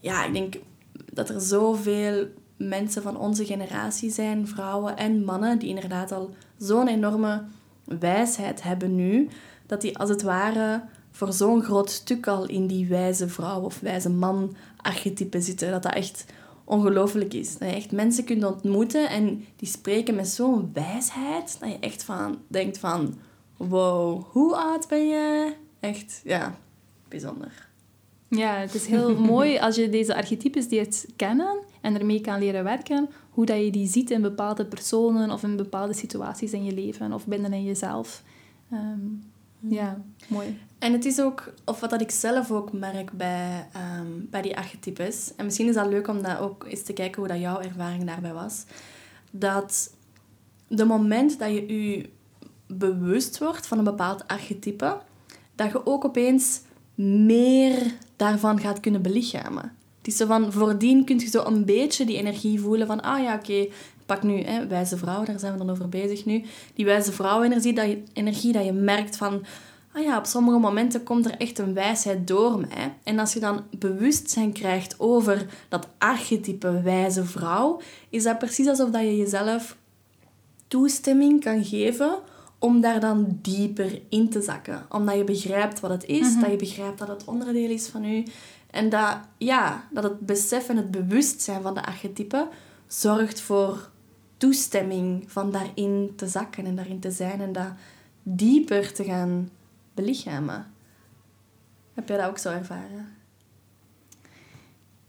Ja, 0.00 0.24
ik 0.24 0.32
denk 0.32 0.54
dat 1.12 1.28
er 1.28 1.40
zoveel 1.40 2.26
mensen 2.56 3.02
van 3.02 3.16
onze 3.16 3.44
generatie 3.44 4.10
zijn, 4.10 4.46
vrouwen 4.46 4.96
en 4.96 5.24
mannen, 5.24 5.58
die 5.58 5.68
inderdaad 5.68 6.12
al 6.12 6.34
zo'n 6.56 6.88
enorme 6.88 7.42
wijsheid 7.84 8.62
hebben 8.62 8.94
nu, 8.94 9.28
dat 9.66 9.80
die 9.80 9.98
als 9.98 10.08
het 10.08 10.22
ware 10.22 10.82
voor 11.10 11.32
zo'n 11.32 11.62
groot 11.62 11.90
stuk 11.90 12.26
al 12.26 12.46
in 12.46 12.66
die 12.66 12.86
wijze 12.86 13.28
vrouw 13.28 13.60
of 13.60 13.80
wijze 13.80 14.10
man 14.10 14.56
archetype 14.76 15.40
zitten. 15.40 15.70
Dat 15.70 15.82
dat 15.82 15.94
echt 15.94 16.24
ongelooflijk 16.64 17.34
is. 17.34 17.58
Dat 17.58 17.68
je 17.68 17.74
echt 17.74 17.92
mensen 17.92 18.24
kunt 18.24 18.44
ontmoeten 18.44 19.08
en 19.08 19.44
die 19.56 19.68
spreken 19.68 20.14
met 20.14 20.28
zo'n 20.28 20.70
wijsheid 20.72 21.56
dat 21.60 21.70
je 21.70 21.78
echt 21.78 22.02
van 22.02 22.38
denkt 22.46 22.78
van 22.78 23.14
wow, 23.56 24.24
hoe 24.30 24.56
oud 24.56 24.88
ben 24.88 25.08
je? 25.08 25.54
Echt, 25.80 26.20
ja, 26.24 26.58
bijzonder. 27.08 27.68
Ja, 28.28 28.54
het 28.54 28.74
is 28.74 28.86
heel 28.86 29.18
mooi 29.34 29.58
als 29.58 29.76
je 29.76 29.88
deze 29.88 30.14
archetypes 30.14 30.68
leert 30.68 31.06
kennen 31.16 31.58
en 31.80 31.98
ermee 31.98 32.20
kan 32.20 32.38
leren 32.38 32.64
werken, 32.64 33.08
hoe 33.30 33.46
dat 33.46 33.64
je 33.64 33.70
die 33.70 33.88
ziet 33.88 34.10
in 34.10 34.22
bepaalde 34.22 34.66
personen 34.66 35.30
of 35.30 35.42
in 35.42 35.56
bepaalde 35.56 35.94
situaties 35.94 36.52
in 36.52 36.64
je 36.64 36.72
leven 36.72 37.12
of 37.12 37.26
binnen 37.26 37.52
in 37.52 37.64
jezelf. 37.64 38.22
Ehm, 38.70 39.06
ja, 39.60 40.02
mooi. 40.26 40.58
En 40.78 40.92
het 40.92 41.04
is 41.04 41.20
ook, 41.20 41.52
of 41.64 41.80
wat 41.80 41.90
dat 41.90 42.00
ik 42.00 42.10
zelf 42.10 42.50
ook 42.50 42.72
merk 42.72 43.12
bij, 43.12 43.68
ehm, 43.72 44.06
bij 44.16 44.42
die 44.42 44.56
archetypes, 44.56 45.32
en 45.36 45.44
misschien 45.44 45.68
is 45.68 45.74
dat 45.74 45.86
leuk 45.86 46.08
om 46.08 46.22
dat 46.22 46.38
ook 46.38 46.64
eens 46.68 46.82
te 46.82 46.92
kijken 46.92 47.18
hoe 47.20 47.32
dat 47.32 47.40
jouw 47.40 47.60
ervaring 47.60 48.04
daarbij 48.04 48.32
was, 48.32 48.64
dat 49.30 49.94
de 50.68 50.84
moment 50.84 51.38
dat 51.38 51.48
je 51.48 51.92
je 51.92 52.08
bewust 52.66 53.38
wordt 53.38 53.66
van 53.66 53.78
een 53.78 53.84
bepaald 53.84 54.28
archetype, 54.28 54.98
dat 55.54 55.70
je 55.70 55.86
ook 55.86 56.04
opeens 56.04 56.60
meer 56.94 57.94
daarvan 58.16 58.60
gaat 58.60 58.80
kunnen 58.80 59.02
belichamen. 59.02 59.76
Het 59.98 60.06
is 60.06 60.16
zo 60.16 60.26
van, 60.26 60.52
voordien 60.52 61.04
kun 61.04 61.18
je 61.18 61.26
zo 61.26 61.44
een 61.44 61.64
beetje 61.64 62.04
die 62.04 62.16
energie 62.16 62.60
voelen 62.60 62.86
van, 62.86 63.00
ah 63.00 63.22
ja, 63.22 63.34
oké, 63.34 63.68
pak 64.06 64.22
nu, 64.22 64.42
hè, 64.42 64.66
wijze 64.66 64.96
vrouw, 64.96 65.24
daar 65.24 65.38
zijn 65.38 65.52
we 65.52 65.58
dan 65.58 65.70
over 65.70 65.88
bezig 65.88 66.24
nu. 66.24 66.44
Die 66.74 66.84
wijze 66.84 67.12
vrouw-energie, 67.12 67.72
dat 67.72 67.86
je, 67.86 68.02
energie 68.12 68.52
dat 68.52 68.64
je 68.64 68.72
merkt 68.72 69.16
van, 69.16 69.44
ah 69.98 70.04
ja, 70.04 70.18
op 70.18 70.26
sommige 70.26 70.58
momenten 70.58 71.02
komt 71.02 71.26
er 71.26 71.36
echt 71.36 71.58
een 71.58 71.74
wijsheid 71.74 72.26
door 72.26 72.60
mij. 72.60 72.94
En 73.02 73.18
als 73.18 73.32
je 73.32 73.40
dan 73.40 73.62
bewustzijn 73.78 74.52
krijgt 74.52 75.00
over 75.00 75.46
dat 75.68 75.88
archetype 75.98 76.82
wijze 76.82 77.24
vrouw, 77.24 77.80
is 78.08 78.22
dat 78.22 78.38
precies 78.38 78.66
alsof 78.66 78.90
dat 78.90 79.02
je 79.02 79.16
jezelf 79.16 79.76
toestemming 80.68 81.40
kan 81.40 81.64
geven 81.64 82.18
om 82.58 82.80
daar 82.80 83.00
dan 83.00 83.38
dieper 83.42 84.00
in 84.08 84.30
te 84.30 84.40
zakken. 84.40 84.86
Omdat 84.88 85.16
je 85.16 85.24
begrijpt 85.24 85.80
wat 85.80 85.90
het 85.90 86.04
is, 86.04 86.40
dat 86.40 86.50
je 86.50 86.56
begrijpt 86.56 86.98
dat 86.98 87.08
het 87.08 87.24
onderdeel 87.24 87.70
is 87.70 87.86
van 87.86 88.04
u. 88.04 88.24
En 88.70 88.88
dat, 88.88 89.16
ja, 89.38 89.88
dat 89.90 90.02
het 90.02 90.20
besef 90.20 90.68
en 90.68 90.76
het 90.76 90.90
bewustzijn 90.90 91.62
van 91.62 91.74
de 91.74 91.84
archetype 91.84 92.48
zorgt 92.86 93.40
voor 93.40 93.90
toestemming 94.36 95.24
van 95.26 95.50
daarin 95.50 96.12
te 96.16 96.26
zakken 96.26 96.66
en 96.66 96.76
daarin 96.76 97.00
te 97.00 97.10
zijn 97.10 97.40
en 97.40 97.52
dat 97.52 97.72
dieper 98.22 98.92
te 98.92 99.04
gaan 99.04 99.48
belichamen. 100.02 100.66
Heb 101.94 102.08
jij 102.08 102.16
dat 102.16 102.28
ook 102.28 102.38
zo 102.38 102.50
ervaren? 102.50 103.16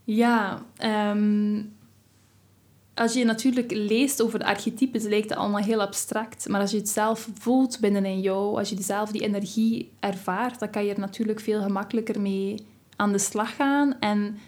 Ja, 0.04 0.62
ehm, 0.76 1.62
als 2.94 3.12
je 3.12 3.24
natuurlijk 3.24 3.70
leest 3.70 4.22
over 4.22 4.38
de 4.38 4.44
archetypes, 4.44 5.02
lijkt 5.02 5.30
het 5.30 5.38
allemaal 5.38 5.62
heel 5.62 5.80
abstract. 5.80 6.48
Maar 6.48 6.60
als 6.60 6.70
je 6.70 6.76
het 6.76 6.88
zelf 6.88 7.28
voelt 7.38 7.80
binnenin 7.80 8.20
jou, 8.20 8.58
als 8.58 8.68
je 8.68 8.82
zelf 8.82 9.10
die 9.10 9.22
energie 9.22 9.92
ervaart, 10.00 10.58
dan 10.58 10.70
kan 10.70 10.84
je 10.84 10.92
er 10.92 11.00
natuurlijk 11.00 11.40
veel 11.40 11.62
gemakkelijker 11.62 12.20
mee 12.20 12.66
aan 12.96 13.12
de 13.12 13.18
slag 13.18 13.56
gaan. 13.56 13.98
En 14.00 14.38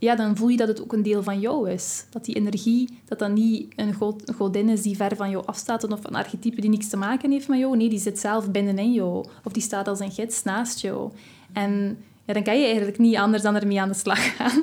ja, 0.00 0.14
dan 0.14 0.36
voel 0.36 0.48
je 0.48 0.56
dat 0.56 0.68
het 0.68 0.82
ook 0.82 0.92
een 0.92 1.02
deel 1.02 1.22
van 1.22 1.40
jou 1.40 1.70
is. 1.70 2.04
Dat 2.10 2.24
die 2.24 2.34
energie, 2.34 3.00
dat 3.04 3.18
dat 3.18 3.30
niet 3.30 3.72
een, 3.76 3.94
god, 3.94 4.32
godin 4.36 4.68
is 4.68 4.82
die 4.82 4.96
ver 4.96 5.16
van 5.16 5.30
jou 5.30 5.46
afstaat 5.46 5.84
of 5.84 6.04
een 6.04 6.14
archetype 6.14 6.60
die 6.60 6.70
niks 6.70 6.88
te 6.88 6.96
maken 6.96 7.30
heeft 7.30 7.48
met 7.48 7.58
jou. 7.58 7.76
Nee, 7.76 7.88
die 7.88 7.98
zit 7.98 8.18
zelf 8.18 8.50
binnenin 8.50 8.92
jou. 8.92 9.26
Of 9.44 9.52
die 9.52 9.62
staat 9.62 9.88
als 9.88 10.00
een 10.00 10.10
gids 10.10 10.42
naast 10.42 10.80
jou. 10.80 11.10
En 11.52 11.98
ja, 12.24 12.32
dan 12.32 12.42
kan 12.42 12.58
je 12.58 12.64
eigenlijk 12.64 12.98
niet 12.98 13.16
anders 13.16 13.42
dan 13.42 13.56
ermee 13.56 13.80
aan 13.80 13.88
de 13.88 13.94
slag 13.94 14.24
gaan. 14.36 14.62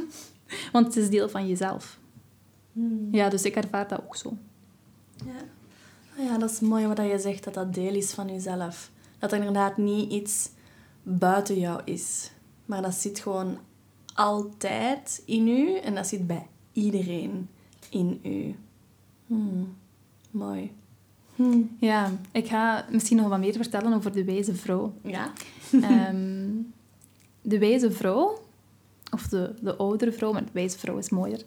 Want 0.71 0.85
het 0.85 0.95
is 0.95 1.09
deel 1.09 1.29
van 1.29 1.47
jezelf. 1.47 1.99
Ja, 3.11 3.29
dus 3.29 3.43
ik 3.43 3.55
ervaar 3.55 3.87
dat 3.87 4.01
ook 4.01 4.15
zo. 4.15 4.37
Ja. 5.25 5.31
Ah 6.17 6.25
ja, 6.25 6.37
dat 6.37 6.51
is 6.51 6.59
mooi 6.59 6.87
wat 6.87 6.97
je 6.97 7.19
zegt, 7.19 7.43
dat 7.43 7.53
dat 7.53 7.73
deel 7.73 7.93
is 7.93 8.11
van 8.11 8.27
jezelf. 8.27 8.91
Dat 9.19 9.31
er 9.31 9.37
inderdaad 9.37 9.77
niet 9.77 10.11
iets 10.11 10.49
buiten 11.03 11.59
jou 11.59 11.81
is. 11.85 12.31
Maar 12.65 12.81
dat 12.81 12.93
zit 12.93 13.19
gewoon 13.19 13.57
altijd 14.17 15.21
in 15.25 15.47
u 15.47 15.75
en 15.75 15.95
dat 15.95 16.07
zit 16.07 16.27
bij 16.27 16.47
iedereen 16.73 17.49
in 17.89 18.19
u. 18.23 18.55
Hmm. 19.27 19.75
Mooi. 20.31 20.71
Hmm. 21.35 21.77
Ja, 21.79 22.11
ik 22.31 22.47
ga 22.47 22.85
misschien 22.91 23.17
nog 23.17 23.27
wat 23.27 23.39
meer 23.39 23.53
vertellen 23.53 23.93
over 23.93 24.11
de 24.11 24.23
wijze 24.23 24.55
vrouw. 24.55 24.93
Ja? 25.01 25.33
Ehm, 25.71 26.49
de 27.51 27.59
wijze 27.59 27.91
vrouw, 27.91 28.39
of 29.11 29.27
de, 29.27 29.53
de 29.61 29.75
oudere 29.75 30.11
vrouw, 30.11 30.31
maar 30.31 30.45
de 30.45 30.51
wijze 30.51 30.77
vrouw 30.77 30.97
is 30.97 31.09
mooier. 31.09 31.45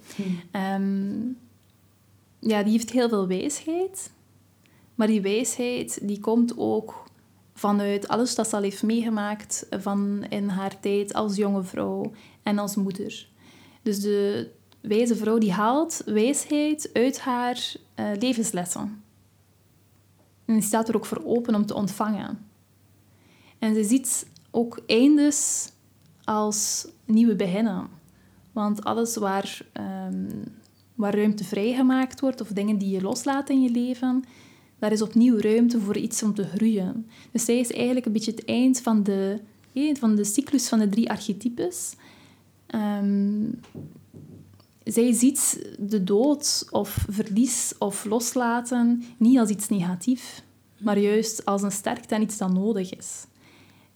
Ehm, 0.50 1.26
ja, 2.38 2.62
die 2.62 2.72
heeft 2.72 2.90
heel 2.90 3.08
veel 3.08 3.26
wijsheid. 3.26 4.10
Maar 4.94 5.06
die 5.06 5.20
wijsheid 5.20 5.98
die 6.02 6.20
komt 6.20 6.58
ook 6.58 7.09
vanuit 7.60 8.08
alles 8.08 8.34
dat 8.34 8.48
ze 8.48 8.56
al 8.56 8.62
heeft 8.62 8.82
meegemaakt 8.82 9.66
van 9.70 10.24
in 10.28 10.48
haar 10.48 10.80
tijd 10.80 11.14
als 11.14 11.36
jonge 11.36 11.62
vrouw 11.62 12.12
en 12.42 12.58
als 12.58 12.74
moeder. 12.74 13.28
Dus 13.82 14.00
de 14.00 14.50
wijze 14.80 15.16
vrouw 15.16 15.38
die 15.38 15.52
haalt 15.52 16.02
wijsheid 16.04 16.90
uit 16.92 17.20
haar 17.20 17.74
eh, 17.94 18.06
levenslessen. 18.18 19.02
En 20.44 20.54
die 20.54 20.62
staat 20.62 20.88
er 20.88 20.96
ook 20.96 21.06
voor 21.06 21.22
open 21.24 21.54
om 21.54 21.66
te 21.66 21.74
ontvangen. 21.74 22.46
En 23.58 23.74
ze 23.74 23.84
ziet 23.84 24.26
ook 24.50 24.80
eindes 24.86 25.70
als 26.24 26.88
nieuwe 27.04 27.36
beginnen. 27.36 27.88
Want 28.52 28.84
alles 28.84 29.16
waar, 29.16 29.62
ehm, 29.72 30.28
waar 30.94 31.14
ruimte 31.14 31.44
vrijgemaakt 31.44 32.20
wordt 32.20 32.40
of 32.40 32.48
dingen 32.48 32.78
die 32.78 32.90
je 32.90 33.02
loslaat 33.02 33.50
in 33.50 33.62
je 33.62 33.70
leven, 33.70 34.24
daar 34.80 34.92
is 34.92 35.02
opnieuw 35.02 35.38
ruimte 35.38 35.80
voor 35.80 35.96
iets 35.96 36.22
om 36.22 36.34
te 36.34 36.44
groeien. 36.44 37.06
Dus 37.30 37.44
zij 37.44 37.58
is 37.58 37.72
eigenlijk 37.72 38.06
een 38.06 38.12
beetje 38.12 38.30
het 38.30 38.44
eind 38.44 38.80
van 38.80 39.02
de, 39.02 39.38
van 39.92 40.14
de 40.14 40.24
cyclus 40.24 40.68
van 40.68 40.78
de 40.78 40.88
drie 40.88 41.10
archetypes. 41.10 41.94
Ehm, 42.66 43.48
zij 44.84 45.12
ziet 45.12 45.70
de 45.78 46.04
dood 46.04 46.66
of 46.70 47.06
verlies 47.08 47.74
of 47.78 48.04
loslaten 48.04 49.04
niet 49.16 49.38
als 49.38 49.50
iets 49.50 49.68
negatiefs, 49.68 50.42
maar 50.78 50.98
juist 50.98 51.44
als 51.44 51.62
een 51.62 51.72
sterkte 51.72 52.14
en 52.14 52.22
iets 52.22 52.38
dat 52.38 52.52
nodig 52.52 52.96
is. 52.96 53.26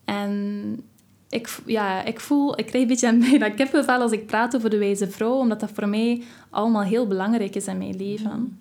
En 0.04 0.84
ik, 1.28 1.58
ja, 1.66 2.04
ik 2.04 2.20
voel, 2.20 2.58
ik 2.58 2.66
krijg 2.66 2.82
een 3.02 3.18
beetje 3.18 3.38
dat 3.38 3.54
kippenvel 3.54 4.00
als 4.00 4.12
ik 4.12 4.26
praat 4.26 4.56
over 4.56 4.70
de 4.70 4.78
wijze 4.78 5.10
vrouw, 5.10 5.34
omdat 5.34 5.60
dat 5.60 5.70
voor 5.70 5.88
mij 5.88 6.22
allemaal 6.50 6.82
heel 6.82 7.06
belangrijk 7.06 7.54
is 7.54 7.66
in 7.66 7.78
mijn 7.78 7.96
leven. 7.96 8.58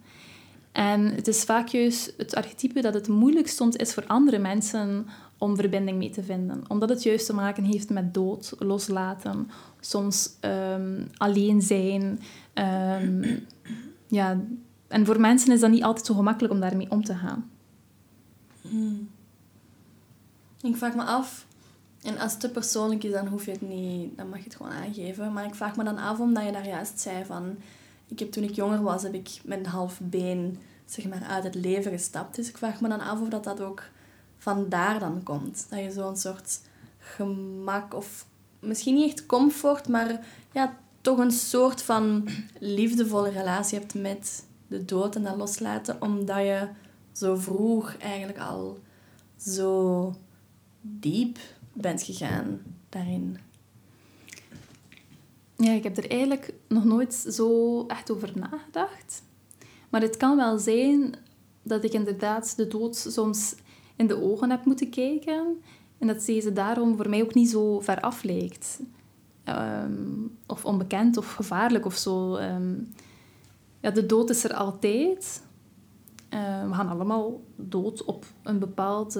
En 0.73 1.15
het 1.15 1.27
is 1.27 1.43
vaak 1.43 1.67
juist 1.67 2.13
het 2.17 2.35
archetype 2.35 2.81
dat 2.81 2.93
het 2.93 3.07
moeilijkst 3.07 3.55
soms 3.55 3.75
is 3.75 3.93
voor 3.93 4.05
andere 4.07 4.39
mensen 4.39 5.07
om 5.37 5.55
verbinding 5.55 5.97
mee 5.97 6.09
te 6.09 6.23
vinden. 6.23 6.63
Omdat 6.67 6.89
het 6.89 7.03
juist 7.03 7.25
te 7.25 7.33
maken 7.33 7.63
heeft 7.63 7.89
met 7.89 8.13
dood, 8.13 8.55
loslaten, 8.59 9.49
soms 9.79 10.29
um, 10.41 11.07
alleen 11.17 11.61
zijn. 11.61 12.19
Ehm, 12.53 13.37
ja, 14.07 14.39
en 14.87 15.05
voor 15.05 15.19
mensen 15.19 15.53
is 15.53 15.59
dat 15.59 15.71
niet 15.71 15.83
altijd 15.83 16.05
zo 16.05 16.13
gemakkelijk 16.13 16.53
om 16.53 16.59
daarmee 16.59 16.91
om 16.91 17.03
te 17.03 17.15
gaan. 17.15 17.49
Hmm. 18.61 19.09
Ik 20.61 20.77
vraag 20.77 20.95
me 20.95 21.03
af, 21.03 21.45
en 22.03 22.17
als 22.17 22.31
het 22.31 22.41
te 22.41 22.49
persoonlijk 22.49 23.03
is, 23.03 23.11
dan 23.11 23.27
hoef 23.27 23.45
je 23.45 23.51
het 23.51 23.61
niet, 23.61 24.17
dan 24.17 24.29
mag 24.29 24.37
je 24.37 24.43
het 24.43 24.55
gewoon 24.55 24.71
aangeven. 24.71 25.33
Maar 25.33 25.45
ik 25.45 25.55
vraag 25.55 25.75
me 25.75 25.83
dan 25.83 25.97
af 25.97 26.19
omdat 26.19 26.45
je 26.45 26.51
daar 26.51 26.67
juist 26.67 26.99
zei 26.99 27.25
van, 27.25 27.57
ik 28.07 28.19
heb 28.19 28.31
toen 28.31 28.43
ik 28.43 28.55
jonger 28.55 28.81
was, 28.81 29.03
heb 29.03 29.13
ik 29.13 29.29
een 29.45 29.65
half 29.65 29.99
been 30.03 30.57
zeg 30.85 31.07
maar, 31.07 31.23
uit 31.23 31.43
het 31.43 31.55
leven 31.55 31.91
gestapt. 31.91 32.35
Dus 32.35 32.49
ik 32.49 32.57
vraag 32.57 32.81
me 32.81 32.89
dan 32.89 32.99
af 32.99 33.21
of 33.21 33.29
dat, 33.29 33.43
dat 33.43 33.61
ook 33.61 33.83
vandaar 34.37 34.99
dan 34.99 35.23
komt. 35.23 35.65
Dat 35.69 35.79
je 35.79 35.91
zo'n 35.91 36.17
soort 36.17 36.59
gemak 36.97 37.93
of 37.93 38.25
misschien 38.59 38.95
niet 38.95 39.11
echt 39.11 39.25
comfort, 39.25 39.87
maar 39.87 40.25
ja, 40.51 40.77
toch 41.01 41.17
een 41.17 41.31
soort 41.31 41.81
van 41.81 42.27
liefdevolle 42.59 43.29
relatie 43.29 43.79
hebt 43.79 43.93
met 43.93 44.45
de 44.67 44.85
dood 44.85 45.15
en 45.15 45.23
dat 45.23 45.35
loslaten, 45.35 46.01
omdat 46.01 46.37
je 46.37 46.67
zo 47.11 47.35
vroeg 47.35 47.97
eigenlijk 47.97 48.39
al 48.39 48.79
zo 49.37 50.15
diep 50.81 51.37
bent 51.73 52.03
gegaan 52.03 52.61
daarin. 52.89 53.37
Ja, 55.63 55.71
ik 55.71 55.83
heb 55.83 55.97
er 55.97 56.09
eigenlijk 56.09 56.53
nog 56.67 56.83
nooit 56.83 57.13
zo 57.13 57.83
echt 57.87 58.11
over 58.11 58.31
nagedacht. 58.35 59.23
Maar 59.89 60.01
het 60.01 60.17
kan 60.17 60.37
wel 60.37 60.57
zijn 60.57 61.15
dat 61.61 61.83
ik 61.83 61.93
inderdaad 61.93 62.55
de 62.55 62.67
dood 62.67 62.95
soms 62.95 63.55
in 63.95 64.07
de 64.07 64.21
ogen 64.21 64.49
heb 64.49 64.65
moeten 64.65 64.89
kijken. 64.89 65.61
En 65.97 66.07
dat 66.07 66.25
deze 66.25 66.53
daarom 66.53 66.95
voor 66.95 67.09
mij 67.09 67.21
ook 67.21 67.33
niet 67.33 67.49
zo 67.49 67.79
ver 67.79 68.01
af 68.01 68.23
lijkt. 68.23 68.79
Ehm, 69.43 70.27
of 70.47 70.65
onbekend 70.65 71.17
of 71.17 71.33
gevaarlijk 71.33 71.85
of 71.85 71.95
zo. 71.95 72.35
Ehm, 72.35 72.73
ja, 73.79 73.91
de 73.91 74.05
dood 74.05 74.29
is 74.29 74.43
er 74.43 74.53
altijd. 74.53 75.43
Uh, 76.33 76.67
we 76.67 76.73
gaan 76.73 76.89
allemaal 76.89 77.41
dood 77.55 78.03
op 78.03 78.25
een 78.43 78.59
bepaald 78.59 79.19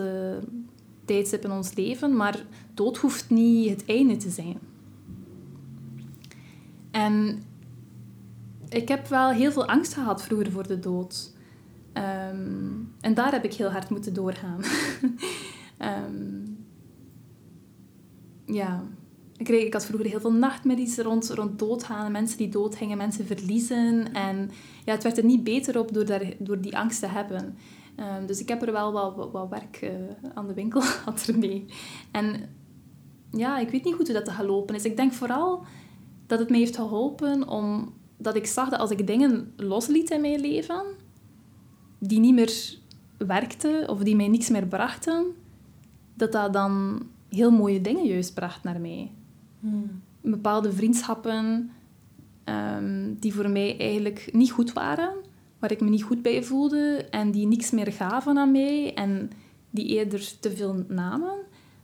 tijdstip 1.06 1.44
in 1.44 1.52
ons 1.52 1.74
leven. 1.74 2.16
Maar 2.16 2.46
dood 2.74 2.98
hoeft 2.98 3.30
niet 3.30 3.70
het 3.70 3.86
einde 3.86 4.18
te 4.18 4.30
zijn. 4.30 4.73
En 6.94 7.44
ik 8.70 8.88
heb 8.88 9.08
wel 9.08 9.30
heel 9.30 9.52
veel 9.52 9.68
angst 9.68 9.94
gehad 9.94 10.24
vroeger 10.24 10.52
voor 10.52 10.68
de 10.68 10.80
dood. 10.80 11.34
Ehm, 11.94 12.72
en 13.02 13.14
daar 13.14 13.32
heb 13.32 13.44
ik 13.44 13.54
heel 13.54 13.72
hard 13.72 13.90
moeten 13.90 14.14
doorgaan. 14.14 14.62
um, 15.80 16.58
ja, 18.60 18.84
ik, 19.38 19.46
kreeg, 19.46 19.66
ik 19.66 19.74
had 19.74 19.86
vroeger 19.86 20.10
heel 20.10 20.20
veel 20.20 20.34
nachtmerries 20.34 20.98
rond, 20.98 21.30
rond 21.30 21.60
doodgaan. 21.60 22.12
Mensen 22.12 22.38
die 22.38 22.50
doodgingen, 22.50 22.98
mensen 22.98 23.26
verliezen. 23.26 24.14
En 24.14 24.52
ja, 24.86 24.94
het 24.94 25.04
werd 25.04 25.18
er 25.18 25.26
niet 25.26 25.44
beter 25.44 25.80
op 25.80 25.94
door, 25.94 26.06
daar, 26.06 26.34
door 26.40 26.62
die 26.62 26.78
angst 26.78 27.00
te 27.00 27.08
hebben. 27.08 27.58
Um, 28.00 28.26
dus 28.26 28.40
ik 28.40 28.48
heb 28.48 28.62
er 28.62 28.72
wel 28.72 28.92
wat, 29.32 29.50
werk 29.50 29.80
uh, 29.84 29.90
aan 30.34 30.48
de 30.48 30.54
winkel 30.54 30.82
gehad 30.92 31.26
ermee. 31.28 31.66
En 32.12 32.50
ja, 33.32 33.60
ik 33.60 33.70
weet 33.70 33.84
niet 33.84 33.96
goed 33.96 34.08
hoe 34.08 34.24
dat 34.24 34.30
gelopen 34.30 34.76
is. 34.76 34.86
Ik 34.86 34.98
denk 34.98 35.14
vooral 35.14 35.66
dat 36.34 36.42
het 36.42 36.52
me 36.52 36.58
heeft 36.58 36.76
geholpen 36.76 37.48
om 37.48 37.94
dat 38.18 38.36
ik 38.36 38.46
zag 38.46 38.70
dat 38.70 38.80
als 38.80 38.90
ik 38.90 39.08
dingen 39.08 39.54
losliet 39.58 40.10
in 40.10 40.22
mijn 40.22 40.40
leven, 40.40 40.84
die 42.00 42.20
niet 42.20 42.34
meer 42.34 42.78
werkten 43.18 43.90
of 43.90 44.00
die 44.00 44.16
mij 44.16 44.28
niks 44.28 44.50
meer 44.50 44.66
brachten, 44.66 45.26
dat 46.14 46.32
dat 46.32 46.54
dan 46.54 47.02
heel 47.30 47.52
mooie 47.52 47.82
dingen 47.82 48.06
juist 48.06 48.34
bracht 48.34 48.64
naar 48.64 48.82
mij. 48.82 49.12
Hmm. 49.60 50.02
Bepaalde 50.22 50.72
vriendschappen 50.72 51.72
um, 52.46 53.18
die 53.20 53.34
voor 53.34 53.50
mij 53.50 53.80
eigenlijk 53.80 54.30
niet 54.32 54.52
goed 54.52 54.74
waren, 54.74 55.14
waar 55.60 55.72
ik 55.72 55.82
me 55.82 55.90
niet 55.90 56.04
goed 56.04 56.22
bij 56.22 56.44
voelde 56.44 57.08
en 57.10 57.32
die 57.32 57.48
niks 57.48 57.72
meer 57.72 57.92
gaven 57.92 58.38
aan 58.38 58.52
mij 58.52 58.94
en 58.94 59.30
die 59.70 59.86
eerder 59.86 60.40
te 60.40 60.52
veel 60.52 60.86
namen. 60.88 61.36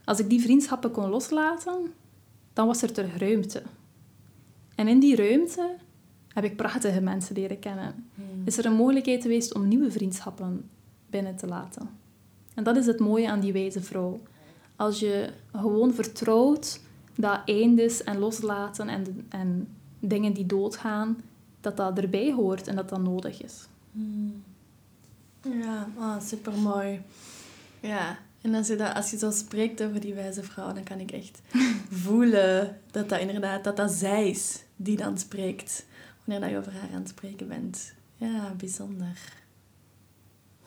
Als 0.04 0.20
ik 0.20 0.30
die 0.30 0.42
vriendschappen 0.42 0.92
kon 0.92 1.10
loslaten, 1.10 1.94
dan 2.54 2.68
was 2.68 2.82
er 2.82 2.92
terug 2.92 3.18
ruimte. 3.18 3.64
En 4.80 4.88
in 4.88 5.00
die 5.00 5.16
ruimte 5.16 5.76
heb 6.28 6.44
ik 6.44 6.56
prachtige 6.56 7.02
mensen 7.02 7.36
leren 7.36 7.60
kennen. 7.60 8.10
Hmm. 8.16 8.42
Is 8.46 8.58
er 8.58 8.66
een 8.66 8.74
mogelijkheid 8.74 9.22
geweest 9.22 9.54
om 9.54 9.68
nieuwe 9.68 9.92
vriendschappen 9.92 10.70
binnen 11.10 11.36
te 11.36 11.48
laten. 11.48 11.90
En 12.54 12.64
dat 12.64 12.76
is 12.78 12.86
het 12.86 13.00
mooie 13.00 13.30
aan 13.30 13.40
die 13.40 13.54
wijze 13.54 13.82
vrouw. 13.82 14.22
Als 14.76 15.00
je 15.00 15.30
gewoon 15.52 15.94
vertrouwt 15.94 16.82
dat 17.16 17.42
eindes 17.46 18.04
en 18.04 18.18
loslaten 18.18 18.90
en, 18.90 19.26
en 19.30 19.68
dingen 20.00 20.34
die 20.34 20.46
doodgaan, 20.46 21.22
dat 21.62 21.78
dat 21.78 21.98
erbij 21.98 22.34
hoort 22.34 22.68
en 22.68 22.76
dat 22.76 22.90
dat 22.90 23.02
nodig 23.02 23.44
is. 23.44 23.68
Hmm. 23.92 24.44
Ja, 25.42 25.90
oh, 25.98 26.20
super 26.22 26.54
mooi. 26.54 27.02
Ja, 27.80 28.18
en 28.42 28.56
als 28.56 28.68
je, 28.68 28.76
dat, 28.76 28.94
als 28.96 29.12
je 29.12 29.18
zo 29.18 29.32
spreekt 29.32 29.84
over 29.84 30.00
die 30.00 30.14
wijze 30.14 30.44
vrouw, 30.44 30.74
dan 30.74 30.84
kan 30.84 31.00
ik 31.00 31.12
echt 31.12 31.42
voelen 32.06 32.78
dat 32.92 33.10
dat 33.10 33.20
inderdaad 33.20 33.64
dat 33.64 33.78
dat 33.78 33.92
zij 33.92 34.30
is 34.30 34.68
die 34.82 34.98
dan 34.98 35.18
spreekt 35.18 35.86
wanneer 36.24 36.50
je 36.50 36.58
over 36.58 36.74
haar 36.74 36.90
aan 36.94 37.00
het 37.00 37.10
spreken 37.10 37.48
bent. 37.48 37.94
Ja, 38.16 38.54
bijzonder. 38.58 39.18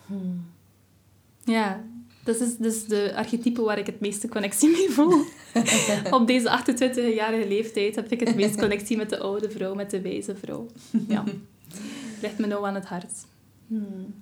Hmm. 0.07 0.45
Ja, 1.45 1.85
dat 2.25 2.41
is 2.41 2.57
dus 2.57 2.87
de 2.87 3.13
archetype 3.15 3.63
waar 3.63 3.79
ik 3.79 3.87
het 3.87 4.01
meeste 4.01 4.29
connectie 4.29 4.71
mee 4.71 4.91
voel. 4.91 5.25
Op 6.19 6.27
deze 6.27 6.61
28-jarige 6.61 7.49
leeftijd 7.49 7.95
heb 7.95 8.13
ik 8.13 8.21
het 8.21 8.35
meest 8.35 8.57
connectie 8.57 8.97
met 8.97 9.11
de 9.11 9.19
oude 9.19 9.51
vrouw, 9.51 9.75
met 9.75 9.91
de 9.91 10.01
wijze 10.01 10.37
vrouw. 10.37 10.67
Ja, 11.09 11.25
ligt 12.21 12.39
me 12.39 12.47
nou 12.47 12.67
aan 12.67 12.75
het 12.75 12.87
hart. 12.87 13.13
Hmm. 13.67 14.15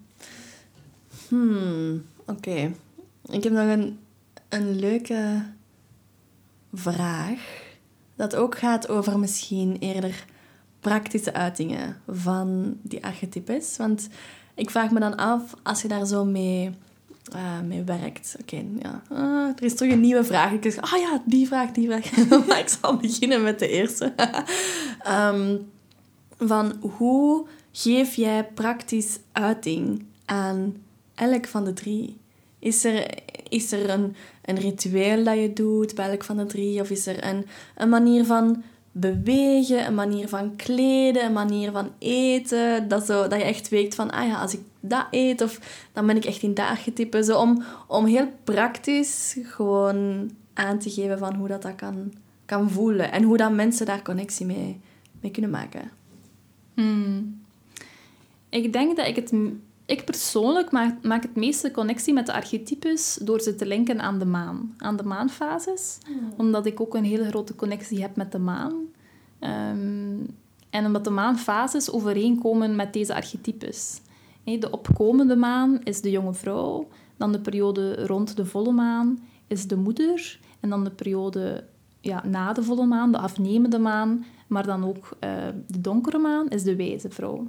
Hmm, 1.29 2.05
oké. 2.27 2.75
Ik 3.25 3.45
heb 3.45 3.53
nog 3.53 3.69
een, 3.69 3.99
een 4.49 4.79
leuke 4.79 5.45
vraag. 6.73 7.70
Dat 8.21 8.37
ook 8.37 8.59
gaat 8.59 8.89
over 8.89 9.19
misschien 9.19 9.77
eerder 9.79 10.25
praktische 10.81 11.33
uitingen 11.33 11.97
van 12.09 12.77
die 12.83 13.05
archetypes. 13.05 13.77
Want 13.77 14.09
ik 14.55 14.71
vraag 14.71 14.91
me 14.91 15.01
dan 15.01 15.17
af, 15.17 15.55
als 15.63 15.83
je 15.83 15.89
daar 15.89 16.07
zo 16.07 16.25
mee, 16.25 16.71
uh, 17.35 17.61
mee 17.61 17.83
werkt... 17.83 18.37
Oké, 18.41 18.65
ja. 18.79 19.03
Uh, 19.13 19.49
er 19.57 19.63
is 19.63 19.75
toch 19.75 19.89
een 19.89 20.01
nieuwe 20.01 20.25
vraag. 20.25 20.53
Ik 20.53 20.63
zeg, 20.63 20.81
ah 20.81 20.93
oh 20.93 21.01
ja, 21.01 21.23
die 21.25 21.47
vraag, 21.47 21.71
die 21.71 21.89
vraag. 21.89 22.27
maar 22.47 22.59
ik 22.59 22.69
zal 22.81 22.97
beginnen 22.97 23.43
met 23.43 23.59
de 23.59 23.69
eerste. 23.69 24.13
um, 25.09 25.71
van 26.53 26.77
hoe 26.81 27.47
geef 27.73 28.15
jij 28.15 28.45
praktisch 28.45 29.19
uiting 29.33 30.05
aan 30.25 30.77
elk 31.15 31.47
van 31.47 31.65
de 31.65 31.73
drie? 31.73 32.17
Is 32.61 32.85
er, 32.85 33.19
is 33.49 33.73
er 33.73 33.91
een, 33.91 34.17
een 34.45 34.59
ritueel 34.59 35.25
dat 35.25 35.39
je 35.39 35.53
doet 35.53 35.95
bij 35.95 36.11
elk 36.11 36.25
van 36.25 36.37
de 36.37 36.47
drie? 36.47 36.81
Of 36.81 36.91
is 36.91 37.07
er 37.07 37.25
een, 37.25 37.47
een 37.77 37.89
manier 37.89 38.25
van 38.25 38.63
bewegen, 38.93 39.87
een 39.87 39.95
manier 39.95 40.29
van 40.29 40.57
kleden, 40.57 41.25
een 41.25 41.33
manier 41.33 41.71
van 41.71 41.91
eten. 41.99 42.89
Dat, 42.89 43.07
zo, 43.07 43.29
dat 43.29 43.39
je 43.39 43.45
echt 43.45 43.69
weet 43.69 43.95
van, 43.95 44.11
ah 44.11 44.27
ja, 44.27 44.41
als 44.41 44.55
ik 44.55 44.61
dat 44.81 45.07
eet, 45.11 45.41
of 45.41 45.61
dan 45.93 46.07
ben 46.07 46.17
ik 46.17 46.25
echt 46.25 46.43
in 46.43 46.55
dat 46.55 46.67
archetype. 46.67 47.25
Zo 47.25 47.41
om, 47.41 47.63
om 47.87 48.05
heel 48.07 48.29
praktisch 48.45 49.37
gewoon 49.43 50.31
aan 50.55 50.79
te 50.79 50.91
geven 50.91 51.19
van 51.19 51.35
hoe 51.35 51.49
dat, 51.49 51.63
dat 51.63 51.75
kan, 51.75 52.13
kan 52.45 52.71
voelen. 52.71 53.13
En 53.13 53.23
hoe 53.23 53.37
dat 53.37 53.53
mensen 53.53 53.87
daar 53.87 54.03
connectie 54.03 54.47
mee, 54.47 54.81
mee 55.21 55.31
kunnen 55.31 55.51
maken. 55.51 55.91
Hmm. 56.75 57.41
Ik 58.49 58.73
denk 58.73 58.97
dat 58.97 59.07
ik 59.07 59.17
het... 59.17 59.33
Ik 59.91 60.05
persoonlijk 60.05 60.71
maak, 60.71 61.03
maak 61.03 61.23
het 61.23 61.37
meeste 61.37 61.71
connectie 61.71 62.13
met 62.13 62.27
de 62.27 62.33
archetypes 62.33 63.19
door 63.23 63.41
ze 63.41 63.55
te 63.55 63.67
linken 63.67 64.01
aan 64.01 64.19
de 64.19 64.25
maan. 64.25 64.75
Aan 64.79 64.97
de 64.97 65.03
maanfases. 65.03 65.99
Hmm. 66.07 66.33
Omdat 66.37 66.67
ik 66.67 66.81
ook 66.81 66.95
een 66.95 67.05
hele 67.05 67.29
grote 67.29 67.55
connectie 67.55 68.01
heb 68.01 68.17
met 68.17 68.33
de 68.33 68.39
maan. 68.39 68.73
Um, 69.41 70.27
en 70.71 70.87
omdat 70.87 71.05
de 71.05 71.11
maanfases 71.11 71.91
overeenkomen 71.91 72.77
met 72.77 72.93
deze 72.93 73.15
archetypes. 73.15 74.01
De 74.45 74.71
opkomende 74.71 75.37
maan 75.37 75.81
is 75.85 76.01
de 76.01 76.11
jonge 76.11 76.35
vrouw. 76.35 76.89
Dan 77.17 77.33
de 77.33 77.41
periode 77.41 78.07
rond 78.07 78.37
de 78.37 78.47
volle 78.47 78.73
maan 78.73 79.19
is 79.47 79.67
de 79.67 79.77
moeder. 79.77 80.41
En 80.61 80.71
dan 80.71 80.85
de 80.85 80.91
periode 80.91 81.65
ja, 82.01 82.27
na 82.27 82.53
de 82.53 82.63
volle 82.63 82.87
maan, 82.87 83.13
de 83.13 83.19
afnemende 83.19 83.79
maan, 83.79 84.25
maar 84.47 84.67
dan 84.67 84.85
ook 84.85 85.17
uh, 85.25 85.31
de 85.67 85.81
donkere 85.81 86.19
maan, 86.19 86.49
is 86.49 86.63
de 86.63 86.77
wijze 86.77 87.11
vrouw. 87.11 87.47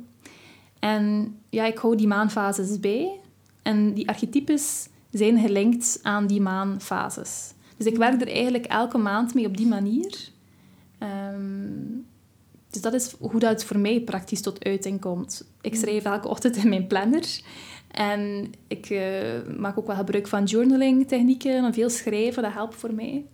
En 0.82 1.36
ja, 1.50 1.66
ik 1.66 1.78
hou 1.78 1.96
die 1.96 2.08
maanfases 2.08 2.80
bij. 2.80 3.20
En 3.62 3.94
die 3.94 4.08
archetypes 4.08 4.88
zijn 5.12 5.40
gelinkt 5.40 6.00
aan 6.02 6.28
die 6.28 6.42
maanfases. 6.42 7.54
Dus 7.78 7.86
ik 7.86 7.98
werk 7.98 8.22
er 8.22 8.28
eigenlijk 8.28 8.66
elke 8.66 8.98
maand 8.98 9.34
mee 9.34 9.46
op 9.46 9.58
die 9.58 9.68
manier. 9.68 10.30
Um, 11.34 12.06
dus 12.70 12.82
dat 12.82 12.94
is 12.94 13.16
hoe 13.20 13.40
dat 13.40 13.64
voor 13.64 13.80
mij 13.80 14.02
praktisch 14.02 14.42
tot 14.42 14.64
uiting 14.64 15.02
komt. 15.02 15.48
Ik 15.62 15.76
schrijf 15.76 16.04
elke 16.04 16.28
ochtend 16.28 16.56
in 16.56 16.70
mijn 16.70 16.88
planner. 16.88 17.42
En 17.92 18.52
ik 18.68 18.90
uh, 18.90 19.02
maak 19.58 19.78
ook 19.78 19.88
wel 19.88 19.96
gebruik 19.96 20.28
van 20.28 20.44
journaling 20.44 21.08
technieken 21.08 21.66
en 21.66 21.74
veel 21.74 21.90
schrijven. 21.90 22.44
Dat 22.44 22.54
helpt 22.54 22.76
voor 22.76 22.94
mij. 22.94 23.26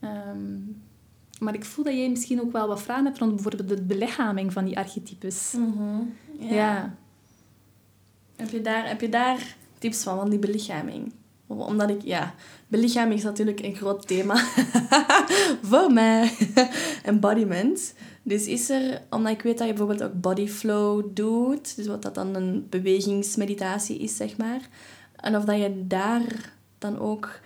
Um, 0.00 0.82
maar 1.40 1.54
ik 1.54 1.64
voel 1.64 1.84
dat 1.84 1.94
jij 1.94 2.08
misschien 2.08 2.40
ook 2.40 2.52
wel 2.52 2.68
wat 2.68 2.82
vragen 2.82 3.04
hebt 3.04 3.18
rond 3.18 3.34
bijvoorbeeld 3.34 3.68
de 3.68 3.82
belichaming 3.82 4.52
van 4.52 4.64
die 4.64 4.78
archetypes. 4.78 5.54
Mm 5.56 6.12
ja. 6.38 6.94
Heb, 8.36 8.50
je 8.50 8.60
daar, 8.60 8.88
heb 8.88 9.00
je 9.00 9.08
daar 9.08 9.56
tips 9.78 10.02
van, 10.02 10.16
van 10.16 10.30
die 10.30 10.38
belichaming? 10.38 11.12
Omdat 11.46 11.90
ik, 11.90 12.02
ja, 12.02 12.34
belichaming 12.66 13.18
is 13.18 13.24
natuurlijk 13.24 13.60
een 13.60 13.74
groot 13.74 14.06
thema 14.06 14.36
voor 15.70 15.92
mij. 15.92 16.32
Embodiment. 17.02 17.94
Dus 18.22 18.46
is 18.46 18.70
er, 18.70 19.02
omdat 19.10 19.32
ik 19.32 19.42
weet 19.42 19.58
dat 19.58 19.66
je 19.66 19.72
bijvoorbeeld 19.72 20.10
ook 20.10 20.20
body 20.20 20.46
flow 20.46 21.04
doet, 21.14 21.76
dus 21.76 21.86
wat 21.86 22.02
dat 22.02 22.14
dan 22.14 22.34
een 22.34 22.66
bewegingsmeditatie 22.70 23.98
is, 23.98 24.16
zeg 24.16 24.36
maar. 24.36 24.60
En 25.16 25.36
of 25.36 25.44
dat 25.44 25.58
je 25.58 25.86
daar 25.86 26.52
dan 26.78 26.98
ook, 26.98 27.40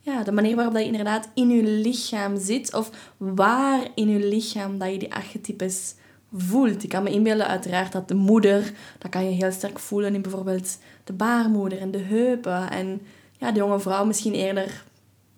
ja, 0.00 0.22
de 0.22 0.32
manier 0.32 0.54
waarop 0.54 0.74
dat 0.74 0.82
je 0.82 0.88
inderdaad 0.88 1.28
in 1.34 1.50
je 1.50 1.62
lichaam 1.62 2.40
zit, 2.40 2.74
of 2.74 2.90
waar 3.16 3.88
in 3.94 4.08
je 4.08 4.26
lichaam 4.26 4.78
dat 4.78 4.92
je 4.92 4.98
die 4.98 5.14
archetypes 5.14 5.94
voelt. 6.36 6.82
Ik 6.82 6.88
kan 6.88 7.02
me 7.02 7.10
inbeelden 7.10 7.46
uiteraard 7.46 7.92
dat 7.92 8.08
de 8.08 8.14
moeder, 8.14 8.72
dat 8.98 9.10
kan 9.10 9.24
je 9.24 9.30
heel 9.30 9.52
sterk 9.52 9.78
voelen 9.78 10.14
in 10.14 10.22
bijvoorbeeld 10.22 10.78
de 11.04 11.12
baarmoeder 11.12 11.78
en 11.78 11.90
de 11.90 11.98
heupen. 11.98 12.70
En 12.70 13.00
ja, 13.38 13.52
de 13.52 13.58
jonge 13.58 13.80
vrouw 13.80 14.04
misschien 14.04 14.34
eerder 14.34 14.84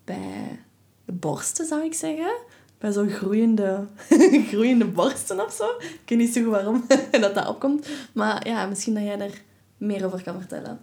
bij 0.05 0.61
de 1.05 1.13
borsten, 1.13 1.67
zou 1.67 1.85
ik 1.85 1.95
zeggen. 1.95 2.33
Bij 2.79 2.93
zo'n 2.93 3.11
groeiende, 3.11 3.87
groeiende 4.51 4.87
borsten 4.87 5.45
of 5.45 5.53
zo. 5.53 5.65
Ik 5.79 6.03
weet 6.07 6.19
niet 6.19 6.33
zo 6.33 6.43
goed 6.43 6.51
waarom 6.51 6.85
dat 7.21 7.35
dat 7.35 7.49
opkomt. 7.49 7.89
Maar 8.13 8.49
ja, 8.49 8.67
misschien 8.67 8.95
dat 8.95 9.03
jij 9.03 9.17
daar 9.17 9.43
meer 9.77 10.05
over 10.05 10.23
kan 10.23 10.39
vertellen. 10.39 10.81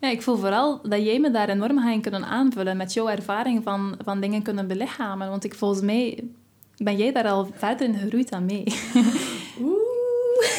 Ja, 0.00 0.10
ik 0.10 0.22
voel 0.22 0.36
vooral 0.36 0.80
dat 0.82 1.04
jij 1.04 1.20
me 1.20 1.30
daar 1.30 1.48
enorm 1.48 1.78
gaat 1.78 2.00
kunnen 2.00 2.24
aanvullen 2.24 2.76
met 2.76 2.92
jouw 2.92 3.08
ervaring 3.08 3.62
van, 3.62 3.96
van 4.04 4.20
dingen 4.20 4.42
kunnen 4.42 4.66
belichamen. 4.66 5.28
Want 5.28 5.44
ik 5.44 5.54
volgens 5.54 5.80
mij 5.80 6.24
ben 6.76 6.96
jij 6.96 7.12
daar 7.12 7.28
al 7.28 7.48
verder 7.54 7.88
in 7.88 7.94
gegroeid 7.94 8.30
dan 8.30 8.44
mee. 8.44 8.64
Oeh. 9.60 9.84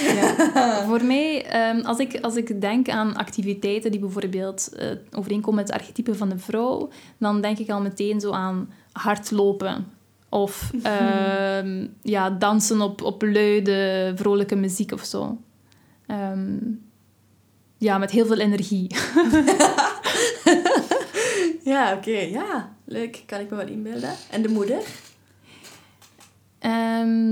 Ja. 0.01 0.85
Voor 0.89 1.03
mij, 1.03 1.45
ehm, 1.45 1.79
als, 1.79 1.97
ik, 1.97 2.19
als 2.21 2.35
ik 2.35 2.61
denk 2.61 2.89
aan 2.89 3.15
activiteiten 3.15 3.91
die 3.91 3.99
bijvoorbeeld 3.99 4.69
uh, 4.79 4.87
overeenkomen 5.11 5.59
met 5.59 5.67
het 5.67 5.81
archetype 5.81 6.15
van 6.15 6.29
de 6.29 6.37
vrouw, 6.37 6.89
dan 7.17 7.41
denk 7.41 7.57
ik 7.57 7.69
al 7.69 7.81
meteen 7.81 8.19
zo 8.19 8.31
aan 8.31 8.69
hardlopen. 8.91 9.87
Of 10.29 10.71
ehm, 10.83 11.87
ja, 12.01 12.29
dansen 12.29 12.81
op, 12.81 13.01
op 13.01 13.21
luide, 13.21 14.11
vrolijke 14.15 14.55
muziek 14.55 14.91
of 14.91 15.03
zo. 15.03 15.37
Ehm, 16.07 16.57
ja, 17.77 17.97
met 17.97 18.11
heel 18.11 18.25
veel 18.25 18.39
energie. 18.39 18.95
ja, 21.63 21.93
oké. 21.93 22.17
Ja, 22.17 22.75
leuk. 22.85 23.23
Kan 23.25 23.39
ik 23.39 23.49
me 23.49 23.55
wel 23.55 23.67
inbeelden. 23.67 24.13
En 24.31 24.41
de 24.41 24.49
moeder? 24.49 24.81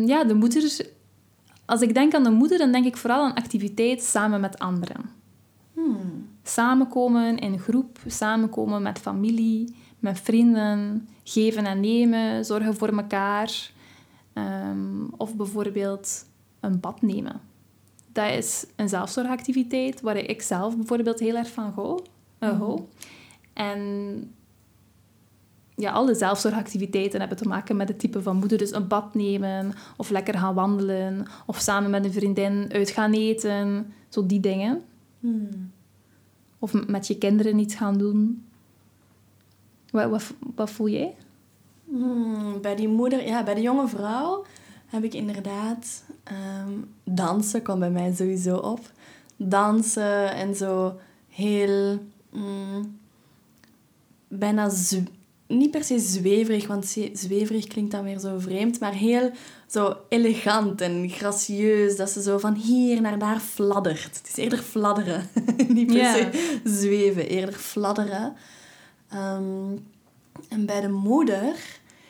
Ja, 0.07 0.23
de 0.23 0.33
moeder 0.33 0.91
als 1.65 1.81
ik 1.81 1.93
denk 1.93 2.13
aan 2.13 2.23
de 2.23 2.29
moeder, 2.29 2.57
dan 2.57 2.71
denk 2.71 2.85
ik 2.85 2.97
vooral 2.97 3.23
aan 3.23 3.33
activiteit 3.33 4.03
samen 4.03 4.41
met 4.41 4.59
anderen. 4.59 5.09
Hmm. 5.73 6.27
Samenkomen 6.43 7.37
in 7.37 7.59
groep, 7.59 7.99
samenkomen 8.07 8.81
met 8.81 8.99
familie, 8.99 9.75
met 9.99 10.19
vrienden, 10.19 11.07
geven 11.23 11.65
en 11.65 11.79
nemen, 11.79 12.45
zorgen 12.45 12.75
voor 12.75 12.97
elkaar. 12.97 13.71
Ehm, 14.33 15.05
of 15.17 15.35
bijvoorbeeld 15.35 16.25
een 16.59 16.79
bad 16.79 17.01
nemen. 17.01 17.41
Dat 18.11 18.31
is 18.31 18.65
een 18.75 18.89
zelfzorgactiviteit 18.89 20.01
waar 20.01 20.17
ik 20.17 20.41
zelf 20.41 20.75
bijvoorbeeld 20.75 21.19
heel 21.19 21.35
erg 21.35 21.49
van 21.49 21.71
hou. 21.75 22.01
Uh. 22.39 22.73
En 23.53 24.33
ja, 25.75 25.91
alle 25.91 26.15
zelfzorgactiviteiten 26.15 27.19
hebben 27.19 27.37
te 27.37 27.47
maken 27.47 27.75
met 27.75 27.87
het 27.87 27.99
type 27.99 28.21
van 28.21 28.37
moeder. 28.37 28.57
Dus 28.57 28.71
een 28.71 28.87
bad 28.87 29.13
nemen, 29.13 29.73
of 29.97 30.09
lekker 30.09 30.37
gaan 30.37 30.53
wandelen, 30.53 31.25
of 31.45 31.59
samen 31.59 31.89
met 31.89 32.05
een 32.05 32.13
vriendin 32.13 32.69
uit 32.71 32.89
gaan 32.89 33.13
eten. 33.13 33.93
Zo 34.09 34.25
die 34.25 34.39
dingen. 34.39 34.83
Hmm. 35.19 35.71
Of 36.59 36.87
met 36.87 37.07
je 37.07 37.17
kinderen 37.17 37.59
iets 37.59 37.75
gaan 37.75 37.97
doen. 37.97 38.45
Wat, 39.91 40.09
wat, 40.09 40.33
wat 40.55 40.69
voel 40.69 40.89
jij? 40.89 41.15
Hmm, 41.85 42.61
bij 42.61 42.75
die 42.75 42.87
moeder, 42.87 43.25
ja, 43.25 43.43
bij 43.43 43.53
de 43.53 43.61
jonge 43.61 43.87
vrouw 43.87 44.45
heb 44.85 45.03
ik 45.03 45.13
inderdaad... 45.13 46.03
Um, 46.65 46.93
dansen 47.03 47.61
komt 47.61 47.79
bij 47.79 47.91
mij 47.91 48.13
sowieso 48.13 48.57
op. 48.57 48.79
Dansen 49.35 50.33
en 50.33 50.55
zo 50.55 50.99
heel... 51.29 51.99
Mm, 52.31 52.99
bijna 54.27 54.69
niet 55.47 55.71
per 55.71 55.83
se 55.83 55.99
zweverig, 55.99 56.67
want 56.67 56.97
zweverig 57.13 57.67
klinkt 57.67 57.91
dan 57.91 58.03
weer 58.03 58.19
zo 58.19 58.39
vreemd, 58.39 58.79
maar 58.79 58.93
heel 58.93 59.31
zo 59.67 59.97
elegant 60.09 60.81
en 60.81 61.09
gracieus, 61.09 61.95
dat 61.95 62.09
ze 62.09 62.21
zo 62.21 62.37
van 62.37 62.53
hier 62.53 63.01
naar 63.01 63.19
daar 63.19 63.39
fladdert. 63.39 64.17
Het 64.17 64.27
is 64.27 64.35
eerder 64.35 64.59
fladderen, 64.59 65.29
niet 65.67 65.87
per 65.87 66.05
se 66.05 66.59
zweven, 66.63 67.27
eerder 67.27 67.55
fladderen. 67.55 68.33
Ehm, 69.09 69.77
en 70.49 70.65
bij 70.65 70.81
de 70.81 70.89
moeder, 70.89 71.55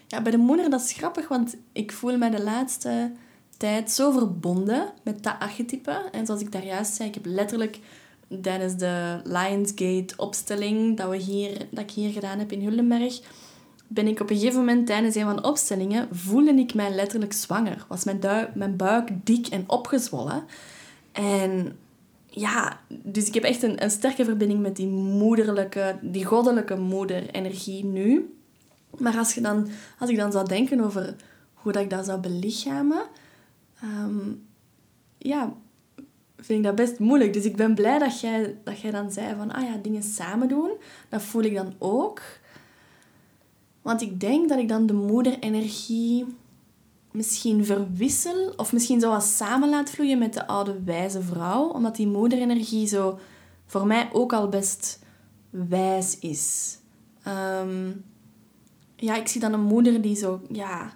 ja, 0.07 0.21
bij 0.21 0.31
de 0.31 0.38
moeder 0.38 0.69
dat 0.69 0.81
is 0.81 0.93
grappig, 0.93 1.27
want 1.27 1.55
ik 1.71 1.91
voel 1.91 2.17
me 2.17 2.29
de 2.29 2.43
laatste 2.43 3.11
tijd 3.57 3.91
zo 3.91 4.11
verbonden 4.11 4.93
met 5.03 5.23
dat 5.23 5.36
archetype. 5.39 6.09
En 6.11 6.25
zoals 6.25 6.41
ik 6.41 6.51
daar 6.51 6.65
juist 6.65 6.93
zei, 6.93 7.07
ik 7.07 7.13
heb 7.13 7.25
letterlijk 7.25 7.79
tijdens 8.41 8.77
de 8.77 9.19
Lionsgate-opstelling 9.23 10.97
dat, 10.97 11.09
we 11.09 11.17
hier, 11.17 11.67
dat 11.71 11.84
ik 11.84 11.91
hier 11.91 12.11
gedaan 12.11 12.39
heb 12.39 12.51
in 12.51 12.63
Hullenberg, 12.63 13.21
ben 13.88 14.07
ik 14.07 14.19
op 14.19 14.29
een 14.29 14.38
gegeven 14.38 14.59
moment 14.59 14.88
tijdens 14.88 15.15
een 15.15 15.25
van 15.25 15.36
de 15.36 15.41
opstellingen, 15.41 16.07
voelde 16.11 16.53
ik 16.53 16.73
mij 16.73 16.91
letterlijk 16.91 17.34
zwanger. 17.34 17.86
Was 17.88 18.03
mijn, 18.03 18.19
mijn 18.53 18.75
buik 18.75 19.09
dik 19.23 19.47
en 19.47 19.63
opgezwollen. 19.67 20.43
En 21.11 21.77
ja, 22.25 22.79
dus 22.88 23.27
ik 23.27 23.34
heb 23.34 23.43
echt 23.43 23.63
een, 23.63 23.84
een 23.84 23.91
sterke 23.91 24.25
verbinding 24.25 24.61
met 24.61 24.75
die 24.75 24.88
moederlijke, 24.88 25.97
die 26.01 26.25
goddelijke 26.25 26.75
moeder-energie 26.75 27.86
nu. 27.86 28.36
Maar 28.97 29.17
als, 29.17 29.34
je 29.34 29.41
dan, 29.41 29.67
als 29.99 30.09
ik 30.09 30.17
dan 30.17 30.31
zou 30.31 30.47
denken 30.47 30.79
over 30.79 31.15
hoe 31.53 31.71
dat 31.71 31.84
ik 31.84 31.89
dat 31.89 32.05
zou 32.05 32.19
belichamen, 32.19 33.03
ehm, 33.81 34.31
ja, 35.17 35.53
vind 36.43 36.59
ik 36.59 36.63
dat 36.63 36.75
best 36.75 36.99
moeilijk. 36.99 37.33
Dus 37.33 37.43
ik 37.43 37.55
ben 37.55 37.75
blij 37.75 37.99
dat 37.99 38.19
jij, 38.19 38.57
dat 38.63 38.79
jij 38.79 38.91
dan 38.91 39.11
zei 39.11 39.35
van, 39.35 39.51
ah 39.51 39.63
ja, 39.63 39.77
dingen 39.81 40.03
samen 40.03 40.47
doen. 40.47 40.71
Dat 41.09 41.21
voel 41.21 41.43
ik 41.43 41.55
dan 41.55 41.73
ook. 41.77 42.21
Want 43.81 44.01
ik 44.01 44.19
denk 44.19 44.49
dat 44.49 44.59
ik 44.59 44.67
dan 44.67 44.85
de 44.85 44.93
moederenergie 44.93 46.25
misschien 47.11 47.65
verwissel. 47.65 48.53
Of 48.55 48.73
misschien 48.73 48.99
zo 48.99 49.09
wat 49.09 49.23
samen 49.23 49.69
laat 49.69 49.89
vloeien 49.89 50.17
met 50.17 50.33
de 50.33 50.47
oude 50.47 50.83
wijze 50.83 51.21
vrouw. 51.21 51.67
Omdat 51.67 51.95
die 51.95 52.07
moederenergie 52.07 52.87
zo 52.87 53.19
voor 53.65 53.87
mij 53.87 54.09
ook 54.11 54.33
al 54.33 54.49
best 54.49 54.99
wijs 55.49 56.19
is. 56.19 56.77
Ehm, 57.23 57.91
ja, 58.95 59.15
ik 59.15 59.27
zie 59.27 59.41
dan 59.41 59.53
een 59.53 59.63
moeder 59.63 60.01
die 60.01 60.15
zo, 60.15 60.41
ja, 60.49 60.93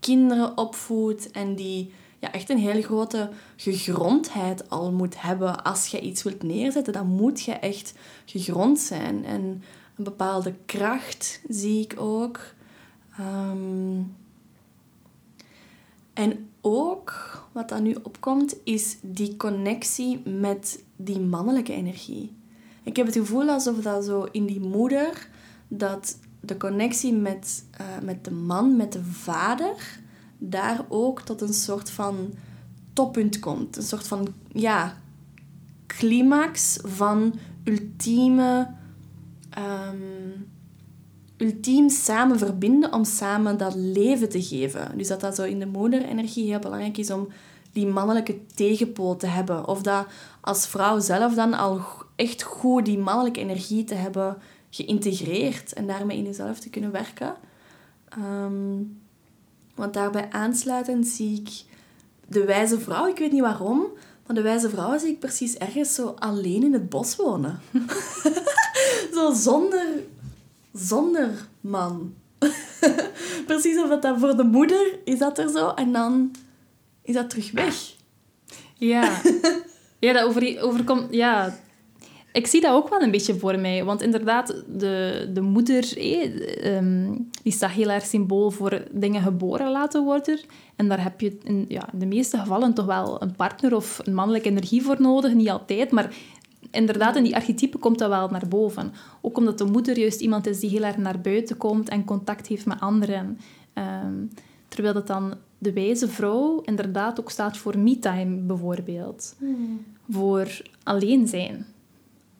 kinderen 0.00 0.58
opvoedt 0.58 1.30
en 1.30 1.54
die 1.54 1.92
echt 2.32 2.50
een 2.50 2.58
hele 2.58 2.82
grote 2.82 3.30
gegrondheid 3.56 4.70
al 4.70 4.92
moet 4.92 5.22
hebben. 5.22 5.64
Als 5.64 5.86
je 5.86 6.00
iets 6.00 6.22
wilt 6.22 6.42
neerzetten, 6.42 6.92
dan 6.92 7.06
moet 7.06 7.42
je 7.42 7.52
echt 7.52 7.94
gegrond 8.24 8.78
zijn. 8.78 9.24
En 9.24 9.62
een 9.96 10.04
bepaalde 10.04 10.54
kracht 10.66 11.40
zie 11.48 11.82
ik 11.82 11.94
ook. 12.00 12.40
Ehm, 13.18 14.02
en 16.12 16.48
ook, 16.60 17.12
wat 17.52 17.68
dan 17.68 17.82
nu 17.82 17.96
opkomt, 18.02 18.56
is 18.64 18.96
die 19.00 19.36
connectie 19.36 20.28
met 20.28 20.82
die 20.96 21.20
mannelijke 21.20 21.72
energie. 21.72 22.36
Ik 22.82 22.96
heb 22.96 23.06
het 23.06 23.14
gevoel 23.14 23.48
alsof 23.48 23.76
dat 23.76 24.04
zo 24.04 24.28
in 24.30 24.46
die 24.46 24.60
moeder, 24.60 25.28
dat 25.68 26.18
de 26.40 26.56
connectie 26.56 27.12
met, 27.12 27.64
uh, 27.80 27.86
met 28.02 28.24
de 28.24 28.30
man, 28.30 28.76
met 28.76 28.92
de 28.92 29.04
vader, 29.04 30.00
daar 30.38 30.84
ook 30.88 31.20
tot 31.20 31.40
een 31.40 31.54
soort 31.54 31.90
van 31.90 32.34
toppunt 32.92 33.38
komt. 33.38 33.76
Een 33.76 33.82
soort 33.82 34.06
van, 34.06 34.28
ja, 34.48 34.96
climax 35.86 36.78
van 36.82 37.34
ultieme... 37.64 38.70
ehm, 39.50 39.96
ultiem 41.36 41.88
samen 41.88 42.38
verbinden 42.38 42.92
om 42.92 43.04
samen 43.04 43.58
dat 43.58 43.74
leven 43.74 44.28
te 44.28 44.42
geven. 44.42 44.98
Dus 44.98 45.08
dat 45.08 45.20
dat 45.20 45.34
zo 45.34 45.42
in 45.42 45.58
de 45.58 45.66
moederenergie 45.66 46.50
heel 46.50 46.58
belangrijk 46.58 46.96
is 46.96 47.10
om 47.10 47.28
die 47.72 47.86
mannelijke 47.86 48.46
tegenpool 48.54 49.16
te 49.16 49.26
hebben. 49.26 49.68
Of 49.68 49.82
dat 49.82 50.06
als 50.40 50.66
vrouw 50.66 51.00
zelf 51.00 51.34
dan 51.34 51.54
al 51.54 51.80
echt 52.14 52.42
goed 52.42 52.84
die 52.84 52.98
mannelijke 52.98 53.40
energie 53.40 53.84
te 53.84 53.94
hebben 53.94 54.36
geïntegreerd 54.70 55.72
en 55.72 55.86
daarmee 55.86 56.16
in 56.16 56.24
jezelf 56.24 56.58
te 56.58 56.70
kunnen 56.70 56.90
werken. 56.90 57.34
Ehm, 58.08 58.82
want 59.76 59.94
daarbij 59.94 60.28
aansluitend 60.30 61.06
zie 61.06 61.40
ik 61.40 61.74
de 62.28 62.44
wijze 62.44 62.80
vrouw, 62.80 63.06
ik 63.06 63.18
weet 63.18 63.32
niet 63.32 63.40
waarom, 63.40 63.86
maar 64.26 64.36
de 64.36 64.42
wijze 64.42 64.68
vrouw 64.68 64.98
zie 64.98 65.08
ik 65.08 65.18
precies 65.18 65.56
ergens 65.56 65.94
zo 65.94 66.14
alleen 66.18 66.62
in 66.62 66.72
het 66.72 66.88
bos 66.88 67.16
wonen. 67.16 67.60
zo 69.14 69.32
zonder, 69.32 69.86
zonder 70.72 71.30
man. 71.60 72.14
precies 73.46 73.82
of 73.82 74.00
dat, 74.00 74.18
voor 74.18 74.36
de 74.36 74.44
moeder 74.44 74.98
is 75.04 75.18
dat 75.18 75.38
er 75.38 75.48
zo 75.48 75.68
en 75.68 75.92
dan 75.92 76.30
is 77.02 77.14
dat 77.14 77.30
terug 77.30 77.52
weg. 77.52 77.94
Ja, 78.74 79.20
ja 79.98 80.12
dat 80.12 80.24
over, 80.24 80.62
overkomt... 80.62 81.06
Ja, 81.10 81.58
ik 82.36 82.46
zie 82.46 82.60
dat 82.60 82.72
ook 82.72 82.88
wel 82.88 83.00
een 83.00 83.10
beetje 83.10 83.38
voor 83.38 83.58
mij. 83.58 83.84
Want 83.84 84.02
inderdaad, 84.02 84.64
de, 84.68 85.28
de 85.32 85.40
moeder 85.40 85.98
eh, 85.98 86.80
die 87.42 87.52
staat 87.52 87.70
heel 87.70 87.90
erg 87.90 88.04
symbool 88.04 88.50
voor 88.50 88.82
dingen 88.90 89.22
geboren 89.22 89.70
laten 89.70 90.04
worden. 90.04 90.40
En 90.76 90.88
daar 90.88 91.02
heb 91.02 91.20
je 91.20 91.38
in 91.42 91.64
ja, 91.68 91.92
in 91.92 91.98
de 91.98 92.06
meeste 92.06 92.38
gevallen 92.38 92.74
toch 92.74 92.86
wel 92.86 93.22
een 93.22 93.36
partner 93.36 93.74
of 93.74 94.00
een 94.04 94.14
mannelijke 94.14 94.48
energie 94.48 94.82
voor 94.82 95.00
nodig. 95.00 95.34
Niet 95.34 95.50
altijd, 95.50 95.90
maar 95.90 96.14
inderdaad, 96.70 97.16
in 97.16 97.22
die 97.22 97.34
archetypen 97.34 97.80
komt 97.80 97.98
dat 97.98 98.08
wel 98.08 98.28
naar 98.28 98.48
boven. 98.48 98.92
Ook 99.20 99.36
omdat 99.36 99.58
de 99.58 99.64
moeder 99.64 99.98
juist 99.98 100.20
iemand 100.20 100.46
is 100.46 100.60
die 100.60 100.70
heel 100.70 100.84
erg 100.84 100.96
naar 100.96 101.20
buiten 101.20 101.56
komt 101.56 101.88
en 101.88 102.04
contact 102.04 102.46
heeft 102.46 102.66
met 102.66 102.80
anderen. 102.80 103.38
Ehm, 103.72 104.14
terwijl 104.68 104.94
dat 104.94 105.06
dan 105.06 105.34
de 105.58 105.72
wijze 105.72 106.08
vrouw 106.08 106.60
inderdaad 106.64 107.20
ook 107.20 107.30
staat 107.30 107.56
voor 107.56 107.78
me-time 107.78 108.36
bijvoorbeeld. 108.36 109.36
Voor 110.10 110.62
alleen 110.82 111.28
zijn. 111.28 111.66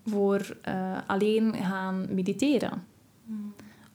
Voor 0.06 0.56
eh, 0.62 0.98
alleen 1.06 1.54
gaan 1.54 2.06
mediteren. 2.10 2.86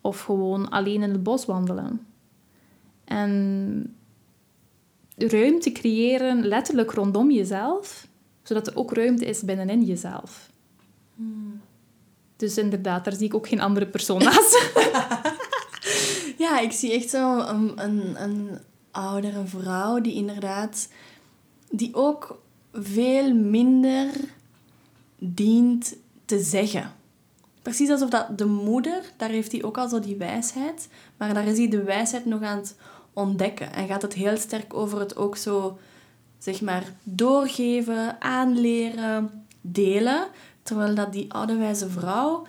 Of 0.01 0.21
gewoon 0.21 0.69
alleen 0.69 1.01
in 1.01 1.11
het 1.11 1.23
bos 1.23 1.45
wandelen. 1.45 2.05
En 3.03 3.95
ruimte 5.15 5.71
creëren 5.71 6.47
letterlijk 6.47 6.91
rondom 6.91 7.31
jezelf, 7.31 8.07
zodat 8.43 8.67
er 8.67 8.75
ook 8.75 8.93
ruimte 8.93 9.25
is 9.25 9.41
binnenin 9.41 9.83
jezelf. 9.83 10.51
Dus 12.35 12.57
inderdaad, 12.57 13.03
daar 13.03 13.13
zie 13.13 13.25
ik 13.25 13.35
ook 13.35 13.47
geen 13.47 13.61
andere 13.61 13.87
persoon 13.87 14.23
naast. 14.23 14.71
Ja, 16.37 16.59
ik 16.59 16.71
zie 16.71 16.93
echt 16.93 17.09
zo 17.09 17.39
een, 17.39 17.83
een, 17.83 18.23
een 18.23 18.59
oudere 18.91 19.45
vrouw 19.45 20.01
die 20.01 20.13
inderdaad... 20.13 20.89
Die 21.69 21.95
ook 21.95 22.41
veel 22.73 23.33
minder 23.33 24.07
dient 25.17 25.95
te 26.31 26.39
zeggen. 26.39 26.91
Precies 27.61 27.89
alsof 27.89 28.09
dat 28.09 28.37
de 28.37 28.45
moeder, 28.45 29.03
daar 29.17 29.29
heeft 29.29 29.51
hij 29.51 29.63
ook 29.63 29.77
al 29.77 29.89
zo 29.89 29.99
die 29.99 30.15
wijsheid, 30.15 30.87
maar 31.17 31.33
daar 31.33 31.45
is 31.45 31.57
hij 31.57 31.67
de 31.67 31.83
wijsheid 31.83 32.25
nog 32.25 32.41
aan 32.41 32.57
het 32.57 32.75
ontdekken. 33.13 33.73
En 33.73 33.87
gaat 33.87 34.01
het 34.01 34.13
heel 34.13 34.37
sterk 34.37 34.73
over 34.73 34.99
het 34.99 35.15
ook 35.15 35.37
zo, 35.37 35.79
zeg 36.37 36.61
maar, 36.61 36.93
doorgeven, 37.03 38.21
aanleren, 38.21 39.45
delen. 39.61 40.27
Terwijl 40.63 40.95
dat 40.95 41.11
die 41.11 41.33
oude 41.33 41.55
wijze 41.55 41.89
vrouw, 41.89 42.47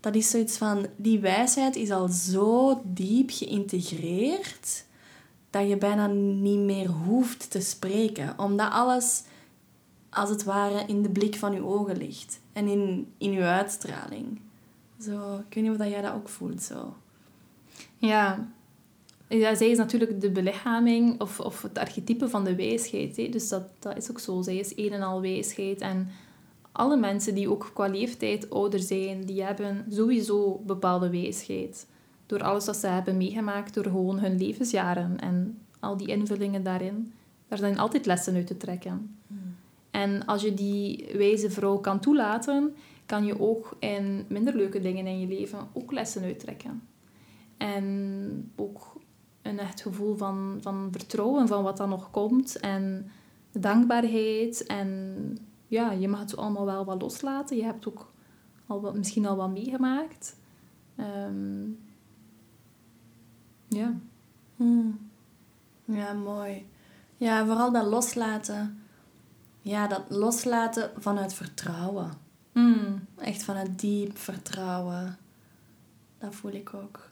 dat 0.00 0.14
is 0.14 0.30
zoiets 0.30 0.56
van, 0.56 0.86
die 0.96 1.20
wijsheid 1.20 1.76
is 1.76 1.90
al 1.90 2.08
zo 2.08 2.80
diep 2.84 3.30
geïntegreerd, 3.30 4.84
dat 5.50 5.68
je 5.68 5.76
bijna 5.76 6.06
niet 6.06 6.58
meer 6.58 6.88
hoeft 6.88 7.50
te 7.50 7.60
spreken. 7.60 8.38
Omdat 8.38 8.70
alles, 8.70 9.22
als 10.10 10.30
het 10.30 10.44
ware, 10.44 10.84
in 10.86 11.02
de 11.02 11.10
blik 11.10 11.36
van 11.36 11.52
je 11.52 11.64
ogen 11.64 11.96
ligt. 11.96 12.40
En 12.52 12.66
in, 12.66 13.12
in 13.18 13.32
je 13.32 13.42
uitstraling. 13.42 14.40
Zo, 15.00 15.36
ik 15.48 15.54
weet 15.54 15.64
niet 15.64 15.72
of 15.72 15.78
dat 15.78 15.90
jij 15.90 16.02
dat 16.02 16.14
ook 16.14 16.28
voelt, 16.28 16.62
zo. 16.62 16.94
Ja. 17.98 18.48
ja, 19.28 19.54
zij 19.54 19.70
is 19.70 19.78
natuurlijk 19.78 20.20
de 20.20 20.30
belichaming 20.30 21.20
of, 21.20 21.40
of 21.40 21.62
het 21.62 21.78
archetype 21.78 22.28
van 22.28 22.44
de 22.44 22.54
wijsheid. 22.54 23.16
Hè. 23.16 23.28
Dus 23.28 23.48
dat, 23.48 23.62
dat 23.78 23.96
is 23.96 24.10
ook 24.10 24.20
zo. 24.20 24.42
Zij 24.42 24.56
is 24.56 24.76
een 24.76 24.92
en 24.92 25.02
al 25.02 25.20
wijsheid. 25.20 25.80
En 25.80 26.08
alle 26.72 26.96
mensen 26.96 27.34
die 27.34 27.50
ook 27.50 27.70
qua 27.74 27.86
leeftijd 27.86 28.50
ouder 28.50 28.80
zijn, 28.80 29.24
die 29.24 29.42
hebben 29.42 29.86
sowieso 29.90 30.62
bepaalde 30.66 31.10
wijsheid. 31.10 31.86
Door 32.26 32.42
alles 32.42 32.66
wat 32.66 32.76
ze 32.76 32.86
hebben 32.86 33.16
meegemaakt, 33.16 33.74
door 33.74 33.84
gewoon 33.84 34.18
hun 34.18 34.38
levensjaren 34.38 35.20
en 35.20 35.58
al 35.80 35.96
die 35.96 36.06
invullingen 36.06 36.62
daarin. 36.62 37.12
Daar 37.48 37.58
zijn 37.58 37.78
altijd 37.78 38.06
lessen 38.06 38.34
uit 38.34 38.46
te 38.46 38.56
trekken. 38.56 39.16
En 39.92 40.26
als 40.26 40.42
je 40.42 40.54
die 40.54 41.08
wijze 41.16 41.50
vrouw 41.50 41.76
kan 41.78 42.00
toelaten, 42.00 42.74
kan 43.06 43.24
je 43.24 43.40
ook 43.40 43.76
in 43.78 44.24
minder 44.28 44.56
leuke 44.56 44.80
dingen 44.80 45.06
in 45.06 45.20
je 45.20 45.26
leven 45.26 45.68
ook 45.72 45.92
lessen 45.92 46.22
uittrekken. 46.22 46.82
En 47.56 48.52
ook 48.56 48.96
een 49.42 49.58
echt 49.58 49.80
gevoel 49.80 50.16
van, 50.16 50.58
van 50.60 50.88
vertrouwen 50.90 51.48
van 51.48 51.62
wat 51.62 51.76
dan 51.76 51.88
nog 51.88 52.10
komt. 52.10 52.60
En 52.60 53.10
dankbaarheid. 53.52 54.66
En 54.66 55.38
ja, 55.66 55.92
je 55.92 56.08
mag 56.08 56.20
het 56.20 56.36
allemaal 56.36 56.64
wel 56.64 56.84
wat 56.84 57.02
loslaten. 57.02 57.56
Je 57.56 57.64
hebt 57.64 57.88
ook 57.88 58.12
al 58.66 58.80
wat, 58.80 58.96
misschien 58.96 59.26
al 59.26 59.36
wat 59.36 59.50
meegemaakt. 59.50 60.36
Ehm, 60.96 61.64
ja. 63.68 63.94
Hmm. 64.56 65.10
Ja, 65.84 66.12
mooi. 66.12 66.66
Ja, 67.16 67.46
vooral 67.46 67.72
dat 67.72 67.86
loslaten. 67.86 68.81
Ja, 69.62 69.86
dat 69.86 70.02
loslaten 70.08 70.90
vanuit 70.98 71.34
vertrouwen. 71.34 72.12
Mm. 72.52 73.06
Echt 73.18 73.42
vanuit 73.42 73.78
diep 73.80 74.18
vertrouwen. 74.18 75.18
Dat 76.18 76.34
voel 76.34 76.52
ik 76.52 76.74
ook. 76.74 77.08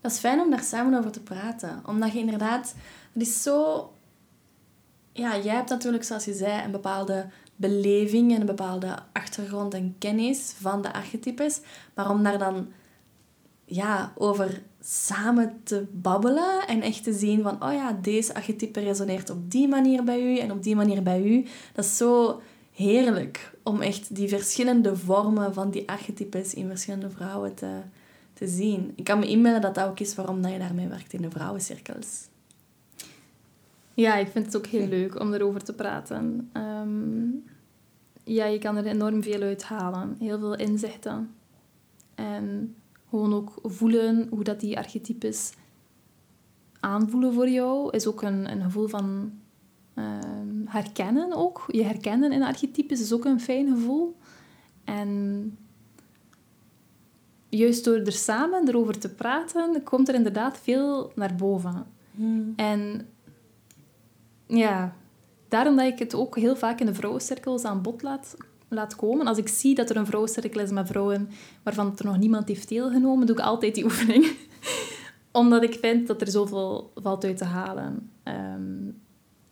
Dat 0.00 0.12
is 0.12 0.18
fijn 0.18 0.40
om 0.40 0.50
daar 0.50 0.62
samen 0.62 0.98
over 0.98 1.10
te 1.10 1.20
praten. 1.20 1.82
Omdat 1.86 2.12
je 2.12 2.18
inderdaad... 2.18 2.74
Het 3.12 3.22
is 3.22 3.42
zo... 3.42 3.88
Ja, 5.12 5.38
jij 5.38 5.54
hebt 5.54 5.70
natuurlijk, 5.70 6.04
zoals 6.04 6.24
je 6.24 6.34
zei, 6.34 6.64
een 6.64 6.70
bepaalde 6.70 7.26
beleving 7.56 8.34
en 8.34 8.40
een 8.40 8.46
bepaalde 8.46 8.98
achtergrond 9.12 9.74
en 9.74 9.96
kennis 9.98 10.54
van 10.60 10.82
de 10.82 10.92
archetypes. 10.92 11.60
Maar 11.94 12.10
om 12.10 12.22
daar 12.22 12.38
dan 12.38 12.72
ja, 13.64 14.12
over 14.16 14.62
samen 14.80 15.60
te 15.62 15.86
babbelen 15.92 16.66
en 16.66 16.82
echt 16.82 17.04
te 17.04 17.12
zien 17.12 17.42
van, 17.42 17.62
oh 17.62 17.72
ja, 17.72 17.98
deze 18.02 18.34
archetype 18.34 18.80
resoneert 18.80 19.30
op 19.30 19.50
die 19.50 19.68
manier 19.68 20.04
bij 20.04 20.32
u 20.32 20.38
en 20.38 20.52
op 20.52 20.62
die 20.62 20.76
manier 20.76 21.02
bij 21.02 21.22
u. 21.22 21.46
Dat 21.72 21.84
is 21.84 21.96
zo 21.96 22.40
heerlijk 22.72 23.52
om 23.62 23.80
echt 23.80 24.14
die 24.14 24.28
verschillende 24.28 24.96
vormen 24.96 25.54
van 25.54 25.70
die 25.70 25.88
archetypes 25.88 26.54
in 26.54 26.68
verschillende 26.68 27.10
vrouwen 27.10 27.54
te, 27.54 27.78
te 28.32 28.48
zien. 28.48 28.92
Ik 28.94 29.04
kan 29.04 29.18
me 29.18 29.26
inbeelden 29.26 29.60
dat 29.60 29.74
dat 29.74 29.88
ook 29.88 30.00
is 30.00 30.14
waarom 30.14 30.42
dat 30.42 30.52
je 30.52 30.58
daarmee 30.58 30.88
werkt 30.88 31.12
in 31.12 31.22
de 31.22 31.30
vrouwencirkels. 31.30 32.28
Ja, 33.94 34.16
ik 34.16 34.28
vind 34.28 34.46
het 34.46 34.56
ook 34.56 34.66
heel 34.66 34.86
leuk 34.86 35.20
om 35.20 35.32
erover 35.32 35.64
te 35.64 35.74
praten. 35.74 36.50
Ehm, 36.52 37.26
ja, 38.24 38.44
je 38.44 38.58
kan 38.58 38.76
er 38.76 38.86
enorm 38.86 39.22
veel 39.22 39.42
uit 39.42 39.62
halen. 39.62 40.16
Heel 40.18 40.38
veel 40.38 40.54
inzichten. 40.56 41.34
En 42.14 42.74
gewoon 43.14 43.34
ook 43.34 43.58
voelen 43.62 44.26
hoe 44.30 44.44
dat 44.44 44.60
die 44.60 44.78
archetypes 44.78 45.52
aanvoelen 46.80 47.32
voor 47.32 47.48
jou. 47.48 47.90
Is 47.90 48.06
ook 48.06 48.22
een, 48.22 48.50
een 48.50 48.62
gevoel 48.62 48.86
van 48.86 49.32
ehm, 49.94 50.64
herkennen 50.64 51.32
ook. 51.32 51.64
Je 51.66 51.84
herkennen 51.84 52.32
in 52.32 52.42
archetypes 52.42 53.00
is 53.00 53.12
ook 53.12 53.24
een 53.24 53.40
fijn 53.40 53.68
gevoel. 53.68 54.16
En 54.84 55.58
juist 57.48 57.84
door 57.84 57.96
er 57.96 58.12
samen 58.12 58.68
erover 58.68 58.98
te 58.98 59.14
praten, 59.14 59.82
komt 59.82 60.08
er 60.08 60.14
inderdaad 60.14 60.58
veel 60.58 61.12
naar 61.14 61.34
boven. 61.34 61.86
En 62.56 63.08
ja, 64.46 64.96
daarom 65.48 65.76
dat 65.76 65.86
ik 65.86 65.98
het 65.98 66.14
ook 66.14 66.36
heel 66.36 66.56
vaak 66.56 66.80
in 66.80 66.86
de 66.86 66.94
vrouwencirkels 66.94 67.64
aan 67.64 67.82
bod 67.82 68.02
laat, 68.02 68.36
laat 68.74 68.96
komen. 68.96 69.26
Als 69.26 69.38
ik 69.38 69.48
zie 69.48 69.74
dat 69.74 69.90
er 69.90 69.96
een 69.96 70.06
vrouwencirkel 70.06 70.60
is 70.60 70.70
met 70.70 70.86
vrouwen 70.86 71.28
waarvan 71.62 71.92
er 71.96 72.04
nog 72.04 72.18
niemand 72.18 72.48
heeft 72.48 72.68
deelgenomen, 72.68 73.26
doe 73.26 73.36
ik 73.36 73.42
altijd 73.42 73.74
die 73.74 73.84
oefening. 73.90 74.36
Omdat 75.32 75.62
ik 75.62 75.78
vind 75.80 76.06
dat 76.06 76.20
er 76.20 76.30
zoveel 76.30 76.92
valt 76.94 77.24
uit 77.24 77.36
te 77.36 77.44
halen. 77.44 78.10
Ehm, 78.22 78.90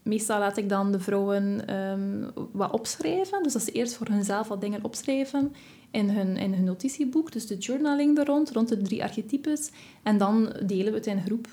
meestal 0.02 0.38
laat 0.38 0.56
ik 0.56 0.68
dan 0.68 0.92
de 0.92 1.00
vrouwen 1.00 1.66
ehm, 1.66 2.30
wat 2.52 2.72
opschrijven. 2.72 3.42
Dus 3.42 3.52
dat 3.52 3.62
ze 3.62 3.70
eerst 3.70 3.94
voor 3.94 4.06
hunzelf 4.06 4.48
wat 4.48 4.60
dingen 4.60 4.84
opschrijven 4.84 5.52
in 5.90 6.10
hun, 6.10 6.36
in 6.36 6.54
hun 6.54 6.64
notitieboek. 6.64 7.32
Dus 7.32 7.46
de 7.46 7.56
journaling 7.56 8.18
er 8.18 8.26
rond, 8.26 8.50
rond 8.50 8.68
de 8.68 8.82
drie 8.82 9.02
archetypes. 9.02 9.70
En 10.02 10.18
dan 10.18 10.52
delen 10.66 10.92
we 10.92 10.98
het 10.98 11.06
in 11.06 11.22
groep. 11.22 11.48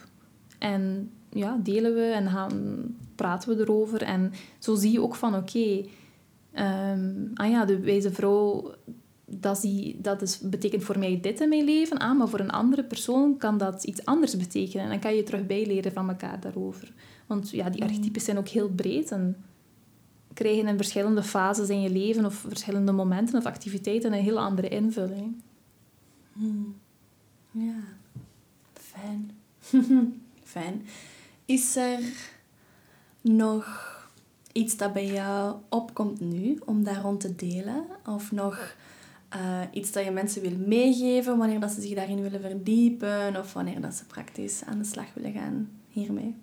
En 0.59 1.11
ja, 1.29 1.59
delen 1.63 1.93
we 1.93 2.01
en 2.01 2.29
gaan, 2.29 2.83
praten 3.15 3.49
we 3.49 3.61
erover. 3.61 4.01
En 4.01 4.31
zo 4.59 4.75
zie 4.75 4.91
je 4.91 5.01
ook 5.01 5.15
van, 5.15 5.35
oké, 5.35 5.85
Ehm, 6.51 7.27
ah 7.33 7.49
ja, 7.49 7.65
de 7.65 7.79
wijze 7.79 8.11
vrouw, 8.11 8.73
dat, 9.25 9.61
die, 9.61 10.01
dat 10.01 10.21
is, 10.21 10.39
betekent 10.39 10.83
voor 10.83 10.99
mij 10.99 11.19
dit 11.21 11.39
in 11.39 11.49
mijn 11.49 11.63
leven, 11.63 11.97
ah, 11.97 12.17
maar 12.17 12.27
voor 12.27 12.39
een 12.39 12.51
andere 12.51 12.83
persoon 12.83 13.37
kan 13.37 13.57
dat 13.57 13.83
iets 13.83 14.05
anders 14.05 14.37
betekenen. 14.37 14.83
En 14.83 14.89
dan 14.89 14.99
kan 14.99 15.15
je 15.15 15.23
terug 15.23 15.45
bijleren 15.45 15.91
van 15.91 16.09
elkaar 16.09 16.39
daarover. 16.39 16.93
Want 17.27 17.49
ja, 17.49 17.69
die 17.69 17.83
archetypes 17.83 18.23
zijn 18.23 18.37
ook 18.37 18.47
heel 18.47 18.69
breed 18.69 19.11
en 19.11 19.37
krijgen 20.33 20.67
in 20.67 20.77
verschillende 20.77 21.23
fases 21.23 21.69
in 21.69 21.81
je 21.81 21.89
leven 21.89 22.25
of 22.25 22.33
verschillende 22.33 22.91
momenten 22.91 23.37
of 23.37 23.45
activiteiten 23.45 24.13
een 24.13 24.23
heel 24.23 24.39
andere 24.39 24.67
invulling. 24.67 25.41
Hmm. 26.33 26.75
Ja, 27.51 27.79
fijn. 28.73 29.31
fijn. 30.43 30.85
Is 31.45 31.75
er 31.75 31.99
nog 33.21 33.88
iets 34.51 34.77
dat 34.77 34.93
bij 34.93 35.07
jou 35.07 35.55
opkomt 35.69 36.19
nu 36.19 36.59
om 36.65 36.83
daar 36.83 37.01
rond 37.01 37.19
te 37.19 37.35
delen? 37.35 37.85
Of 38.05 38.31
nog 38.31 38.75
uh, 39.35 39.61
iets 39.71 39.91
dat 39.91 40.03
je 40.03 40.11
mensen 40.11 40.41
wil 40.41 40.57
meegeven 40.67 41.37
wanneer 41.37 41.59
dat 41.59 41.71
ze 41.71 41.81
zich 41.81 41.95
daarin 41.95 42.21
willen 42.21 42.41
verdiepen 42.41 43.35
of 43.37 43.53
wanneer 43.53 43.81
dat 43.81 43.93
ze 43.93 44.05
praktisch 44.05 44.63
aan 44.65 44.77
de 44.77 44.83
slag 44.85 45.13
willen 45.13 45.33
gaan 45.33 45.69
hiermee? 45.89 46.35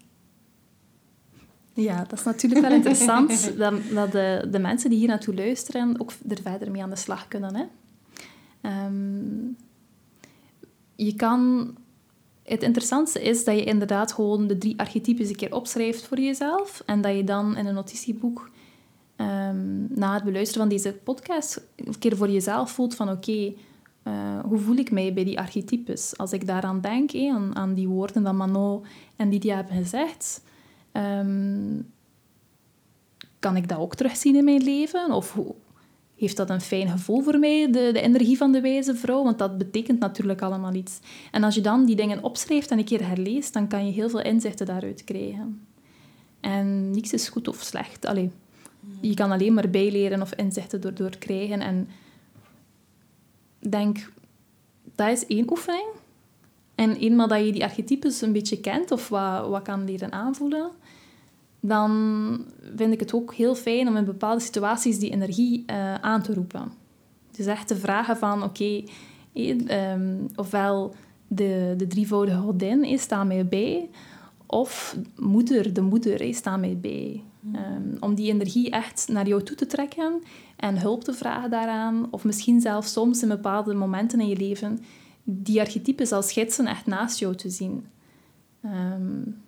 Ja, 1.73 2.05
dat 2.05 2.19
is 2.19 2.25
natuurlijk 2.25 2.61
wel 2.61 2.73
interessant 2.73 3.31
dat, 3.59 3.75
dat 3.93 4.13
de, 4.13 4.49
de 4.51 4.59
mensen 4.59 4.91
die 4.91 4.99
hier 4.99 5.09
naartoe 5.09 5.35
luisteren 5.35 6.01
ook 6.01 6.13
er 6.29 6.43
verder 6.43 6.71
mee 6.71 6.83
aan 6.83 6.91
de 6.91 6.97
slag 6.97 7.29
kunnen. 7.29 7.55
Hè? 7.55 7.65
Um, 8.87 9.57
je 10.95 11.15
kan... 11.15 11.75
Het 12.47 12.62
interessantste 12.62 13.22
is 13.22 13.44
dat 13.44 13.55
je 13.55 13.64
inderdaad 13.64 14.12
gewoon 14.12 14.47
de 14.47 14.59
drie 14.59 14.78
archetypes 14.78 15.28
een 15.28 15.36
keer 15.36 15.55
opschrijft 15.55 16.07
voor 16.07 16.20
jezelf 16.20 16.82
en 16.86 17.01
dat 17.01 17.16
je 17.16 17.24
dan 17.24 17.57
in 17.57 17.66
een 17.66 17.74
notitieboek 17.74 18.51
um, 19.16 19.86
na 19.90 20.14
het 20.14 20.24
beluisteren 20.24 20.68
van 20.68 20.76
deze 20.76 20.92
podcast 20.92 21.61
een 21.76 21.99
keer 21.99 22.16
voor 22.16 22.30
jezelf 22.30 22.70
voelt 22.70 22.94
van 22.94 23.11
oké, 23.11 23.53
eh, 24.03 24.38
hoe 24.44 24.59
voel 24.59 24.76
ik 24.76 24.90
mij 24.90 25.12
bij 25.12 25.24
die 25.24 25.38
archetypes? 25.38 26.16
Als 26.16 26.32
ik 26.32 26.47
daaraan 26.47 26.80
denk, 26.80 27.14
aan, 27.14 27.57
aan 27.57 27.74
die 27.74 27.88
woorden 27.88 28.22
dat 28.22 28.34
Manon 28.34 28.84
en 29.16 29.28
Lydia 29.28 29.57
hebben 29.57 29.76
gezegd, 29.76 30.42
ehm, 30.92 31.80
kan 33.38 33.57
ik 33.57 33.68
dat 33.68 33.78
ook 33.78 33.94
terugzien 33.94 34.36
in 34.36 34.44
mijn 34.44 34.62
leven? 34.62 35.12
Of 35.12 35.32
hoe, 35.32 35.55
heeft 36.17 36.37
dat 36.37 36.51
een 36.51 36.61
fijn 36.61 36.89
gevoel 36.89 37.23
voor 37.23 37.39
mij, 37.39 37.71
de, 37.71 37.91
de 37.93 38.01
energie 38.01 38.37
van 38.37 38.53
de 38.53 38.61
wijze 38.61 38.95
vrouw? 38.95 39.23
Want 39.23 39.39
dat 39.39 39.59
betekent 39.59 39.99
natuurlijk 39.99 40.43
allemaal 40.43 40.75
iets. 40.75 40.99
En 41.31 41.45
als 41.45 41.55
je 41.55 41.61
dan 41.61 41.85
die 41.85 41.97
dingen 41.97 42.23
opschrijft 42.23 42.71
en 42.71 42.79
een 42.79 42.85
keer 42.85 43.09
herleest, 43.09 43.53
dan 43.53 43.69
kan 43.69 43.87
je 43.87 43.93
heel 43.93 44.09
veel 44.09 44.23
inzichten 44.23 44.67
daaruit 44.67 45.05
krijgen. 45.05 45.67
En 46.41 46.91
niks 46.91 47.12
is 47.12 47.29
goed 47.29 47.49
of 47.49 47.62
slecht. 47.62 48.07
Allee, 48.07 48.31
je 49.01 49.14
kan 49.14 49.31
alleen 49.31 49.55
maar 49.55 49.71
bijleren 49.71 50.23
of 50.23 50.35
inzichten 50.35 50.81
door, 50.81 50.95
door 50.95 51.17
krijgen. 51.19 51.61
En 51.61 51.89
denk, 53.59 54.11
dat 54.95 55.09
is 55.09 55.27
één 55.27 55.51
oefening. 55.51 55.87
En 56.75 56.97
eenmaal 56.97 57.29
dat 57.29 57.45
je 57.45 57.53
die 57.53 57.64
archetypes 57.64 58.21
een 58.21 58.33
beetje 58.33 58.61
kent 58.61 58.91
of 58.91 59.09
wat, 59.09 59.49
wat 59.49 59.62
kan 59.62 59.85
leren 59.85 60.12
aanvoelen, 60.12 60.71
dan 61.67 62.45
vind 62.77 62.93
ik 62.93 63.01
het 63.01 63.14
ook 63.14 63.35
heel 63.35 63.55
fijn 63.55 63.89
om 63.89 63.97
in 63.97 64.05
bepaalde 64.05 64.41
situaties 64.41 64.99
die 64.99 65.11
energie 65.11 65.64
uh, 65.67 65.95
aan 65.95 66.23
te 66.23 66.35
roepen. 66.35 66.73
Dus 67.31 67.47
echt 67.47 67.67
te 67.67 67.77
vragen 67.77 68.17
van, 68.17 68.43
oké, 68.43 68.83
okay, 69.35 69.93
um, 69.93 70.27
ofwel 70.35 70.95
de, 71.29 71.75
de 71.77 71.87
drievoudige 71.87 72.39
godin, 72.39 72.85
hey, 72.85 72.97
sta 72.97 73.25
mij 73.25 73.47
bij, 73.47 73.91
of 74.47 74.97
moeder, 75.17 75.73
de 75.73 75.81
moeder, 75.81 76.19
hey, 76.19 76.33
sta 76.33 76.57
mij 76.57 76.79
bij. 76.79 77.23
Um, 77.55 77.97
om 78.01 78.14
die 78.14 78.33
energie 78.33 78.71
echt 78.71 79.09
naar 79.09 79.29
jou 79.29 79.43
toe 79.43 79.57
te 79.57 79.67
trekken 79.67 80.23
en 80.57 80.81
hulp 80.81 81.05
te 81.05 81.12
vragen 81.12 81.51
daaraan, 81.51 82.07
of 82.11 82.25
misschien 82.25 82.61
zelfs 82.61 82.93
soms 82.93 83.23
in 83.23 83.29
bepaalde 83.29 83.75
momenten 83.75 84.21
in 84.21 84.29
je 84.29 84.37
leven 84.37 84.79
die 85.23 85.61
archetypes 85.61 86.12
als 86.12 86.33
gidsen 86.33 86.67
echt 86.67 86.87
naast 86.87 87.19
jou 87.19 87.35
te 87.35 87.51
zien. 87.51 87.87
Um, 88.64 89.45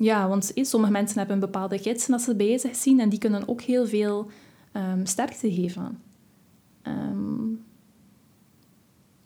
ja, 0.00 0.28
want 0.28 0.52
sommige 0.54 0.92
mensen 0.92 1.18
hebben 1.18 1.34
een 1.34 1.40
bepaalde 1.40 1.78
gidsen 1.78 2.10
dat 2.10 2.20
ze 2.20 2.34
bij 2.34 2.58
zich 2.58 2.76
zien 2.76 3.00
en 3.00 3.08
die 3.08 3.18
kunnen 3.18 3.48
ook 3.48 3.60
heel 3.60 3.86
veel 3.86 4.30
um, 4.72 5.06
sterkte 5.06 5.52
geven. 5.52 5.98
Um, 6.82 7.64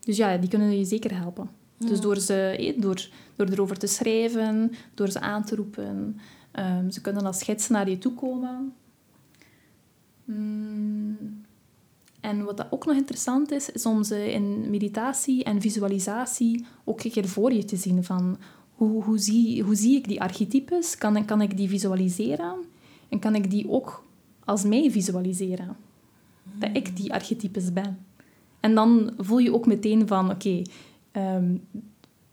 dus 0.00 0.16
ja, 0.16 0.36
die 0.36 0.48
kunnen 0.48 0.78
je 0.78 0.84
zeker 0.84 1.16
helpen. 1.16 1.50
Dus 1.78 2.00
door, 2.00 2.16
ze, 2.16 2.74
door, 2.76 3.08
door 3.36 3.48
erover 3.48 3.78
te 3.78 3.86
schrijven, 3.86 4.72
door 4.94 5.10
ze 5.10 5.20
aan 5.20 5.44
te 5.44 5.56
roepen. 5.56 6.18
Um, 6.52 6.90
ze 6.90 7.00
kunnen 7.00 7.26
als 7.26 7.42
gidsen 7.42 7.72
naar 7.72 7.90
je 7.90 7.98
toe 7.98 8.14
komen. 8.14 8.72
Mm. 10.24 11.42
En 12.20 12.44
wat 12.44 12.56
dat 12.56 12.66
ook 12.70 12.86
nog 12.86 12.96
interessant 12.96 13.50
is, 13.50 13.70
is 13.70 13.86
om 13.86 14.04
ze 14.04 14.32
in 14.32 14.70
meditatie 14.70 15.44
en 15.44 15.60
visualisatie 15.60 16.66
ook 16.84 17.04
een 17.04 17.10
keer 17.10 17.28
voor 17.28 17.52
je 17.52 17.64
te 17.64 17.76
zien. 17.76 18.04
Van 18.04 18.38
hoe, 18.74 19.02
hoe, 19.02 19.18
zie, 19.18 19.62
hoe 19.62 19.74
zie 19.74 19.96
ik 19.96 20.08
die 20.08 20.20
archetypes? 20.20 20.98
Kan, 20.98 21.24
kan 21.24 21.40
ik 21.40 21.56
die 21.56 21.68
visualiseren? 21.68 22.54
En 23.08 23.18
kan 23.18 23.34
ik 23.34 23.50
die 23.50 23.70
ook 23.70 24.04
als 24.44 24.64
mij 24.64 24.90
visualiseren? 24.90 25.76
Dat 26.58 26.70
ik 26.72 26.96
die 26.96 27.12
archetypes 27.12 27.72
ben. 27.72 27.98
En 28.60 28.74
dan 28.74 29.12
voel 29.18 29.38
je 29.38 29.54
ook 29.54 29.66
meteen 29.66 30.06
van, 30.06 30.30
oké, 30.30 30.62
ehm, 31.12 31.56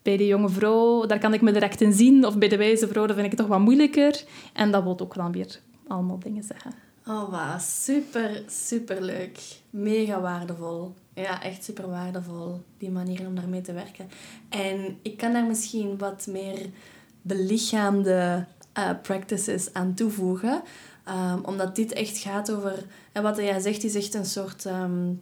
bij 0.01 0.17
de 0.17 0.25
jonge 0.25 0.49
vrouw, 0.49 1.05
daar 1.05 1.19
kan 1.19 1.33
ik 1.33 1.41
me 1.41 1.51
direct 1.51 1.81
in 1.81 1.93
zien. 1.93 2.25
Of 2.25 2.37
bij 2.37 2.47
de 2.47 2.57
wijze 2.57 2.87
vrouw, 2.87 3.05
dat 3.05 3.15
vind 3.15 3.25
ik 3.25 3.31
het 3.31 3.39
toch 3.39 3.49
wat 3.49 3.59
moeilijker. 3.59 4.23
En 4.53 4.71
dat 4.71 4.83
wil 4.83 4.99
ook 4.99 5.15
dan 5.15 5.31
weer 5.31 5.59
allemaal 5.87 6.19
dingen 6.19 6.43
zeggen. 6.43 6.71
Oh, 7.07 7.29
wauw. 7.29 7.59
Super, 7.59 8.43
super 8.47 9.01
leuk. 9.01 9.39
Mega 9.69 10.21
waardevol. 10.21 10.93
Ja, 11.13 11.43
echt 11.43 11.63
super 11.63 11.89
waardevol, 11.89 12.61
die 12.77 12.89
manier 12.89 13.27
om 13.27 13.35
daarmee 13.35 13.61
te 13.61 13.73
werken. 13.73 14.09
En 14.49 14.97
ik 15.01 15.17
kan 15.17 15.33
daar 15.33 15.45
misschien 15.45 15.97
wat 15.97 16.27
meer 16.29 16.69
belichaamde 17.21 18.45
uh, 18.77 18.89
practices 19.01 19.73
aan 19.73 19.93
toevoegen. 19.93 20.61
Um, 21.07 21.43
omdat 21.45 21.75
dit 21.75 21.91
echt 21.91 22.17
gaat 22.17 22.51
over... 22.51 22.85
En 23.11 23.23
wat 23.23 23.37
jij 23.37 23.59
zegt, 23.59 23.83
is 23.83 23.95
echt 23.95 24.13
een 24.13 24.25
soort... 24.25 24.65
Um, 24.65 25.21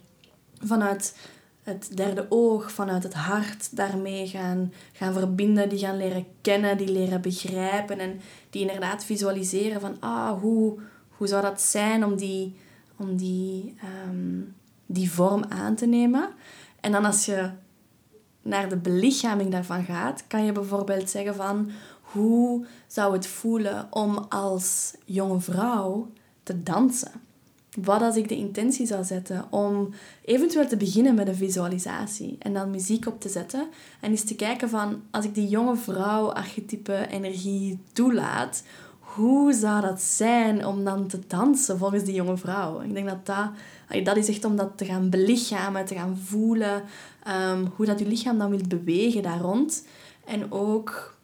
vanuit 0.62 1.18
het 1.64 1.92
derde 1.94 2.26
oog, 2.30 2.72
vanuit 2.72 3.04
het 3.04 3.14
hart 3.14 3.76
daarmee 3.76 4.28
gaan, 4.28 4.74
gaan 4.94 5.14
verbinden. 5.14 5.70
Die 5.70 5.80
gaan 5.80 5.98
leren 5.98 6.26
kennen, 6.42 6.78
die 6.78 6.92
leren 6.92 7.22
begrijpen. 7.22 8.00
En 8.00 8.22
die 8.50 8.62
inderdaad 8.62 9.04
visualiseren 9.04 9.82
van... 9.82 9.98
Ah, 10.00 10.42
hoe, 10.42 10.80
hoe 11.20 11.28
zou 11.28 11.42
dat 11.42 11.62
zijn 11.62 12.06
om 12.06 12.16
die... 12.16 12.56
Om 12.98 13.16
die 13.16 13.76
um, 14.08 14.56
die 14.92 15.12
vorm 15.12 15.44
aan 15.50 15.76
te 15.76 15.86
nemen. 15.86 16.30
En 16.80 16.92
dan 16.92 17.06
als 17.06 17.26
je 17.26 17.50
naar 18.42 18.70
de 18.70 18.78
belichaming 18.78 19.52
daarvan 19.52 19.84
gaat, 19.84 20.24
kan 20.28 20.46
je 20.46 20.52
bijvoorbeeld 20.52 21.10
zeggen 21.10 21.36
van 21.36 21.72
hoe 22.02 22.66
zou 22.88 23.14
het 23.14 23.28
voelen 23.28 23.88
om 23.90 24.18
als 24.30 24.94
jonge 25.06 25.40
vrouw 25.40 26.12
te 26.44 26.64
dansen? 26.64 27.12
Wat 27.82 28.02
als 28.02 28.16
ik 28.16 28.30
de 28.30 28.36
intentie 28.36 28.86
zou 28.86 29.04
zetten 29.04 29.46
om 29.50 29.90
eventueel 30.26 30.68
te 30.68 30.78
beginnen 30.78 31.16
met 31.16 31.28
een 31.28 31.36
visualisatie 31.36 32.36
en 32.40 32.54
dan 32.54 32.70
muziek 32.70 33.08
op 33.08 33.22
te 33.22 33.30
zetten 33.30 33.68
en 34.00 34.12
eens 34.12 34.24
te 34.24 34.36
kijken 34.36 34.70
van 34.70 35.02
als 35.12 35.26
ik 35.26 35.36
die 35.36 35.48
jonge 35.48 35.76
vrouw 35.76 36.32
archetype 36.32 37.08
energie 37.10 37.80
toelaat, 37.94 38.64
hoe 39.16 39.54
zou 39.54 39.82
dat 39.82 40.02
zijn 40.02 40.66
om 40.66 40.84
dan 40.84 41.08
te 41.08 41.20
dansen 41.28 41.78
volgens 41.78 42.04
die 42.04 42.14
jonge 42.14 42.38
vrouw? 42.38 42.82
Ik 42.82 42.94
denk 42.94 43.08
dat 43.08 43.26
dat 43.26 43.50
dat 44.04 44.18
is 44.18 44.28
echt 44.28 44.46
om 44.46 44.56
dat 44.56 44.78
te 44.78 44.86
gaan 44.86 45.10
belichamen, 45.10 45.86
te 45.86 45.96
gaan 45.96 46.18
voelen. 46.18 46.84
Um, 47.28 47.72
hoe 47.76 47.86
dat 47.86 48.00
je 48.00 48.08
lichaam 48.08 48.38
dan 48.38 48.50
wil 48.50 48.68
bewegen 48.68 49.24
daar 49.24 49.40
rond. 49.40 49.86
En 50.26 50.52
ook 50.52 51.18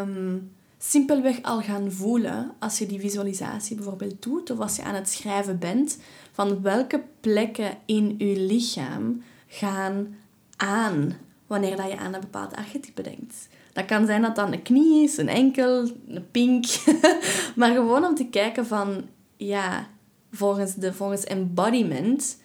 um, 0.00 0.52
simpelweg 0.78 1.42
al 1.42 1.60
gaan 1.60 1.92
voelen 1.92 2.52
als 2.58 2.78
je 2.78 2.86
die 2.86 3.00
visualisatie 3.00 3.76
bijvoorbeeld 3.76 4.22
doet. 4.22 4.50
Of 4.50 4.58
als 4.58 4.76
je 4.76 4.82
aan 4.82 4.94
het 4.94 5.08
schrijven 5.08 5.58
bent. 5.58 5.98
Van 6.32 6.62
welke 6.62 7.02
plekken 7.20 7.76
in 7.84 8.14
je 8.18 8.40
lichaam 8.40 9.22
gaan 9.46 10.16
aan 10.56 11.16
wanneer 11.46 11.76
dat 11.76 11.90
je 11.90 11.98
aan 11.98 12.14
een 12.14 12.20
bepaald 12.20 12.56
archetype 12.56 13.02
denkt. 13.02 13.48
Dat 13.76 13.84
kan 13.84 14.06
zijn 14.06 14.22
dat 14.22 14.36
dan 14.36 14.52
een 14.52 14.62
knie 14.62 15.02
is, 15.02 15.16
een 15.16 15.28
enkel, 15.28 15.90
een 16.08 16.30
pink. 16.30 16.64
maar 17.56 17.72
gewoon 17.72 18.04
om 18.04 18.14
te 18.14 18.26
kijken 18.28 18.66
van, 18.66 19.04
ja, 19.36 19.88
volgens, 20.30 20.74
de, 20.74 20.92
volgens 20.92 21.24
embodiment, 21.24 22.40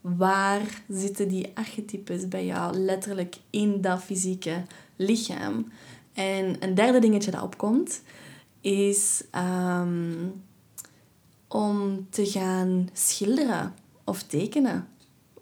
waar 0.00 0.82
zitten 0.88 1.28
die 1.28 1.50
archetypes 1.54 2.28
bij 2.28 2.44
jou 2.46 2.76
letterlijk 2.78 3.36
in 3.50 3.80
dat 3.80 4.02
fysieke 4.02 4.62
lichaam? 4.96 5.72
En 6.12 6.56
een 6.60 6.74
derde 6.74 6.98
dingetje 6.98 7.30
dat 7.30 7.42
opkomt, 7.42 8.02
is 8.60 9.22
um, 9.80 10.42
om 11.48 12.06
te 12.10 12.26
gaan 12.26 12.88
schilderen 12.92 13.74
of 14.04 14.22
tekenen. 14.22 14.88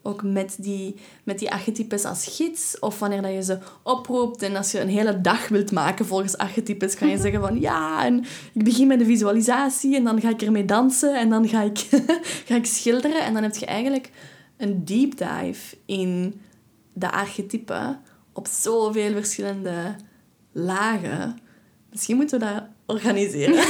Ook 0.07 0.23
met 0.23 0.57
die, 0.59 0.95
met 1.25 1.39
die 1.39 1.53
archetypes 1.53 2.05
als 2.05 2.27
gids. 2.37 2.79
Of 2.79 2.99
wanneer 2.99 3.23
dat 3.23 3.33
je 3.33 3.43
ze 3.43 3.59
oproept 3.83 4.43
en 4.43 4.57
als 4.57 4.71
je 4.71 4.81
een 4.81 4.89
hele 4.89 5.21
dag 5.21 5.49
wilt 5.49 5.73
maken 5.73 6.07
volgens 6.07 6.37
archetypes, 6.37 6.95
kan 6.95 7.09
je 7.09 7.19
zeggen 7.27 7.41
van 7.41 7.61
ja, 7.61 8.05
en 8.05 8.25
ik 8.53 8.65
begin 8.65 8.87
met 8.87 8.99
de 8.99 9.05
visualisatie 9.05 9.97
en 9.97 10.05
dan 10.05 10.21
ga 10.21 10.29
ik 10.29 10.43
ermee 10.43 10.65
dansen 10.65 11.19
en 11.19 11.31
dan 11.31 11.49
ga 11.49 11.63
ik, 11.63 11.79
ga 12.49 12.55
ik 12.55 12.67
schilderen. 12.67 13.25
En 13.25 13.35
dan 13.35 13.43
heb 13.43 13.57
je 13.57 13.67
eigenlijk 13.67 14.11
een 14.57 14.85
deep 14.85 15.19
dive 15.19 15.77
in 15.87 16.41
de 16.93 17.11
archetypen 17.11 18.01
op 18.33 18.47
zoveel 18.47 19.13
verschillende 19.13 19.97
lagen. 20.53 21.39
Misschien 21.91 22.17
moeten 22.17 22.39
we 22.39 22.45
dat 22.45 22.63
organiseren. 22.87 23.65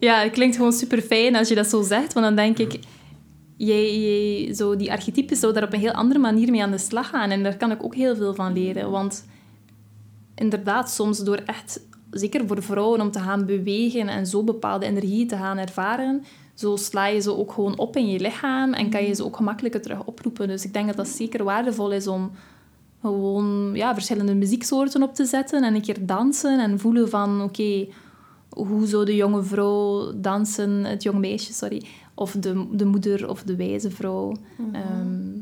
ja, 0.00 0.22
het 0.22 0.32
klinkt 0.32 0.56
gewoon 0.56 0.72
super 0.72 1.00
fijn 1.02 1.36
als 1.36 1.48
je 1.48 1.54
dat 1.54 1.66
zo 1.66 1.82
zegt, 1.82 2.12
want 2.12 2.26
dan 2.26 2.36
denk 2.36 2.58
ik 2.58 2.80
jij, 3.66 4.54
zo 4.54 4.76
die 4.76 4.90
archetypen 4.90 5.36
zou 5.36 5.52
daar 5.52 5.62
op 5.62 5.72
een 5.72 5.80
heel 5.80 5.92
andere 5.92 6.20
manier 6.20 6.50
mee 6.50 6.62
aan 6.62 6.70
de 6.70 6.78
slag 6.78 7.08
gaan. 7.08 7.30
En 7.30 7.42
daar 7.42 7.56
kan 7.56 7.70
ik 7.70 7.84
ook 7.84 7.94
heel 7.94 8.16
veel 8.16 8.34
van 8.34 8.52
leren. 8.52 8.90
Want 8.90 9.24
inderdaad, 10.34 10.90
soms 10.90 11.18
door 11.18 11.36
echt, 11.46 11.80
zeker 12.10 12.46
voor 12.46 12.62
vrouwen, 12.62 13.00
om 13.00 13.10
te 13.10 13.18
gaan 13.18 13.46
bewegen 13.46 14.08
en 14.08 14.26
zo 14.26 14.44
bepaalde 14.44 14.86
energie 14.86 15.26
te 15.26 15.36
gaan 15.36 15.58
ervaren, 15.58 16.24
zo 16.54 16.76
sla 16.76 17.06
je 17.06 17.20
ze 17.20 17.36
ook 17.36 17.52
gewoon 17.52 17.78
op 17.78 17.96
in 17.96 18.08
je 18.08 18.20
lichaam 18.20 18.72
en 18.72 18.90
kan 18.90 19.04
je 19.04 19.14
ze 19.14 19.24
ook 19.24 19.36
gemakkelijker 19.36 19.82
terug 19.82 20.04
oproepen. 20.04 20.48
Dus 20.48 20.64
ik 20.64 20.72
denk 20.72 20.86
dat 20.86 20.96
dat 20.96 21.08
zeker 21.08 21.44
waardevol 21.44 21.92
is 21.92 22.06
om 22.06 22.30
gewoon 23.00 23.70
ja, 23.74 23.94
verschillende 23.94 24.34
muzieksoorten 24.34 25.02
op 25.02 25.14
te 25.14 25.24
zetten 25.24 25.64
en 25.64 25.74
een 25.74 25.82
keer 25.82 26.06
dansen 26.06 26.60
en 26.60 26.78
voelen 26.78 27.08
van 27.08 27.42
oké, 27.42 27.86
hoe 28.50 28.86
zou 28.86 29.04
de 29.04 29.16
jonge 29.16 29.42
vrouw 29.42 30.12
dansen, 30.16 30.84
het 30.84 31.02
jonge 31.02 31.18
meisje, 31.18 31.52
sorry, 31.52 31.82
of 32.20 32.32
de, 32.32 32.66
de 32.72 32.84
moeder 32.84 33.28
of 33.28 33.42
de 33.42 33.56
wijze 33.56 33.90
vrouw. 33.90 34.36
Mhm. 34.56 34.74
Ehm, 34.74 35.38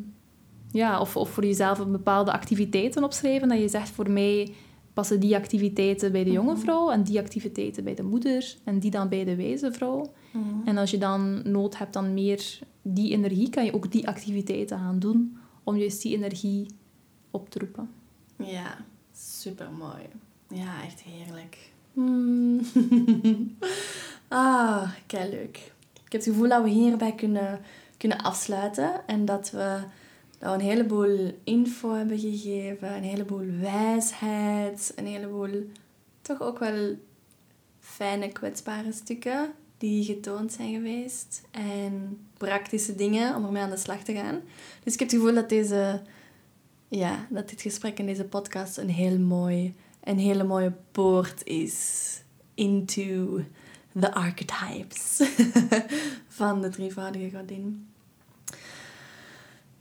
ja, 0.70 1.00
of, 1.00 1.16
of 1.16 1.30
voor 1.30 1.44
jezelf 1.44 1.78
een 1.78 1.92
bepaalde 1.92 2.32
activiteiten 2.32 3.04
opschrijven. 3.04 3.48
Dat 3.48 3.58
je 3.58 3.68
zegt, 3.68 3.90
voor 3.90 4.10
mij 4.10 4.52
passen 4.92 5.20
die 5.20 5.36
activiteiten 5.36 6.12
bij 6.12 6.24
de 6.24 6.30
jonge 6.30 6.52
mhm. 6.52 6.60
vrouw 6.60 6.90
en 6.90 7.02
die 7.02 7.18
activiteiten 7.18 7.84
bij 7.84 7.94
de 7.94 8.02
moeder 8.02 8.56
en 8.64 8.78
die 8.78 8.90
dan 8.90 9.08
bij 9.08 9.24
de 9.24 9.36
wijze 9.36 9.72
vrouw. 9.72 10.12
Mhm. 10.32 10.68
En 10.68 10.76
als 10.76 10.90
je 10.90 10.98
dan 10.98 11.50
nood 11.50 11.78
hebt 11.78 11.96
aan 11.96 12.14
meer 12.14 12.58
die 12.82 13.12
energie, 13.12 13.50
kan 13.50 13.64
je 13.64 13.74
ook 13.74 13.92
die 13.92 14.08
activiteiten 14.08 14.78
gaan 14.78 14.98
doen 14.98 15.38
om 15.64 15.76
juist 15.76 16.02
die 16.02 16.16
energie 16.16 16.66
op 17.30 17.50
te 17.50 17.58
roepen. 17.58 17.90
Ja, 18.36 18.84
super 19.12 19.68
mooi. 19.78 20.02
Ja, 20.48 20.84
echt 20.84 21.02
heerlijk. 21.02 21.70
Mm. 21.92 22.60
ah, 24.28 24.90
kei 25.06 25.30
leuk. 25.30 25.76
Ik 26.08 26.14
heb 26.14 26.24
het 26.24 26.32
gevoel 26.32 26.48
dat 26.48 26.62
we 26.62 26.68
hierbij 26.68 27.14
kunnen, 27.14 27.60
kunnen 27.96 28.18
afsluiten 28.18 29.06
en 29.06 29.24
dat 29.24 29.50
we, 29.50 29.80
een 30.38 30.60
heleboel 30.60 31.32
info 31.44 31.94
hebben 31.94 32.18
gegeven, 32.18 32.96
een 32.96 33.02
heleboel 33.02 33.46
wijsheid, 33.60 34.92
een 34.96 35.06
heleboel 35.06 35.66
toch 36.22 36.42
ook 36.42 36.58
wel 36.58 36.96
fijne, 37.80 38.28
kwetsbare 38.28 38.92
stukken 38.92 39.52
die 39.78 40.04
getoond 40.04 40.52
zijn 40.52 40.74
geweest 40.74 41.42
en 41.50 42.18
praktische 42.36 42.94
dingen 42.94 43.36
om 43.36 43.44
ermee 43.44 43.62
aan 43.62 43.70
de 43.70 43.76
slag 43.76 44.02
te 44.02 44.14
gaan. 44.14 44.40
Dus 44.84 44.92
ik 44.92 44.98
heb 44.98 45.10
het 45.10 45.18
gevoel 45.18 45.34
dat, 45.34 45.48
deze, 45.48 46.02
ja, 46.88 47.26
dat 47.30 47.48
dit 47.48 47.60
gesprek 47.60 47.98
en 47.98 48.06
deze 48.06 48.24
podcast 48.24 48.76
een 48.76 48.90
heel 48.90 49.18
mooi, 49.18 49.74
een 50.04 50.18
hele 50.18 50.44
mooie 50.44 50.72
poort 50.92 51.44
is 51.44 52.06
into 52.54 53.40
the 54.00 54.14
archetypes 54.14 55.22
van 56.28 56.62
de 56.62 56.68
drievoudige 56.68 57.36
godin. 57.36 57.86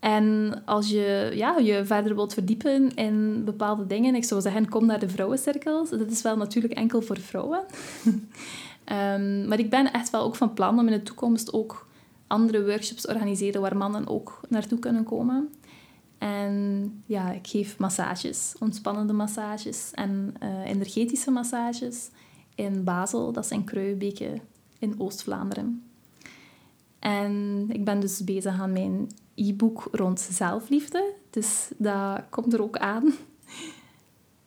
en 0.00 0.62
als 0.64 0.88
je 0.88 1.30
ja, 1.34 1.58
je 1.58 1.84
verder 1.84 2.14
wilt 2.14 2.34
verdiepen 2.34 2.94
in 2.94 3.44
bepaalde 3.44 3.86
dingen, 3.86 4.14
ik 4.14 4.24
zou 4.24 4.40
zeggen, 4.40 4.68
kom 4.68 4.86
naar 4.86 4.98
de 4.98 5.08
vrouwencirkels. 5.08 5.90
Dat 5.90 6.10
is 6.10 6.22
wel 6.22 6.36
natuurlijk 6.36 6.74
enkel 6.74 7.02
voor 7.02 7.20
vrouwen. 7.20 7.60
um, 8.04 9.46
maar 9.48 9.58
ik 9.58 9.70
ben 9.70 9.92
echt 9.92 10.10
wel 10.10 10.22
ook 10.22 10.36
van 10.36 10.54
plan 10.54 10.78
om 10.78 10.86
in 10.86 10.92
de 10.92 11.02
toekomst 11.02 11.52
ook 11.52 11.86
andere 12.26 12.64
workshops 12.64 13.06
organiseren 13.06 13.60
waar 13.60 13.76
mannen 13.76 14.08
ook 14.08 14.40
naartoe 14.48 14.78
kunnen 14.78 15.04
komen. 15.04 15.48
En 16.24 17.02
ja, 17.06 17.30
ik 17.30 17.46
geef 17.46 17.78
massages, 17.78 18.54
ontspannende 18.58 19.12
massages 19.12 19.90
en 19.94 20.34
uh, 20.42 20.64
energetische 20.66 21.30
massages 21.30 22.10
in 22.54 22.84
Basel, 22.84 23.32
dat 23.32 23.44
is 23.44 23.50
in 23.50 23.64
Kruijbeke 23.64 24.40
in 24.78 25.00
Oost-Vlaanderen. 25.00 25.84
En 26.98 27.66
ik 27.68 27.84
ben 27.84 28.00
dus 28.00 28.24
bezig 28.24 28.60
aan 28.60 28.72
mijn 28.72 29.10
e-book 29.34 29.88
rond 29.92 30.20
zelfliefde, 30.20 31.14
dus 31.30 31.70
dat 31.76 32.22
komt 32.30 32.52
er 32.52 32.62
ook 32.62 32.76
aan. 32.76 33.12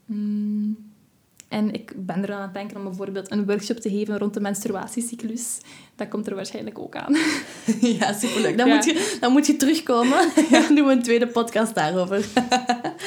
Mm. 0.09 0.86
En 1.47 1.73
ik 1.73 1.93
ben 1.95 2.23
er 2.23 2.33
aan 2.33 2.41
het 2.41 2.53
denken 2.53 2.77
om 2.77 2.83
bijvoorbeeld 2.83 3.31
een 3.31 3.45
workshop 3.45 3.77
te 3.77 3.89
geven 3.89 4.17
rond 4.17 4.33
de 4.33 4.39
menstruatiecyclus. 4.39 5.57
Dat 5.95 6.07
komt 6.07 6.27
er 6.27 6.35
waarschijnlijk 6.35 6.79
ook 6.79 6.95
aan. 6.95 7.15
Ja, 7.99 8.13
superleuk. 8.13 8.57
Dan, 8.57 8.69
Moet, 8.69 8.85
je, 8.85 9.17
dan 9.19 9.31
moet 9.31 9.47
je 9.47 9.55
terugkomen. 9.55 10.29
Dan 10.51 10.67
doen 10.75 10.85
we 10.85 10.91
een 10.91 11.03
tweede 11.03 11.27
podcast 11.27 11.75
daarover. 11.75 12.25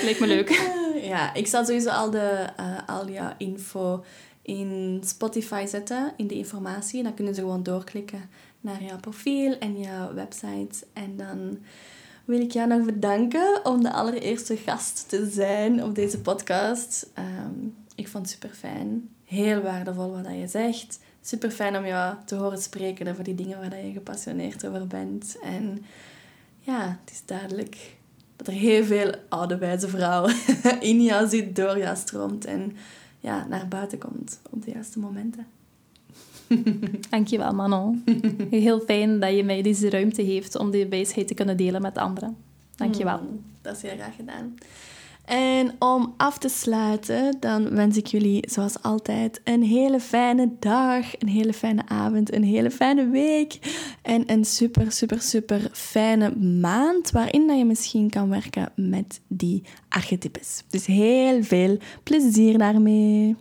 Lijkt 0.02 0.20
me 0.20 0.26
leuk. 0.26 0.60
Ja, 1.02 1.34
ik 1.34 1.46
zal 1.46 1.64
sowieso 1.64 1.90
al, 1.90 2.10
de, 2.10 2.46
uh, 2.60 2.78
al 2.86 3.10
jouw 3.10 3.32
info 3.38 4.04
in 4.42 5.00
Spotify 5.04 5.66
zetten, 5.66 6.12
in 6.16 6.26
de 6.26 6.34
informatie. 6.34 7.02
Dan 7.02 7.14
kunnen 7.14 7.34
ze 7.34 7.40
gewoon 7.40 7.62
doorklikken 7.62 8.28
naar 8.60 8.82
jouw 8.82 8.98
profiel 9.00 9.58
en 9.58 9.78
jouw 9.78 10.14
website. 10.14 10.86
En 10.92 11.16
dan 11.16 11.58
wil 12.24 12.40
ik 12.40 12.52
jou 12.52 12.68
nog 12.68 12.84
bedanken 12.84 13.60
om 13.64 13.82
de 13.82 13.92
allereerste 13.92 14.56
gast 14.56 15.08
te 15.08 15.30
zijn 15.30 15.84
op 15.84 15.94
deze 15.94 16.20
podcast. 16.20 17.10
Um, 17.18 17.74
ik 18.00 18.08
vond 18.08 18.24
het 18.24 18.32
super 18.32 18.56
fijn. 18.56 19.08
Heel 19.24 19.62
waardevol 19.62 20.10
wat 20.10 20.26
je 20.26 20.48
zegt. 20.48 21.00
Super 21.22 21.50
fijn 21.50 21.76
om 21.76 21.86
jou 21.86 22.16
te 22.24 22.34
horen 22.34 22.62
spreken 22.62 23.08
over 23.08 23.24
die 23.24 23.34
dingen 23.34 23.58
waar 23.58 23.84
je 23.84 23.92
gepassioneerd 23.92 24.66
over 24.66 24.86
bent. 24.86 25.36
En 25.42 25.84
ja, 26.58 26.98
het 27.00 27.10
is 27.10 27.22
duidelijk 27.24 27.96
dat 28.36 28.46
er 28.46 28.52
heel 28.52 28.84
veel 28.84 29.14
oude 29.28 29.58
wijze 29.58 29.88
vrouw 29.88 30.28
in 30.90 31.02
jou 31.02 31.28
zit, 31.28 31.56
door 31.56 31.78
jou 31.78 31.96
stroomt 31.96 32.44
en 32.44 32.76
ja, 33.18 33.46
naar 33.48 33.68
buiten 33.68 33.98
komt 33.98 34.40
op 34.50 34.64
de 34.64 34.70
juiste 34.70 34.98
momenten. 34.98 35.46
Dankjewel, 37.10 37.52
Manon. 37.52 38.04
Heel 38.50 38.80
fijn 38.80 39.20
dat 39.20 39.36
je 39.36 39.44
mij 39.44 39.62
deze 39.62 39.90
ruimte 39.90 40.24
geeft 40.24 40.56
om 40.56 40.70
die 40.70 40.86
wijsheid 40.86 41.28
te 41.28 41.34
kunnen 41.34 41.56
delen 41.56 41.82
met 41.82 41.98
anderen. 41.98 42.36
Dankjewel. 42.76 43.18
Mm, 43.18 43.44
dat 43.62 43.76
is 43.76 43.82
heel 43.82 43.96
graag 43.96 44.16
gedaan. 44.16 44.54
En 45.24 45.72
om 45.78 46.14
af 46.16 46.38
te 46.38 46.48
sluiten, 46.48 47.36
dan 47.40 47.74
wens 47.74 47.96
ik 47.96 48.06
jullie 48.06 48.44
zoals 48.48 48.82
altijd 48.82 49.40
een 49.44 49.62
hele 49.62 50.00
fijne 50.00 50.50
dag, 50.58 51.18
een 51.18 51.28
hele 51.28 51.52
fijne 51.52 51.82
avond, 51.86 52.34
een 52.34 52.44
hele 52.44 52.70
fijne 52.70 53.08
week 53.08 53.58
en 54.02 54.32
een 54.32 54.44
super, 54.44 54.92
super, 54.92 55.20
super 55.20 55.68
fijne 55.72 56.36
maand 56.36 57.10
waarin 57.10 57.46
dat 57.46 57.58
je 57.58 57.64
misschien 57.64 58.10
kan 58.10 58.28
werken 58.28 58.72
met 58.76 59.20
die 59.28 59.62
archetypes. 59.88 60.64
Dus 60.68 60.86
heel 60.86 61.42
veel 61.42 61.78
plezier 62.02 62.58
daarmee. 62.58 63.36